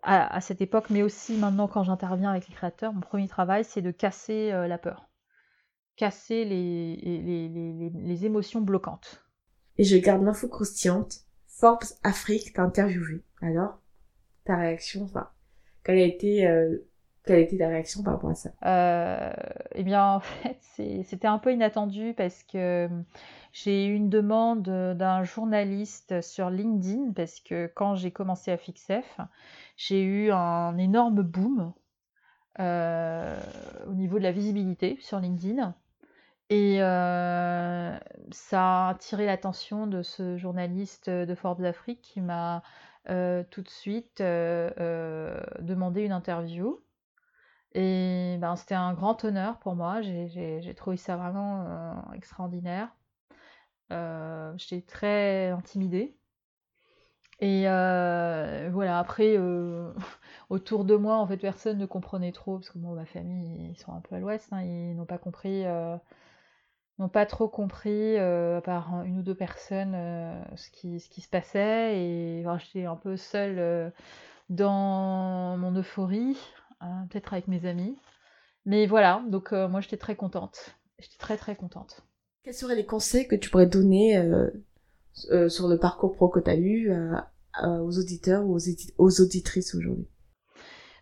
à, 0.03 0.41
cette 0.41 0.61
époque, 0.61 0.89
mais 0.89 1.01
aussi 1.01 1.37
maintenant 1.37 1.67
quand 1.67 1.83
j'interviens 1.83 2.29
avec 2.29 2.47
les 2.47 2.53
créateurs, 2.53 2.93
mon 2.93 3.01
premier 3.01 3.27
travail, 3.27 3.63
c'est 3.63 3.81
de 3.81 3.91
casser 3.91 4.51
euh, 4.51 4.67
la 4.67 4.77
peur. 4.77 5.07
Casser 5.95 6.45
les, 6.45 6.97
les, 6.97 7.89
les, 7.89 8.25
émotions 8.25 8.61
bloquantes. 8.61 9.24
Et 9.77 9.83
je 9.83 9.97
garde 9.97 10.23
l'info 10.23 10.47
croustillante. 10.47 11.21
Forbes 11.47 11.85
Afrique 12.03 12.53
t'a 12.53 12.63
interviewé. 12.63 13.23
Alors, 13.41 13.79
ta 14.43 14.57
réaction, 14.57 15.03
enfin, 15.03 15.29
quelle 15.83 15.99
a 15.99 16.03
été, 16.03 16.47
euh, 16.47 16.77
ta 17.23 17.33
réaction 17.33 18.03
par 18.03 18.13
rapport 18.15 18.31
à 18.31 18.35
ça? 18.35 18.51
Euh, 18.65 19.33
Eh 19.73 19.83
bien, 19.83 20.05
en 20.05 20.19
fait, 20.19 20.57
c'était 21.03 21.27
un 21.27 21.39
peu 21.39 21.51
inattendu 21.53 22.13
parce 22.15 22.43
que 22.43 22.87
hum, 22.87 23.05
j'ai 23.51 23.85
eu 23.87 23.95
une 23.95 24.09
demande 24.09 24.63
d'un 24.63 25.23
journaliste 25.23 26.21
sur 26.21 26.49
LinkedIn 26.49 27.13
parce 27.13 27.39
que 27.39 27.67
quand 27.75 27.95
j'ai 27.95 28.11
commencé 28.11 28.51
à 28.51 28.57
Fixef, 28.57 29.19
j'ai 29.77 30.01
eu 30.03 30.31
un 30.31 30.77
énorme 30.77 31.21
boom 31.21 31.73
euh, 32.59 33.39
au 33.87 33.93
niveau 33.93 34.17
de 34.17 34.23
la 34.23 34.31
visibilité 34.31 34.97
sur 35.01 35.19
LinkedIn. 35.19 35.75
Et 36.49 36.77
ça 38.31 38.87
a 38.87 38.89
attiré 38.89 39.25
l'attention 39.25 39.87
de 39.87 40.03
ce 40.03 40.37
journaliste 40.37 41.09
de 41.09 41.35
Forbes 41.35 41.63
Afrique 41.63 42.01
qui 42.01 42.21
m'a 42.21 42.61
euh, 43.09 43.43
tout 43.51 43.61
de 43.61 43.69
suite 43.69 44.19
euh, 44.21 44.71
euh, 44.79 45.39
demander 45.61 46.01
une 46.01 46.11
interview. 46.11 46.81
Et 47.73 48.37
ben, 48.39 48.55
c'était 48.55 48.75
un 48.75 48.93
grand 48.93 49.23
honneur 49.25 49.59
pour 49.59 49.75
moi. 49.75 50.01
J'ai 50.01 50.73
trouvé 50.75 50.97
ça 50.97 51.17
vraiment 51.17 52.11
extraordinaire. 52.13 52.89
J'étais 54.57 54.81
très 54.81 55.49
intimidée. 55.49 56.17
Et 57.41 57.63
voilà, 57.65 58.99
après, 58.99 59.37
autour 60.49 60.85
de 60.85 60.95
moi, 60.95 61.17
en 61.17 61.27
fait, 61.27 61.37
personne 61.37 61.77
ne 61.77 61.85
comprenait 61.85 62.31
trop, 62.31 62.57
parce 62.57 62.69
que 62.69 62.79
moi, 62.79 62.95
ma 62.95 63.05
famille, 63.05 63.71
ils 63.71 63.77
sont 63.77 63.93
un 63.93 64.01
peu 64.01 64.15
à 64.15 64.19
l'ouest, 64.19 64.47
hein, 64.53 64.61
ils 64.61 64.95
n'ont 64.95 65.05
pas 65.05 65.17
compris 65.17 65.65
n'ont 66.99 67.09
pas 67.09 67.25
trop 67.25 67.47
compris, 67.47 68.17
euh, 68.17 68.61
par 68.61 69.03
une 69.03 69.19
ou 69.19 69.21
deux 69.21 69.35
personnes, 69.35 69.93
euh, 69.95 70.43
ce, 70.55 70.69
qui, 70.69 70.99
ce 70.99 71.09
qui 71.09 71.21
se 71.21 71.29
passait. 71.29 71.97
Et 71.97 72.45
j'étais 72.59 72.85
un 72.85 72.95
peu 72.95 73.17
seule 73.17 73.59
euh, 73.59 73.89
dans 74.49 75.57
mon 75.57 75.75
euphorie, 75.75 76.37
hein, 76.79 77.07
peut-être 77.09 77.33
avec 77.33 77.47
mes 77.47 77.65
amis. 77.65 77.97
Mais 78.65 78.87
voilà, 78.87 79.23
donc 79.27 79.51
moi 79.51 79.79
j'étais 79.79 79.97
très 79.97 80.15
contente. 80.15 80.75
J'étais 80.97 81.19
très 81.19 81.37
très 81.37 81.55
contente. 81.55 82.01
Quels 82.43 82.55
seraient 82.55 82.75
les 82.75 82.85
conseils 82.85 83.27
que 83.27 83.35
tu 83.35 83.51
pourrais 83.51 83.67
donner 83.67 84.19
sur 85.13 85.67
le 85.67 85.77
parcours 85.77 86.15
pro 86.15 86.29
que 86.29 86.39
tu 86.39 86.49
as 86.49 86.57
eu 86.57 86.91
aux 87.63 87.99
auditeurs 87.99 88.43
ou 88.43 88.55
aux, 88.55 88.59
aux 88.97 89.21
auditrices 89.21 89.75
aujourd'hui? 89.75 90.07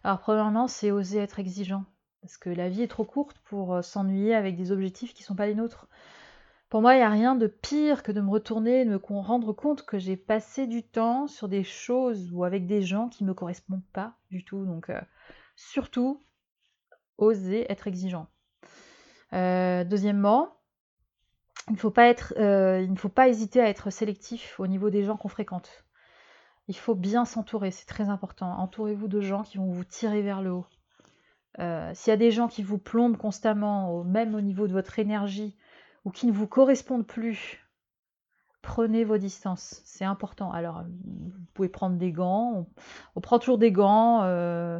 Alors 0.04 0.20
premièrement, 0.20 0.68
c'est 0.68 0.92
oser 0.92 1.20
être 1.20 1.40
exigeant. 1.40 1.86
Parce 2.24 2.38
que 2.38 2.50
la 2.50 2.70
vie 2.70 2.84
est 2.84 2.88
trop 2.88 3.04
courte 3.04 3.38
pour 3.40 3.74
euh, 3.74 3.82
s'ennuyer 3.82 4.34
avec 4.34 4.56
des 4.56 4.72
objectifs 4.72 5.14
qui 5.14 5.24
ne 5.24 5.26
sont 5.26 5.36
pas 5.36 5.46
les 5.46 5.56
nôtres. 5.56 5.90
Pour 6.70 6.82
moi, 6.82 6.94
il 6.94 7.00
n'y 7.00 7.04
a 7.04 7.10
rien 7.10 7.36
de 7.36 7.48
pire 7.48 8.02
que 8.02 8.14
de 8.14 8.22
me 8.22 8.30
retourner 8.30 8.82
et 8.82 8.86
de 8.86 8.92
me 8.92 9.20
rendre 9.20 9.52
compte 9.52 9.86
que 9.86 10.00
j'ai 10.00 10.16
passé 10.16 10.66
du 10.66 10.84
temps 10.84 11.28
sur 11.28 11.50
des 11.50 11.66
choses 11.66 12.32
ou 12.32 12.46
avec 12.46 12.66
des 12.66 12.82
gens 12.82 13.10
qui 13.10 13.26
ne 13.26 13.28
me 13.28 13.34
correspondent 13.34 13.84
pas 13.92 14.16
du 14.32 14.46
tout. 14.46 14.66
Donc, 14.66 14.90
euh, 14.90 15.02
surtout, 15.58 16.24
oser 17.18 17.70
être 17.70 17.88
exigeant. 17.88 18.28
Euh, 19.34 19.84
deuxièmement, 19.84 20.56
il 21.68 21.74
ne 21.74 21.78
faut 21.78 21.92
pas 21.92 22.08
être, 22.08 22.34
il 22.38 22.90
ne 22.90 22.98
faut 22.98 23.10
pas 23.10 23.28
hésiter 23.28 23.60
à 23.60 23.68
être 23.68 23.90
sélectif 23.90 24.62
au 24.62 24.68
niveau 24.68 24.90
des 24.90 25.04
gens 25.04 25.18
qu'on 25.18 25.28
fréquente. 25.28 25.84
Il 26.70 26.78
faut 26.78 26.96
bien 26.96 27.26
s'entourer, 27.26 27.72
c'est 27.72 27.86
très 27.86 28.08
important. 28.08 28.50
Entourez-vous 28.60 29.10
de 29.10 29.20
gens 29.20 29.44
qui 29.44 29.58
vont 29.58 29.70
vous 29.70 29.84
tirer 29.84 30.22
vers 30.22 30.42
le 30.42 30.52
haut. 30.52 30.66
Euh, 31.60 31.92
s'il 31.94 32.12
y 32.12 32.14
a 32.14 32.18
des 32.18 32.32
gens 32.32 32.48
qui 32.48 32.64
vous 32.64 32.78
plombent 32.78 33.18
constamment, 33.18 34.04
même 34.04 34.36
au 34.36 34.42
niveau 34.42 34.68
de 34.68 34.74
votre 34.74 35.00
énergie, 35.00 35.56
ou 36.06 36.12
qui 36.12 36.28
ne 36.28 36.32
vous 36.32 36.48
correspondent 36.48 37.08
plus, 37.08 37.64
prenez 38.62 39.04
vos 39.04 39.18
distances. 39.18 39.82
C'est 39.86 40.06
important. 40.06 40.52
Alors, 40.52 40.84
vous 40.84 41.46
pouvez 41.54 41.70
prendre 41.70 41.98
des 41.98 42.12
gants. 42.12 42.66
On, 43.16 43.22
prend 43.22 43.38
toujours 43.38 43.60
des 43.60 43.72
gants. 43.72 44.24
Euh, 44.24 44.80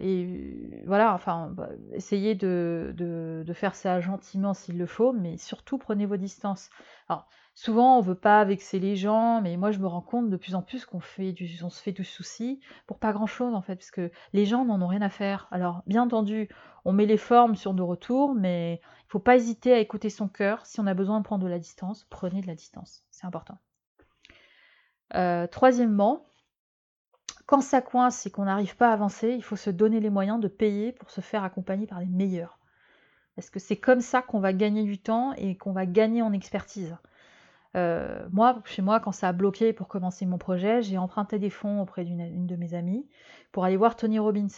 et 0.00 0.82
voilà, 0.86 1.14
enfin, 1.14 1.50
bah, 1.52 1.68
essayez 1.92 2.34
de, 2.34 3.44
faire 3.54 3.74
ça 3.74 4.00
gentiment 4.00 4.54
s'il 4.54 4.78
le 4.78 4.86
faut, 4.86 5.12
mais 5.12 5.36
surtout 5.36 5.78
prenez 5.78 6.06
vos 6.06 6.16
distances. 6.16 6.70
Alors, 7.08 7.28
Souvent, 7.58 7.98
on 7.98 8.00
veut 8.00 8.14
pas 8.14 8.44
vexer 8.44 8.78
les 8.78 8.94
gens, 8.94 9.40
mais 9.40 9.56
moi, 9.56 9.72
je 9.72 9.80
me 9.80 9.88
rends 9.88 10.00
compte 10.00 10.30
de 10.30 10.36
plus 10.36 10.54
en 10.54 10.62
plus 10.62 10.86
qu'on 10.86 11.00
fait 11.00 11.32
du, 11.32 11.50
on 11.64 11.70
se 11.70 11.82
fait 11.82 11.90
du 11.90 12.04
souci 12.04 12.60
pour 12.86 13.00
pas 13.00 13.12
grand-chose, 13.12 13.52
en 13.52 13.62
fait, 13.62 13.74
parce 13.74 13.90
que 13.90 14.12
les 14.32 14.46
gens 14.46 14.64
n'en 14.64 14.80
ont 14.80 14.86
rien 14.86 15.02
à 15.02 15.08
faire. 15.08 15.48
Alors, 15.50 15.82
bien 15.88 16.04
entendu, 16.04 16.48
on 16.84 16.92
met 16.92 17.04
les 17.04 17.16
formes 17.16 17.56
sur 17.56 17.74
nos 17.74 17.84
retours, 17.84 18.32
mais 18.32 18.80
il 18.80 19.08
faut 19.08 19.18
pas 19.18 19.34
hésiter 19.34 19.72
à 19.72 19.80
écouter 19.80 20.08
son 20.08 20.28
cœur. 20.28 20.64
Si 20.66 20.78
on 20.78 20.86
a 20.86 20.94
besoin 20.94 21.18
de 21.18 21.24
prendre 21.24 21.42
de 21.42 21.48
la 21.48 21.58
distance, 21.58 22.06
prenez 22.10 22.42
de 22.42 22.46
la 22.46 22.54
distance. 22.54 23.02
C'est 23.10 23.26
important. 23.26 23.58
Euh, 25.16 25.48
troisièmement, 25.48 26.27
quand 27.48 27.62
ça 27.62 27.80
coince 27.80 28.26
et 28.26 28.30
qu'on 28.30 28.44
n'arrive 28.44 28.76
pas 28.76 28.90
à 28.90 28.92
avancer, 28.92 29.30
il 29.30 29.42
faut 29.42 29.56
se 29.56 29.70
donner 29.70 30.00
les 30.00 30.10
moyens 30.10 30.38
de 30.38 30.48
payer 30.48 30.92
pour 30.92 31.10
se 31.10 31.22
faire 31.22 31.44
accompagner 31.44 31.86
par 31.86 31.98
les 31.98 32.06
meilleurs. 32.06 32.58
Parce 33.36 33.48
que 33.48 33.58
c'est 33.58 33.78
comme 33.78 34.02
ça 34.02 34.20
qu'on 34.20 34.38
va 34.38 34.52
gagner 34.52 34.82
du 34.84 34.98
temps 34.98 35.32
et 35.32 35.56
qu'on 35.56 35.72
va 35.72 35.86
gagner 35.86 36.20
en 36.20 36.34
expertise. 36.34 36.94
Euh, 37.74 38.28
moi, 38.32 38.60
chez 38.66 38.82
moi, 38.82 39.00
quand 39.00 39.12
ça 39.12 39.28
a 39.28 39.32
bloqué 39.32 39.72
pour 39.72 39.88
commencer 39.88 40.26
mon 40.26 40.36
projet, 40.36 40.82
j'ai 40.82 40.98
emprunté 40.98 41.38
des 41.38 41.48
fonds 41.48 41.80
auprès 41.80 42.04
d'une 42.04 42.46
de 42.46 42.56
mes 42.56 42.74
amies 42.74 43.08
pour 43.50 43.64
aller 43.64 43.78
voir 43.78 43.96
Tony 43.96 44.18
Robbins. 44.18 44.48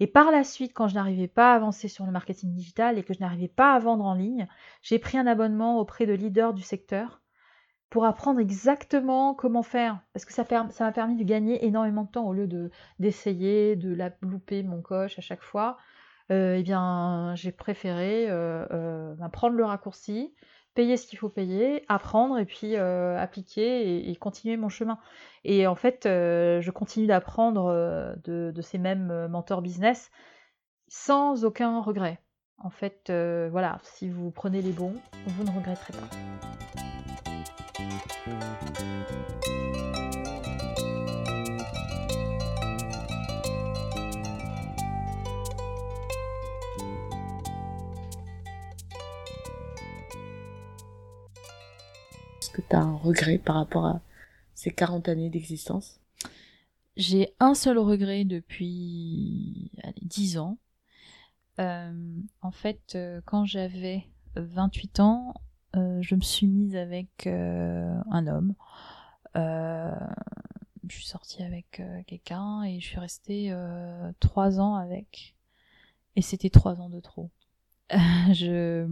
Et 0.00 0.08
par 0.08 0.32
la 0.32 0.42
suite, 0.42 0.72
quand 0.74 0.88
je 0.88 0.96
n'arrivais 0.96 1.28
pas 1.28 1.52
à 1.52 1.54
avancer 1.54 1.86
sur 1.86 2.06
le 2.06 2.10
marketing 2.10 2.52
digital 2.52 2.98
et 2.98 3.04
que 3.04 3.14
je 3.14 3.20
n'arrivais 3.20 3.46
pas 3.46 3.72
à 3.72 3.78
vendre 3.78 4.04
en 4.04 4.14
ligne, 4.14 4.48
j'ai 4.82 4.98
pris 4.98 5.16
un 5.16 5.28
abonnement 5.28 5.78
auprès 5.78 6.06
de 6.06 6.12
leaders 6.12 6.54
du 6.54 6.62
secteur 6.62 7.21
pour 7.92 8.06
apprendre 8.06 8.40
exactement 8.40 9.34
comment 9.34 9.62
faire. 9.62 10.00
Parce 10.14 10.24
que 10.24 10.32
ça 10.32 10.46
m'a 10.50 10.92
permis 10.92 11.14
de 11.14 11.24
gagner 11.24 11.66
énormément 11.66 12.04
de 12.04 12.10
temps 12.10 12.26
au 12.26 12.32
lieu 12.32 12.48
d'essayer 12.98 13.76
de 13.76 13.94
la 13.94 14.10
louper 14.22 14.62
mon 14.62 14.80
coche 14.80 15.18
à 15.18 15.20
chaque 15.20 15.42
fois. 15.42 15.76
Euh, 16.30 16.56
eh 16.58 16.62
bien, 16.62 17.34
j'ai 17.34 17.52
préféré 17.52 18.30
euh, 18.30 18.64
euh 18.70 19.28
prendre 19.28 19.56
le 19.56 19.64
raccourci, 19.66 20.32
payer 20.72 20.96
ce 20.96 21.06
qu'il 21.06 21.18
faut 21.18 21.28
payer, 21.28 21.84
apprendre 21.88 22.38
et 22.38 22.46
puis 22.46 22.76
euh, 22.76 23.18
appliquer 23.18 24.08
et, 24.08 24.16
continuer 24.16 24.56
mon 24.56 24.70
chemin. 24.70 24.98
Et 25.44 25.66
en 25.66 25.74
fait, 25.74 26.04
je 26.06 26.70
continue 26.70 27.06
d'apprendre 27.06 28.16
de, 28.24 28.60
ces 28.62 28.78
mêmes 28.78 29.28
mentors 29.28 29.60
business 29.60 30.10
sans 30.88 31.44
aucun 31.44 31.82
regret. 31.82 32.20
En 32.56 32.70
fait, 32.70 33.12
voilà, 33.50 33.80
si 33.82 34.08
vous 34.08 34.30
prenez 34.30 34.62
les 34.62 34.72
bons, 34.72 34.94
vous 35.26 35.44
ne 35.44 35.50
regretterez 35.50 35.92
pas. 35.92 37.01
Que 38.24 38.30
tu 52.60 52.76
as 52.76 52.80
un 52.80 52.94
regret 52.94 53.38
par 53.38 53.56
rapport 53.56 53.86
à 53.86 54.00
ces 54.54 54.70
40 54.70 55.08
années 55.08 55.28
d'existence? 55.28 55.98
J'ai 56.96 57.34
un 57.40 57.54
seul 57.54 57.78
regret 57.78 58.24
depuis 58.24 59.72
allez, 59.82 59.94
10 60.02 60.38
ans. 60.38 60.58
Euh, 61.58 62.20
en 62.40 62.52
fait, 62.52 62.92
euh, 62.94 63.20
quand 63.24 63.46
j'avais 63.46 64.06
28 64.36 65.00
ans, 65.00 65.34
je 65.74 66.14
me 66.14 66.20
suis 66.20 66.46
mise 66.46 66.76
avec 66.76 67.26
euh, 67.26 67.94
un 68.10 68.26
homme. 68.26 68.54
Euh, 69.36 69.90
je 70.88 70.96
suis 70.96 71.06
sortie 71.06 71.42
avec 71.42 71.80
euh, 71.80 72.02
quelqu'un 72.06 72.64
et 72.64 72.80
je 72.80 72.86
suis 72.86 72.98
restée 72.98 73.48
euh, 73.50 74.10
trois 74.20 74.60
ans 74.60 74.74
avec. 74.74 75.34
Et 76.16 76.22
c'était 76.22 76.50
trois 76.50 76.80
ans 76.80 76.90
de 76.90 77.00
trop. 77.00 77.30
je, 78.32 78.86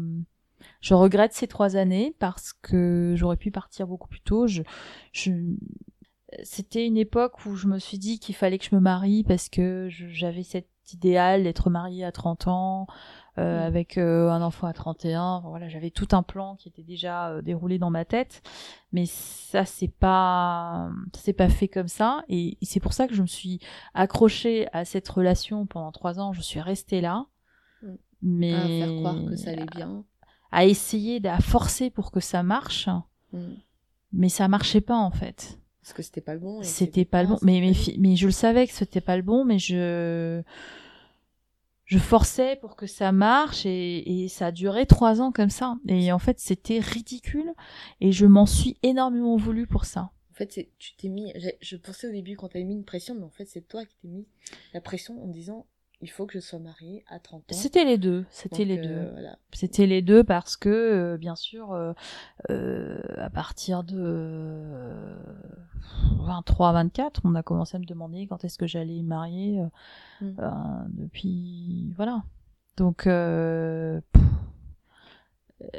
regrette 0.90 1.32
ces 1.32 1.46
trois 1.46 1.76
années 1.76 2.14
parce 2.18 2.52
que 2.52 3.14
j'aurais 3.16 3.36
pu 3.36 3.50
partir 3.50 3.86
beaucoup 3.86 4.08
plus 4.08 4.20
tôt. 4.20 4.46
C'était 6.44 6.86
une 6.86 6.96
époque 6.96 7.44
où 7.44 7.56
je 7.56 7.66
me 7.66 7.78
suis 7.78 7.98
dit 7.98 8.18
qu'il 8.18 8.34
fallait 8.34 8.58
que 8.58 8.64
je 8.64 8.74
me 8.74 8.80
marie 8.80 9.24
parce 9.24 9.48
que 9.48 9.88
j'avais 9.90 10.44
cet 10.44 10.68
idéal 10.92 11.42
d'être 11.42 11.70
mariée 11.70 12.04
à 12.04 12.12
30 12.12 12.46
ans, 12.48 12.86
euh, 13.40 13.60
Mm. 13.60 13.62
avec 13.66 13.98
euh, 13.98 14.28
un 14.30 14.42
enfant 14.42 14.66
à 14.66 14.72
31. 14.72 15.22
Enfin, 15.22 15.48
voilà, 15.48 15.68
j'avais 15.68 15.90
tout 15.90 16.08
un 16.12 16.22
plan 16.22 16.56
qui 16.56 16.68
était 16.68 16.82
déjà 16.82 17.30
euh, 17.30 17.42
déroulé 17.42 17.78
dans 17.78 17.90
ma 17.90 18.04
tête, 18.04 18.42
mais 18.92 19.06
ça 19.06 19.64
c'est 19.64 19.88
pas, 19.88 20.90
ça 21.14 21.20
s'est 21.22 21.32
pas 21.32 21.48
fait 21.48 21.68
comme 21.68 21.88
ça, 21.88 22.22
et 22.28 22.56
c'est 22.62 22.80
pour 22.80 22.92
ça 22.92 23.08
que 23.08 23.14
je 23.14 23.22
me 23.22 23.26
suis 23.26 23.58
accrochée 23.94 24.68
à 24.72 24.84
cette 24.84 25.08
relation 25.08 25.66
pendant 25.66 25.90
trois 25.92 26.20
ans. 26.20 26.32
Je 26.32 26.42
suis 26.42 26.60
restée 26.60 27.00
là, 27.00 27.26
Mm. 27.82 27.94
mais 28.22 28.54
À 28.54 28.66
faire 28.66 28.94
croire 28.96 29.16
que 29.28 29.36
ça 29.36 29.50
allait 29.50 29.66
bien. 29.74 30.04
à 30.52 30.64
essayer, 30.66 31.20
à 31.26 31.40
forcer 31.40 31.90
pour 31.90 32.10
que 32.12 32.20
ça 32.20 32.42
marche, 32.42 32.88
Mm. 33.32 33.38
mais 34.12 34.28
ça 34.28 34.48
marchait 34.48 34.80
pas 34.82 34.96
en 34.96 35.10
fait. 35.10 35.56
Parce 35.82 35.94
que 35.94 36.02
c'était 36.02 36.20
pas 36.20 36.34
le 36.34 36.40
bon. 36.40 36.62
C'était 36.62 37.04
pas 37.06 37.22
le 37.22 37.28
bon. 37.30 37.38
Mais, 37.42 37.72
mais 37.98 38.14
je 38.16 38.26
le 38.26 38.32
savais 38.32 38.66
que 38.66 38.72
c'était 38.74 39.00
pas 39.00 39.16
le 39.16 39.22
bon, 39.22 39.44
mais 39.46 39.58
je, 39.58 40.42
je 41.90 41.98
forçais 41.98 42.54
pour 42.54 42.76
que 42.76 42.86
ça 42.86 43.10
marche 43.10 43.66
et, 43.66 44.28
ça 44.28 44.46
a 44.46 44.52
duré 44.52 44.86
trois 44.86 45.20
ans 45.20 45.32
comme 45.32 45.50
ça. 45.50 45.74
Et 45.88 46.12
en 46.12 46.20
fait, 46.20 46.38
c'était 46.38 46.78
ridicule 46.78 47.52
et 48.00 48.12
je 48.12 48.26
m'en 48.26 48.46
suis 48.46 48.76
énormément 48.84 49.36
voulu 49.36 49.66
pour 49.66 49.84
ça. 49.84 50.12
En 50.30 50.34
fait, 50.34 50.68
tu 50.78 50.94
t'es 50.94 51.08
mis. 51.08 51.32
Je 51.60 51.76
pensais 51.76 52.06
au 52.06 52.12
début 52.12 52.36
quand 52.36 52.46
t'avais 52.46 52.64
mis 52.64 52.74
une 52.74 52.84
pression, 52.84 53.16
mais 53.16 53.24
en 53.24 53.30
fait, 53.30 53.46
c'est 53.46 53.66
toi 53.66 53.84
qui 53.84 53.96
t'es 53.96 54.06
mis 54.06 54.24
la 54.72 54.80
pression 54.80 55.20
en 55.20 55.26
disant 55.26 55.66
il 56.02 56.08
faut 56.10 56.26
que 56.26 56.32
je 56.34 56.38
sois 56.40 56.58
mariée 56.58 57.04
à 57.08 57.18
30 57.18 57.40
ans. 57.40 57.54
C'était 57.54 57.84
les 57.84 57.98
deux. 57.98 58.24
C'était 58.30 58.64
les 58.64 58.78
euh, 58.78 58.82
deux. 58.82 59.10
Voilà. 59.12 59.38
C'était 59.52 59.86
les 59.86 60.02
deux 60.02 60.24
parce 60.24 60.56
que, 60.56 60.68
euh, 60.68 61.16
bien 61.18 61.36
sûr, 61.36 61.72
euh, 61.72 62.98
à 63.18 63.28
partir 63.30 63.84
de 63.84 63.96
euh, 63.98 65.16
23-24, 66.26 67.20
on 67.24 67.34
a 67.34 67.42
commencé 67.42 67.76
à 67.76 67.80
me 67.80 67.84
demander 67.86 68.26
quand 68.26 68.44
est-ce 68.44 68.58
que 68.58 68.66
j'allais 68.66 69.02
me 69.02 69.08
marier. 69.08 69.60
euh, 69.60 69.66
Mm. 70.22 70.34
euh, 70.38 70.50
depuis, 70.90 71.92
voilà. 71.96 72.22
Donc, 72.76 73.04
pff, 73.04 74.02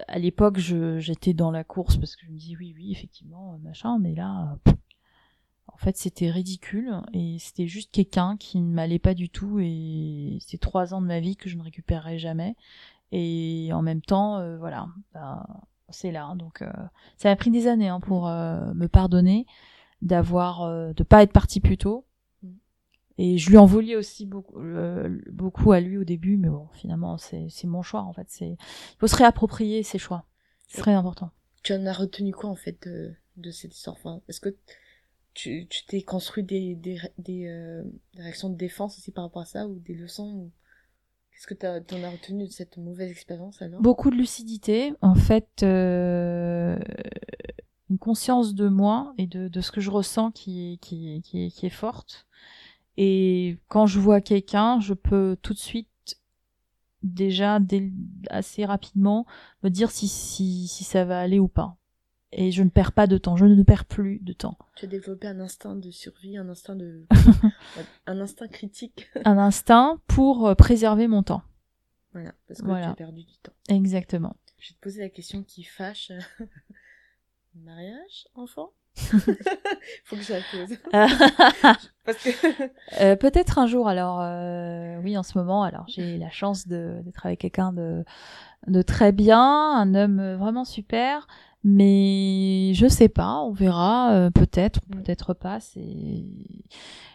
à 0.08 0.18
l'époque, 0.20 0.58
j'étais 0.58 1.34
dans 1.34 1.52
la 1.52 1.64
course 1.64 1.98
parce 1.98 2.16
que 2.16 2.26
je 2.26 2.32
me 2.32 2.38
dis 2.38 2.56
oui, 2.58 2.74
oui, 2.76 2.92
effectivement, 2.92 3.58
machin, 3.64 4.00
mais 4.00 4.16
là, 4.16 4.58
pff, 4.64 4.76
en 5.74 5.78
fait, 5.78 5.98
c'était 5.98 6.30
ridicule 6.30 6.94
et 7.14 7.38
c'était 7.40 7.68
juste 7.68 7.92
quelqu'un 7.92 8.38
qui 8.38 8.60
ne 8.62 8.72
m'allait 8.72 9.00
pas 9.00 9.14
du 9.14 9.30
tout 9.30 9.60
et 9.60 10.38
c'est 10.42 10.60
trois 10.60 10.94
ans 10.94 11.02
de 11.02 11.08
ma 11.08 11.20
vie 11.20 11.36
que 11.36 11.50
je 11.50 11.58
ne 11.58 11.64
récupérerai 11.64 12.20
jamais. 12.20 12.56
Et 13.12 13.72
en 13.74 13.82
même 13.82 14.02
temps, 14.02 14.38
euh, 14.38 14.58
voilà, 14.58 14.88
ben, 15.14 15.46
c'est 15.90 16.12
là. 16.12 16.34
Donc, 16.36 16.62
euh, 16.62 16.72
ça 17.18 17.30
m'a 17.30 17.36
pris 17.36 17.52
des 17.52 17.68
années 17.68 17.90
hein, 17.90 18.00
pour 18.00 18.28
euh, 18.28 18.74
me 18.74 18.88
pardonner 18.88 19.46
d'avoir, 20.02 20.62
euh, 20.62 20.94
de 20.94 21.04
pas 21.04 21.24
être 21.24 21.34
partie 21.34 21.60
plus 21.60 21.78
tôt. 21.78 22.06
Et 23.18 23.38
je 23.38 23.50
lui 23.50 23.58
en 23.58 23.66
voulais 23.66 23.96
aussi 23.96 24.26
beaucoup, 24.26 24.60
euh, 24.60 25.20
beaucoup 25.32 25.74
à 25.74 25.80
lui 25.80 25.98
au 25.98 26.04
début, 26.04 26.38
mais 26.38 26.50
bon, 26.50 26.68
finalement, 26.74 27.18
c'est 27.18 27.48
c'est 27.50 27.68
mon 27.68 27.84
choix 27.84 28.02
en 28.02 28.14
fait. 28.14 28.26
C'est, 28.30 28.52
il 28.52 28.98
faut 29.00 29.08
se 29.08 29.16
réapproprier 29.16 29.84
ses 29.84 30.00
choix. 30.00 30.26
C'est 30.68 30.82
très 30.82 30.94
important. 30.94 31.30
Tu 31.62 31.74
en 31.74 31.86
as 31.86 31.94
retenu 31.94 32.32
quoi 32.32 32.50
en 32.50 32.56
fait 32.56 32.82
de, 32.88 33.14
de 33.38 33.52
cette 33.52 33.76
histoire? 33.76 33.96
Enfin, 33.98 34.22
Est-ce 34.28 34.40
que 34.40 34.56
tu 35.34 35.68
tu 35.68 35.86
t'es 35.86 36.02
construit 36.02 36.44
des, 36.44 36.76
des, 36.76 37.00
des, 37.18 37.48
euh, 37.48 37.84
des 38.16 38.24
réactions 38.24 38.50
de 38.50 38.56
défense 38.56 38.98
aussi 38.98 39.12
par 39.12 39.24
rapport 39.24 39.42
à 39.42 39.46
ça 39.46 39.68
ou 39.68 39.80
des 39.80 39.94
leçons 39.96 40.28
ou... 40.28 40.52
Qu'est-ce 41.32 41.48
que 41.48 41.54
t'en 41.54 42.04
as 42.04 42.10
retenu 42.10 42.46
de 42.46 42.52
cette 42.52 42.78
mauvaise 42.78 43.10
expérience 43.10 43.62
alors? 43.62 43.82
Beaucoup 43.82 44.12
de 44.12 44.16
lucidité, 44.16 44.94
en 45.02 45.16
fait, 45.16 45.64
euh, 45.64 46.78
une 47.90 47.98
conscience 47.98 48.54
de 48.54 48.68
moi 48.68 49.14
et 49.18 49.26
de, 49.26 49.48
de 49.48 49.62
ce 49.62 49.72
que 49.72 49.82
je 49.82 49.90
ressens 49.90 50.32
qui 50.32 50.74
est, 50.74 50.78
qui, 50.78 51.22
qui 51.24 51.66
est 51.66 51.70
forte. 51.70 52.28
Et 52.98 53.58
quand 53.70 53.88
je 53.88 54.00
vois 54.00 54.22
quelqu'un, 54.22 54.80
je 54.82 54.94
peux 54.94 55.38
tout 55.42 55.54
de 55.54 55.60
suite, 55.60 55.88
déjà 57.02 57.60
dès- 57.60 57.92
assez 58.30 58.66
rapidement, 58.66 59.26
me 59.64 59.70
dire 59.70 59.90
si, 59.90 60.08
si, 60.08 60.68
si 60.68 60.84
ça 60.84 61.06
va 61.06 61.20
aller 61.20 61.40
ou 61.40 61.48
pas. 61.48 61.78
Et 62.34 62.52
je 62.52 62.64
ne 62.64 62.70
perds 62.70 62.94
pas 62.94 63.08
de 63.08 63.18
temps, 63.18 63.36
je 63.36 63.46
ne 63.46 63.62
perds 63.64 63.84
plus 63.86 64.20
de 64.20 64.32
temps. 64.34 64.58
Tu 64.76 64.86
as 64.86 64.88
développé 64.88 65.28
un 65.28 65.40
instinct 65.42 65.76
de 65.76 65.92
survie, 65.92 66.38
un 66.38 66.48
instinct 66.48 66.76
de 66.76 67.06
un 68.08 68.20
instinct 68.22 68.48
critique. 68.48 69.10
Un 69.26 69.38
instinct 69.38 70.00
pour 70.08 70.48
euh, 70.48 70.56
préserver 70.56 71.08
mon 71.08 71.24
temps. 71.24 71.42
voilà, 72.14 72.32
parce 72.48 72.62
que 72.62 72.66
Voilà. 72.68 72.86
tu 72.88 72.92
as 72.92 72.96
perdu 72.96 73.24
du 73.24 73.38
temps. 73.44 73.52
Exactement. 73.70 74.36
Je 74.60 74.70
vais 74.70 74.76
te 74.76 74.80
poser 74.80 75.02
la 75.02 75.10
question 75.10 75.44
qui 75.44 75.64
fâche. 75.64 76.12
Mariage, 77.56 78.28
enfant? 78.36 78.72
Faut 78.96 80.16
que 80.16 80.22
je 80.22 80.34
la 80.34 80.40
pose. 80.52 80.78
Parce 82.06 82.18
que 82.24 83.02
Euh, 83.02 83.16
peut-être 83.16 83.58
un 83.60 83.68
jour. 83.68 83.88
Alors 83.88 84.22
euh, 84.22 84.98
oui, 85.04 85.18
en 85.18 85.24
ce 85.24 85.38
moment, 85.38 85.64
alors 85.64 85.86
j'ai 85.88 86.18
la 86.18 86.30
chance 86.30 86.68
d'être 86.68 87.26
avec 87.26 87.40
quelqu'un 87.40 87.74
de 87.74 88.04
de 88.68 88.82
très 88.84 89.12
bien, 89.12 89.42
un 89.42 89.96
homme 89.96 90.36
vraiment 90.36 90.66
super. 90.66 91.28
Mais 91.64 92.72
je 92.74 92.88
sais 92.88 93.10
pas, 93.10 93.40
on 93.42 93.52
verra. 93.52 94.14
euh, 94.14 94.30
peut-être, 94.32 94.82
Mm. 94.90 94.96
peut-être 95.02 95.34
pas. 95.34 95.60
C'est. 95.60 96.26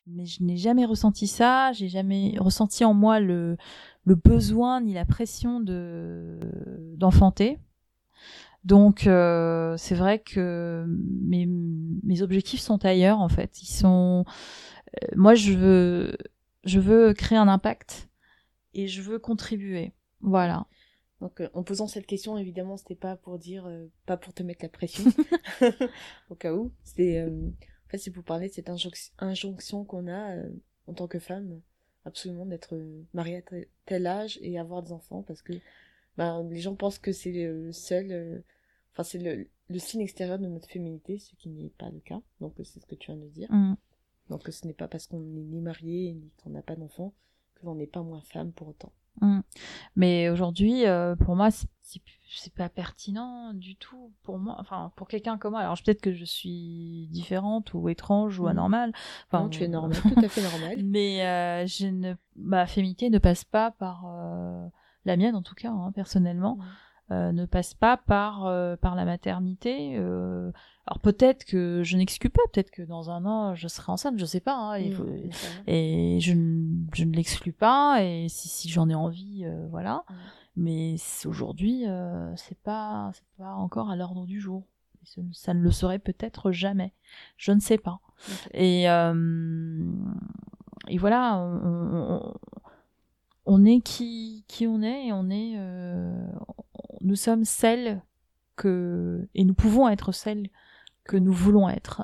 Mais 0.06 0.24
je 0.26 0.42
n'ai 0.44 0.56
jamais 0.56 0.84
ressenti 0.84 1.26
ça. 1.26 1.72
J'ai 1.72 1.88
jamais 1.88 2.34
ressenti 2.38 2.84
en 2.84 2.94
moi 2.94 3.18
le 3.20 3.56
le 4.04 4.14
besoin 4.14 4.80
ni 4.80 4.94
la 4.94 5.04
pression 5.04 5.58
de 5.60 6.38
d'enfanter. 6.96 7.58
Donc 8.64 9.06
euh, 9.06 9.76
c'est 9.76 9.94
vrai 9.96 10.18
que 10.20 10.84
mes, 10.88 11.46
mes 11.46 12.22
objectifs 12.22 12.60
sont 12.60 12.84
ailleurs 12.84 13.20
en 13.20 13.28
fait. 13.28 13.60
Ils 13.62 13.66
sont 13.72 14.24
euh, 15.02 15.06
moi 15.16 15.34
je 15.34 15.52
veux 15.52 16.16
je 16.64 16.78
veux 16.80 17.12
créer 17.14 17.38
un 17.38 17.48
impact 17.48 18.08
et 18.74 18.86
je 18.86 19.02
veux 19.02 19.18
contribuer. 19.18 19.92
Voilà. 20.20 20.66
Donc, 21.20 21.40
euh, 21.40 21.48
en 21.54 21.62
posant 21.62 21.86
cette 21.86 22.06
question, 22.06 22.36
évidemment, 22.36 22.76
c'était 22.76 22.94
pas 22.94 23.16
pour 23.16 23.38
dire, 23.38 23.66
euh, 23.66 23.86
pas 24.04 24.16
pour 24.16 24.34
te 24.34 24.42
mettre 24.42 24.64
la 24.64 24.68
pression, 24.68 25.04
au 26.30 26.34
cas 26.34 26.52
où. 26.54 26.72
C'est, 26.84 27.18
euh, 27.20 27.30
en 27.30 27.88
fait, 27.88 27.98
c'est 27.98 28.10
pour 28.10 28.24
parler 28.24 28.48
de 28.48 28.52
cette 28.54 28.68
injonc- 28.68 29.12
injonction 29.18 29.84
qu'on 29.84 30.08
a 30.08 30.36
en 30.86 30.94
tant 30.94 31.08
que 31.08 31.18
femme, 31.18 31.60
absolument 32.04 32.46
d'être 32.46 32.78
mariée 33.14 33.36
à 33.36 33.42
tel- 33.86 34.06
âge 34.06 34.38
et 34.42 34.58
avoir 34.58 34.82
des 34.82 34.92
enfants, 34.92 35.22
parce 35.22 35.42
que 35.42 35.54
ben, 36.16 36.46
les 36.50 36.60
gens 36.60 36.74
pensent 36.76 36.98
que 36.98 37.12
c'est 37.12 37.32
le 37.32 37.72
seul, 37.72 38.44
enfin, 38.92 39.02
c'est 39.02 39.18
le, 39.18 39.48
le 39.68 39.78
signe 39.78 40.02
extérieur 40.02 40.38
de 40.38 40.46
notre 40.46 40.68
féminité, 40.68 41.18
ce 41.18 41.34
qui 41.36 41.48
n'est 41.48 41.70
pas 41.70 41.90
le 41.90 42.00
cas. 42.00 42.20
Donc, 42.40 42.54
c'est 42.58 42.80
ce 42.80 42.86
que 42.86 42.94
tu 42.94 43.10
viens 43.10 43.20
de 43.20 43.28
dire. 43.28 43.50
Mm. 43.52 43.76
Donc, 44.30 44.46
ce 44.48 44.66
n'est 44.66 44.74
pas 44.74 44.88
parce 44.88 45.06
qu'on 45.06 45.20
n'est 45.20 45.42
ni 45.42 45.60
marié 45.60 46.12
ni 46.12 46.30
qu'on 46.42 46.50
n'a 46.50 46.62
pas 46.62 46.76
d'enfant 46.76 47.12
que 47.54 47.64
l'on 47.66 47.74
n'est 47.74 47.86
pas 47.86 48.02
moins 48.02 48.22
femme 48.22 48.52
pour 48.52 48.68
autant. 48.68 48.92
Mm. 49.20 49.40
Mais 49.96 50.28
aujourd'hui, 50.30 50.86
euh, 50.86 51.16
pour 51.16 51.36
moi, 51.36 51.50
c'est- 51.50 51.68
pas 52.54 52.68
pertinent 52.68 53.54
du 53.54 53.76
tout 53.76 54.12
pour 54.22 54.38
moi. 54.38 54.56
Enfin, 54.58 54.92
pour 54.96 55.08
quelqu'un 55.08 55.38
comme 55.38 55.52
moi. 55.52 55.60
Alors 55.60 55.76
peut-être 55.82 56.00
que 56.02 56.12
je 56.14 56.24
suis 56.24 57.08
différente 57.10 57.72
ou 57.74 57.88
étrange 57.88 58.38
ou 58.38 58.44
Mm. 58.44 58.48
anormale. 58.48 58.92
Enfin, 59.28 59.44
non, 59.44 59.48
tu 59.48 59.62
es 59.64 59.68
normale, 59.68 60.00
tout 60.02 60.14
à 60.24 60.28
fait 60.28 60.42
normale. 60.42 60.76
Mais 60.84 61.26
euh, 61.26 61.66
je 61.66 61.86
ne, 61.86 62.14
ma 62.36 62.66
féminité 62.66 63.08
ne 63.10 63.18
passe 63.18 63.44
pas 63.44 63.70
par 63.72 64.04
euh, 64.06 64.66
la 65.04 65.16
mienne 65.16 65.34
en 65.34 65.42
tout 65.42 65.54
cas, 65.54 65.70
hein, 65.70 65.92
personnellement, 65.92 66.56
Mm. 66.56 66.64
Euh, 67.10 67.32
ne 67.32 67.46
passe 67.46 67.74
pas 67.74 67.96
par 67.96 68.46
euh, 68.46 68.76
par 68.76 68.94
la 68.96 69.04
maternité. 69.04 69.96
euh. 69.98 70.50
alors 70.86 70.98
peut-être 71.00 71.44
que 71.44 71.82
je 71.84 71.96
n'exclus 71.96 72.30
pas, 72.30 72.42
peut-être 72.52 72.70
que 72.70 72.82
dans 72.82 73.10
un 73.10 73.24
an 73.26 73.54
je 73.54 73.68
serai 73.68 73.92
enceinte, 73.92 74.18
je 74.18 74.24
sais 74.24 74.40
pas. 74.40 74.54
hein, 74.56 74.80
Mm, 74.80 74.92
faut- 74.92 75.04
bien 75.04 75.30
sûr. 75.32 75.48
et 75.68 76.18
je, 76.20 76.32
ne- 76.32 76.84
je 76.94 77.04
ne 77.04 77.12
l'exclus 77.14 77.52
pas. 77.52 78.02
Et 78.02 78.28
si, 78.28 78.48
si 78.48 78.68
j'en 78.68 78.88
ai 78.88 78.94
envie, 78.94 79.44
euh, 79.44 79.66
voilà. 79.70 80.04
Mm. 80.08 80.14
Mais 80.58 80.96
aujourd'hui, 81.26 81.86
euh, 81.86 82.34
c'est 82.36 82.58
pas 82.58 83.10
c'est 83.14 83.26
pas 83.38 83.52
encore 83.54 83.90
à 83.90 83.96
l'ordre 83.96 84.24
du 84.26 84.40
jour. 84.40 84.64
Et 85.02 85.06
ce- 85.06 85.20
ça 85.32 85.54
ne 85.54 85.60
le 85.60 85.70
serait 85.70 85.98
peut-être 86.00 86.50
jamais. 86.50 86.92
Je 87.36 87.52
ne 87.52 87.60
sais 87.60 87.78
pas. 87.78 88.00
Et, 88.54 88.88
euh, 88.90 89.84
et 90.88 90.98
voilà, 90.98 91.36
on, 91.38 91.92
on- 92.24 92.34
on 93.48 93.64
est 93.64 93.80
qui, 93.80 94.44
qui 94.48 94.66
on 94.66 94.82
est 94.82 95.06
et 95.08 95.12
on 95.12 95.28
est, 95.30 95.54
euh, 95.58 96.26
nous 97.00 97.16
sommes 97.16 97.44
celles 97.44 98.02
que, 98.56 99.28
et 99.34 99.44
nous 99.44 99.54
pouvons 99.54 99.88
être 99.88 100.12
celles 100.12 100.48
que 101.04 101.16
nous 101.16 101.32
voulons 101.32 101.68
être. 101.68 102.02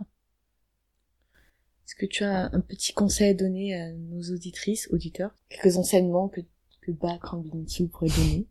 Est-ce 1.87 1.95
que 1.97 2.07
tu 2.07 2.25
as 2.25 2.47
un 2.55 2.61
petit 2.61 2.93
conseil 2.93 3.31
à 3.31 3.35
donner 3.35 3.75
à 3.75 3.93
nos 3.93 4.23
auditrices, 4.33 4.89
auditeurs 4.93 5.35
Quelques 5.49 5.77
enseignements 5.77 6.29
que, 6.29 6.41
que 6.81 6.93
Bac 6.93 7.25
Rambinity 7.25 7.85
vous 7.85 7.89
pourrait 7.89 8.09
donner? 8.17 8.47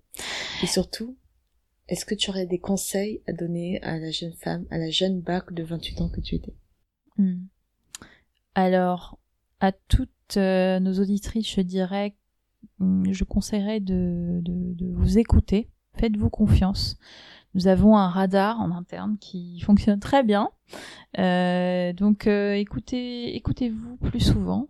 Et 0.61 0.67
surtout, 0.67 1.17
est-ce 1.87 2.05
que 2.05 2.15
tu 2.15 2.29
aurais 2.29 2.45
des 2.45 2.59
conseils 2.59 3.21
à 3.27 3.33
donner 3.33 3.81
à 3.81 3.97
la 3.97 4.11
jeune 4.11 4.33
femme, 4.33 4.65
à 4.69 4.77
la 4.77 4.89
jeune 4.89 5.21
Bac 5.21 5.53
de 5.53 5.63
28 5.63 6.01
ans 6.01 6.09
que 6.09 6.21
tu 6.21 6.35
étais? 6.35 6.55
Hmm. 7.17 7.45
Alors, 8.53 9.17
à 9.59 9.71
toutes 9.71 10.37
euh, 10.37 10.79
nos 10.79 10.99
auditrices, 10.99 11.49
je 11.49 11.61
dirais, 11.61 12.15
hmm, 12.79 13.11
je 13.11 13.23
conseillerais 13.23 13.79
de, 13.79 14.39
de, 14.41 14.73
de 14.75 14.93
vous 14.93 15.17
écouter. 15.17 15.69
Faites-vous 15.97 16.29
confiance. 16.29 16.97
Nous 17.53 17.67
avons 17.67 17.97
un 17.97 18.09
radar 18.09 18.59
en 18.61 18.71
interne 18.71 19.17
qui 19.19 19.59
fonctionne 19.59 19.99
très 19.99 20.23
bien. 20.23 20.49
Euh, 21.19 21.91
donc, 21.93 22.27
euh, 22.27 22.53
écoutez, 22.53 23.35
écoutez-vous 23.35 23.97
plus 23.97 24.21
souvent. 24.21 24.67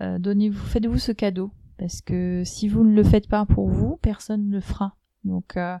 Euh, 0.00 0.18
donnez-vous, 0.18 0.64
faites-vous 0.66 0.98
ce 0.98 1.12
cadeau. 1.12 1.50
Parce 1.78 2.00
que 2.02 2.42
si 2.44 2.68
vous 2.68 2.84
ne 2.84 2.94
le 2.94 3.02
faites 3.02 3.28
pas 3.28 3.46
pour 3.46 3.68
vous, 3.68 3.96
personne 4.02 4.48
ne 4.48 4.54
le 4.54 4.60
fera. 4.60 4.96
Donc, 5.24 5.56
euh, 5.56 5.78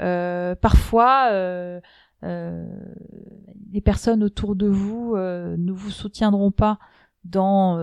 euh, 0.00 0.54
parfois, 0.54 1.28
euh, 1.30 1.80
les 2.22 3.80
personnes 3.80 4.22
autour 4.22 4.56
de 4.56 4.66
vous 4.66 5.16
ne 5.16 5.72
vous 5.72 5.90
soutiendront 5.90 6.50
pas 6.50 6.78
dans 7.24 7.76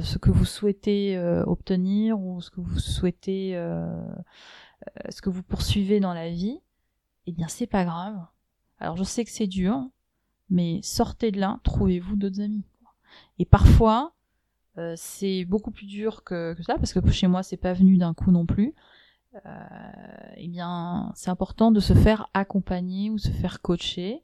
ce 0.00 0.18
que 0.18 0.30
vous 0.30 0.44
souhaitez 0.44 1.18
obtenir 1.46 2.20
ou 2.20 2.40
ce 2.40 2.50
que 2.50 2.60
vous 2.60 2.78
souhaitez, 2.78 3.58
ce 5.08 5.22
que 5.22 5.30
vous 5.30 5.42
poursuivez 5.42 6.00
dans 6.00 6.14
la 6.14 6.30
vie, 6.30 6.60
eh 7.26 7.32
bien 7.32 7.48
c'est 7.48 7.66
pas 7.66 7.84
grave. 7.84 8.16
Alors 8.78 8.96
je 8.96 9.04
sais 9.04 9.24
que 9.24 9.30
c'est 9.30 9.46
dur, 9.46 9.88
mais 10.50 10.80
sortez 10.82 11.30
de 11.30 11.40
là, 11.40 11.60
trouvez-vous 11.62 12.16
d'autres 12.16 12.40
amis. 12.40 12.64
Et 13.38 13.44
parfois, 13.44 14.12
euh, 14.78 14.94
c'est 14.96 15.44
beaucoup 15.44 15.70
plus 15.70 15.86
dur 15.86 16.22
que, 16.24 16.54
ça 16.66 16.76
parce 16.76 16.92
que 16.92 17.10
chez 17.10 17.26
moi 17.26 17.42
c'est 17.42 17.56
pas 17.56 17.72
venu 17.72 17.96
d'un 17.96 18.14
coup 18.14 18.30
non 18.30 18.46
plus. 18.46 18.74
Euh, 19.44 19.50
eh 20.36 20.48
bien, 20.48 21.12
c'est 21.14 21.30
important 21.30 21.70
de 21.70 21.80
se 21.80 21.92
faire 21.92 22.30
accompagner 22.32 23.10
ou 23.10 23.18
se 23.18 23.30
faire 23.30 23.60
coacher. 23.60 24.22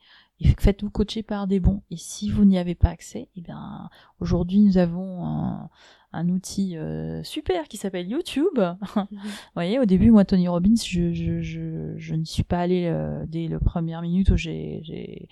Faites-vous 0.58 0.90
coacher 0.90 1.22
par 1.22 1.46
des 1.46 1.60
bons. 1.60 1.82
Et 1.90 1.96
si 1.96 2.30
vous 2.30 2.44
n'y 2.44 2.58
avez 2.58 2.74
pas 2.74 2.88
accès, 2.88 3.28
eh 3.36 3.42
bien, 3.42 3.90
aujourd'hui, 4.20 4.60
nous 4.60 4.78
avons 4.78 5.26
un, 5.26 5.70
un 6.12 6.28
outil 6.28 6.76
euh, 6.76 7.22
super 7.22 7.68
qui 7.68 7.76
s'appelle 7.76 8.08
YouTube. 8.08 8.58
Vous 8.96 9.18
voyez, 9.54 9.78
au 9.78 9.84
début, 9.84 10.10
moi, 10.10 10.24
Tony 10.24 10.48
Robbins, 10.48 10.74
je, 10.76 11.12
je, 11.12 11.40
je, 11.40 11.94
je 11.96 12.14
n'y 12.14 12.26
suis 12.26 12.42
pas 12.42 12.60
allée 12.60 12.86
euh, 12.86 13.24
dès 13.26 13.48
la 13.48 13.58
première 13.58 14.02
minute 14.02 14.30
où 14.30 14.36
j'ai, 14.36 15.28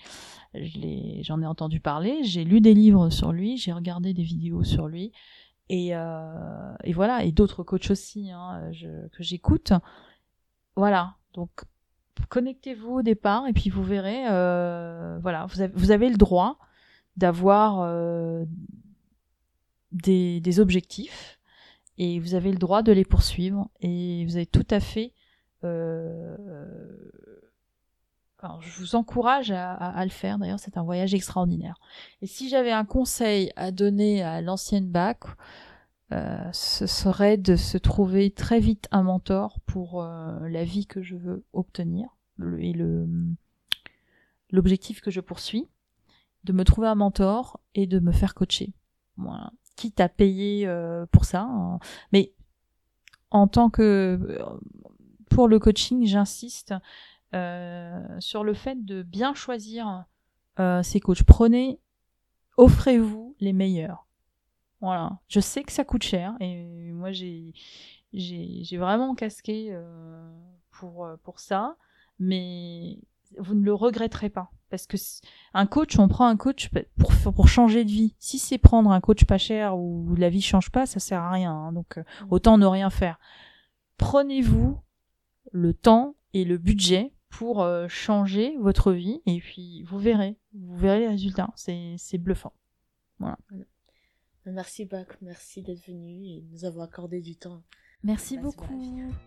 j'en 1.22 1.40
ai 1.42 1.46
entendu 1.46 1.80
parler. 1.80 2.24
J'ai 2.24 2.44
lu 2.44 2.60
des 2.60 2.74
livres 2.74 3.10
sur 3.10 3.32
lui, 3.32 3.56
j'ai 3.56 3.72
regardé 3.72 4.14
des 4.14 4.22
vidéos 4.22 4.64
sur 4.64 4.88
lui. 4.88 5.12
Et, 5.68 5.94
euh, 5.94 6.74
et 6.82 6.92
voilà, 6.92 7.24
et 7.24 7.30
d'autres 7.30 7.62
coachs 7.62 7.90
aussi 7.90 8.30
hein, 8.30 8.70
que 9.12 9.22
j'écoute. 9.22 9.72
Voilà, 10.76 11.14
donc 11.34 11.50
connectez-vous 12.28 12.98
au 12.98 13.02
départ 13.02 13.46
et 13.46 13.52
puis 13.52 13.70
vous 13.70 13.84
verrez, 13.84 14.24
voilà, 15.20 15.46
vous 15.46 15.60
avez, 15.60 15.72
vous 15.74 15.90
avez 15.90 16.08
le 16.08 16.16
droit 16.16 16.58
d'avoir 17.16 17.80
euh, 17.80 18.44
des, 19.92 20.60
objectifs 20.60 21.38
et 21.98 22.18
vous 22.20 22.34
avez 22.34 22.50
le 22.52 22.58
droit 22.58 22.82
de 22.82 22.92
les 22.92 23.04
poursuivre 23.04 23.68
et 23.80 24.24
vous 24.26 24.36
avez 24.36 24.46
tout 24.46 24.66
à 24.70 24.80
fait 24.80 25.12
euh, 25.64 26.36
je 28.60 28.80
vous 28.80 28.94
encourage 28.94 29.50
à, 29.50 29.72
à- 29.74 30.04
le 30.04 30.10
faire. 30.10 30.38
D'ailleurs, 30.38 30.58
c'est 30.58 30.76
un 30.76 30.82
voyage 30.82 31.14
extraordinaire. 31.14 31.76
Et 32.22 32.26
si 32.26 32.48
j'avais 32.48 32.72
un 32.72 32.84
conseil 32.84 33.52
à 33.56 33.70
donner 33.70 34.22
à 34.22 34.40
l'ancienne 34.40 34.88
bac, 34.88 35.24
euh, 36.12 36.38
ce 36.52 36.86
serait 36.86 37.36
de 37.36 37.56
se 37.56 37.78
trouver 37.78 38.30
très 38.30 38.58
vite 38.58 38.88
un 38.90 39.02
mentor 39.02 39.60
pour 39.66 40.02
euh, 40.02 40.48
la 40.48 40.64
vie 40.64 40.86
que 40.86 41.02
je 41.02 41.16
veux 41.16 41.44
obtenir 41.52 42.08
et 42.58 42.72
le 42.72 43.06
l'objectif 44.52 45.00
que 45.00 45.12
je 45.12 45.20
poursuis, 45.20 45.68
de 46.42 46.52
me 46.52 46.64
trouver 46.64 46.88
un 46.88 46.96
mentor 46.96 47.60
et 47.76 47.86
de 47.86 48.00
me 48.00 48.10
faire 48.10 48.34
coacher. 48.34 48.72
Voilà. 49.16 49.52
Quitte 49.80 50.00
à 50.00 50.10
payer 50.10 50.66
euh, 50.66 51.06
pour 51.10 51.24
ça, 51.24 51.40
hein. 51.40 51.78
mais 52.12 52.34
en 53.30 53.46
tant 53.46 53.70
que 53.70 54.38
pour 55.30 55.48
le 55.48 55.58
coaching, 55.58 56.04
j'insiste 56.04 56.74
euh, 57.34 58.04
sur 58.18 58.44
le 58.44 58.52
fait 58.52 58.84
de 58.84 59.02
bien 59.02 59.32
choisir 59.32 60.04
euh, 60.58 60.82
ses 60.82 61.00
coachs. 61.00 61.22
Prenez, 61.22 61.80
offrez-vous 62.58 63.36
les 63.40 63.54
meilleurs. 63.54 64.06
Voilà. 64.82 65.18
Je 65.28 65.40
sais 65.40 65.62
que 65.62 65.72
ça 65.72 65.84
coûte 65.84 66.02
cher 66.02 66.34
et 66.40 66.90
moi 66.92 67.10
j'ai 67.10 67.54
j'ai 68.12 68.76
vraiment 68.76 69.14
casqué 69.14 69.68
euh, 69.70 70.30
pour 70.72 71.06
euh, 71.06 71.16
pour 71.22 71.40
ça, 71.40 71.76
mais 72.18 72.98
vous 73.38 73.54
ne 73.54 73.64
le 73.64 73.72
regretterez 73.72 74.28
pas 74.28 74.50
parce 74.70 74.86
que 74.86 74.96
un 75.52 75.66
coach, 75.66 75.98
on 75.98 76.08
prend 76.08 76.26
un 76.26 76.36
coach 76.36 76.70
pour 76.98 77.12
pour 77.34 77.48
changer 77.48 77.84
de 77.84 77.90
vie. 77.90 78.14
Si 78.18 78.38
c'est 78.38 78.58
prendre 78.58 78.90
un 78.90 79.00
coach 79.00 79.24
pas 79.24 79.38
cher 79.38 79.76
où 79.76 80.14
la 80.16 80.30
vie 80.30 80.40
change 80.40 80.70
pas, 80.70 80.86
ça 80.86 81.00
sert 81.00 81.20
à 81.20 81.30
rien. 81.30 81.52
hein. 81.52 81.72
donc 81.72 81.98
euh, 81.98 82.04
autant 82.30 82.56
ne 82.56 82.66
rien 82.66 82.88
faire. 82.90 83.18
Prenez-vous 83.98 84.78
le 85.52 85.74
temps 85.74 86.14
et 86.32 86.44
le 86.44 86.56
budget 86.58 87.12
pour 87.28 87.62
euh, 87.62 87.86
changer 87.88 88.56
votre 88.58 88.92
vie 88.92 89.20
et 89.26 89.38
puis 89.40 89.82
vous 89.84 89.98
verrez, 89.98 90.36
vous 90.54 90.76
verrez 90.76 91.00
les 91.00 91.08
résultats. 91.08 91.50
C'est 91.56 91.94
c'est 91.98 92.18
bluffant. 92.18 92.52
Merci 94.46 94.86
Bac, 94.86 95.08
merci 95.20 95.62
d'être 95.62 95.86
venu 95.86 96.26
et 96.26 96.40
de 96.40 96.50
nous 96.52 96.64
avoir 96.64 96.86
accordé 96.86 97.20
du 97.20 97.36
temps. 97.36 97.62
Merci 98.02 98.38
beaucoup. 98.38 98.64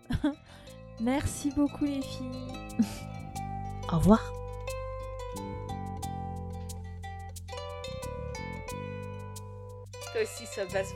Merci 1.00 1.50
beaucoup 1.50 1.84
les 1.84 2.02
filles. 2.02 2.86
Au 3.92 3.98
revoir. 3.98 4.43
Toi 10.14 10.22
aussi, 10.22 10.46
sois 10.46 10.66
basse 10.66 10.94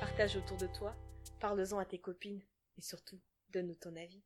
partage 0.00 0.34
autour 0.34 0.56
de 0.56 0.66
toi, 0.66 0.92
parle-en 1.38 1.78
à 1.78 1.84
tes 1.84 2.00
copines 2.00 2.42
et 2.76 2.82
surtout, 2.82 3.20
donne-nous 3.52 3.76
ton 3.76 3.94
avis. 3.94 4.24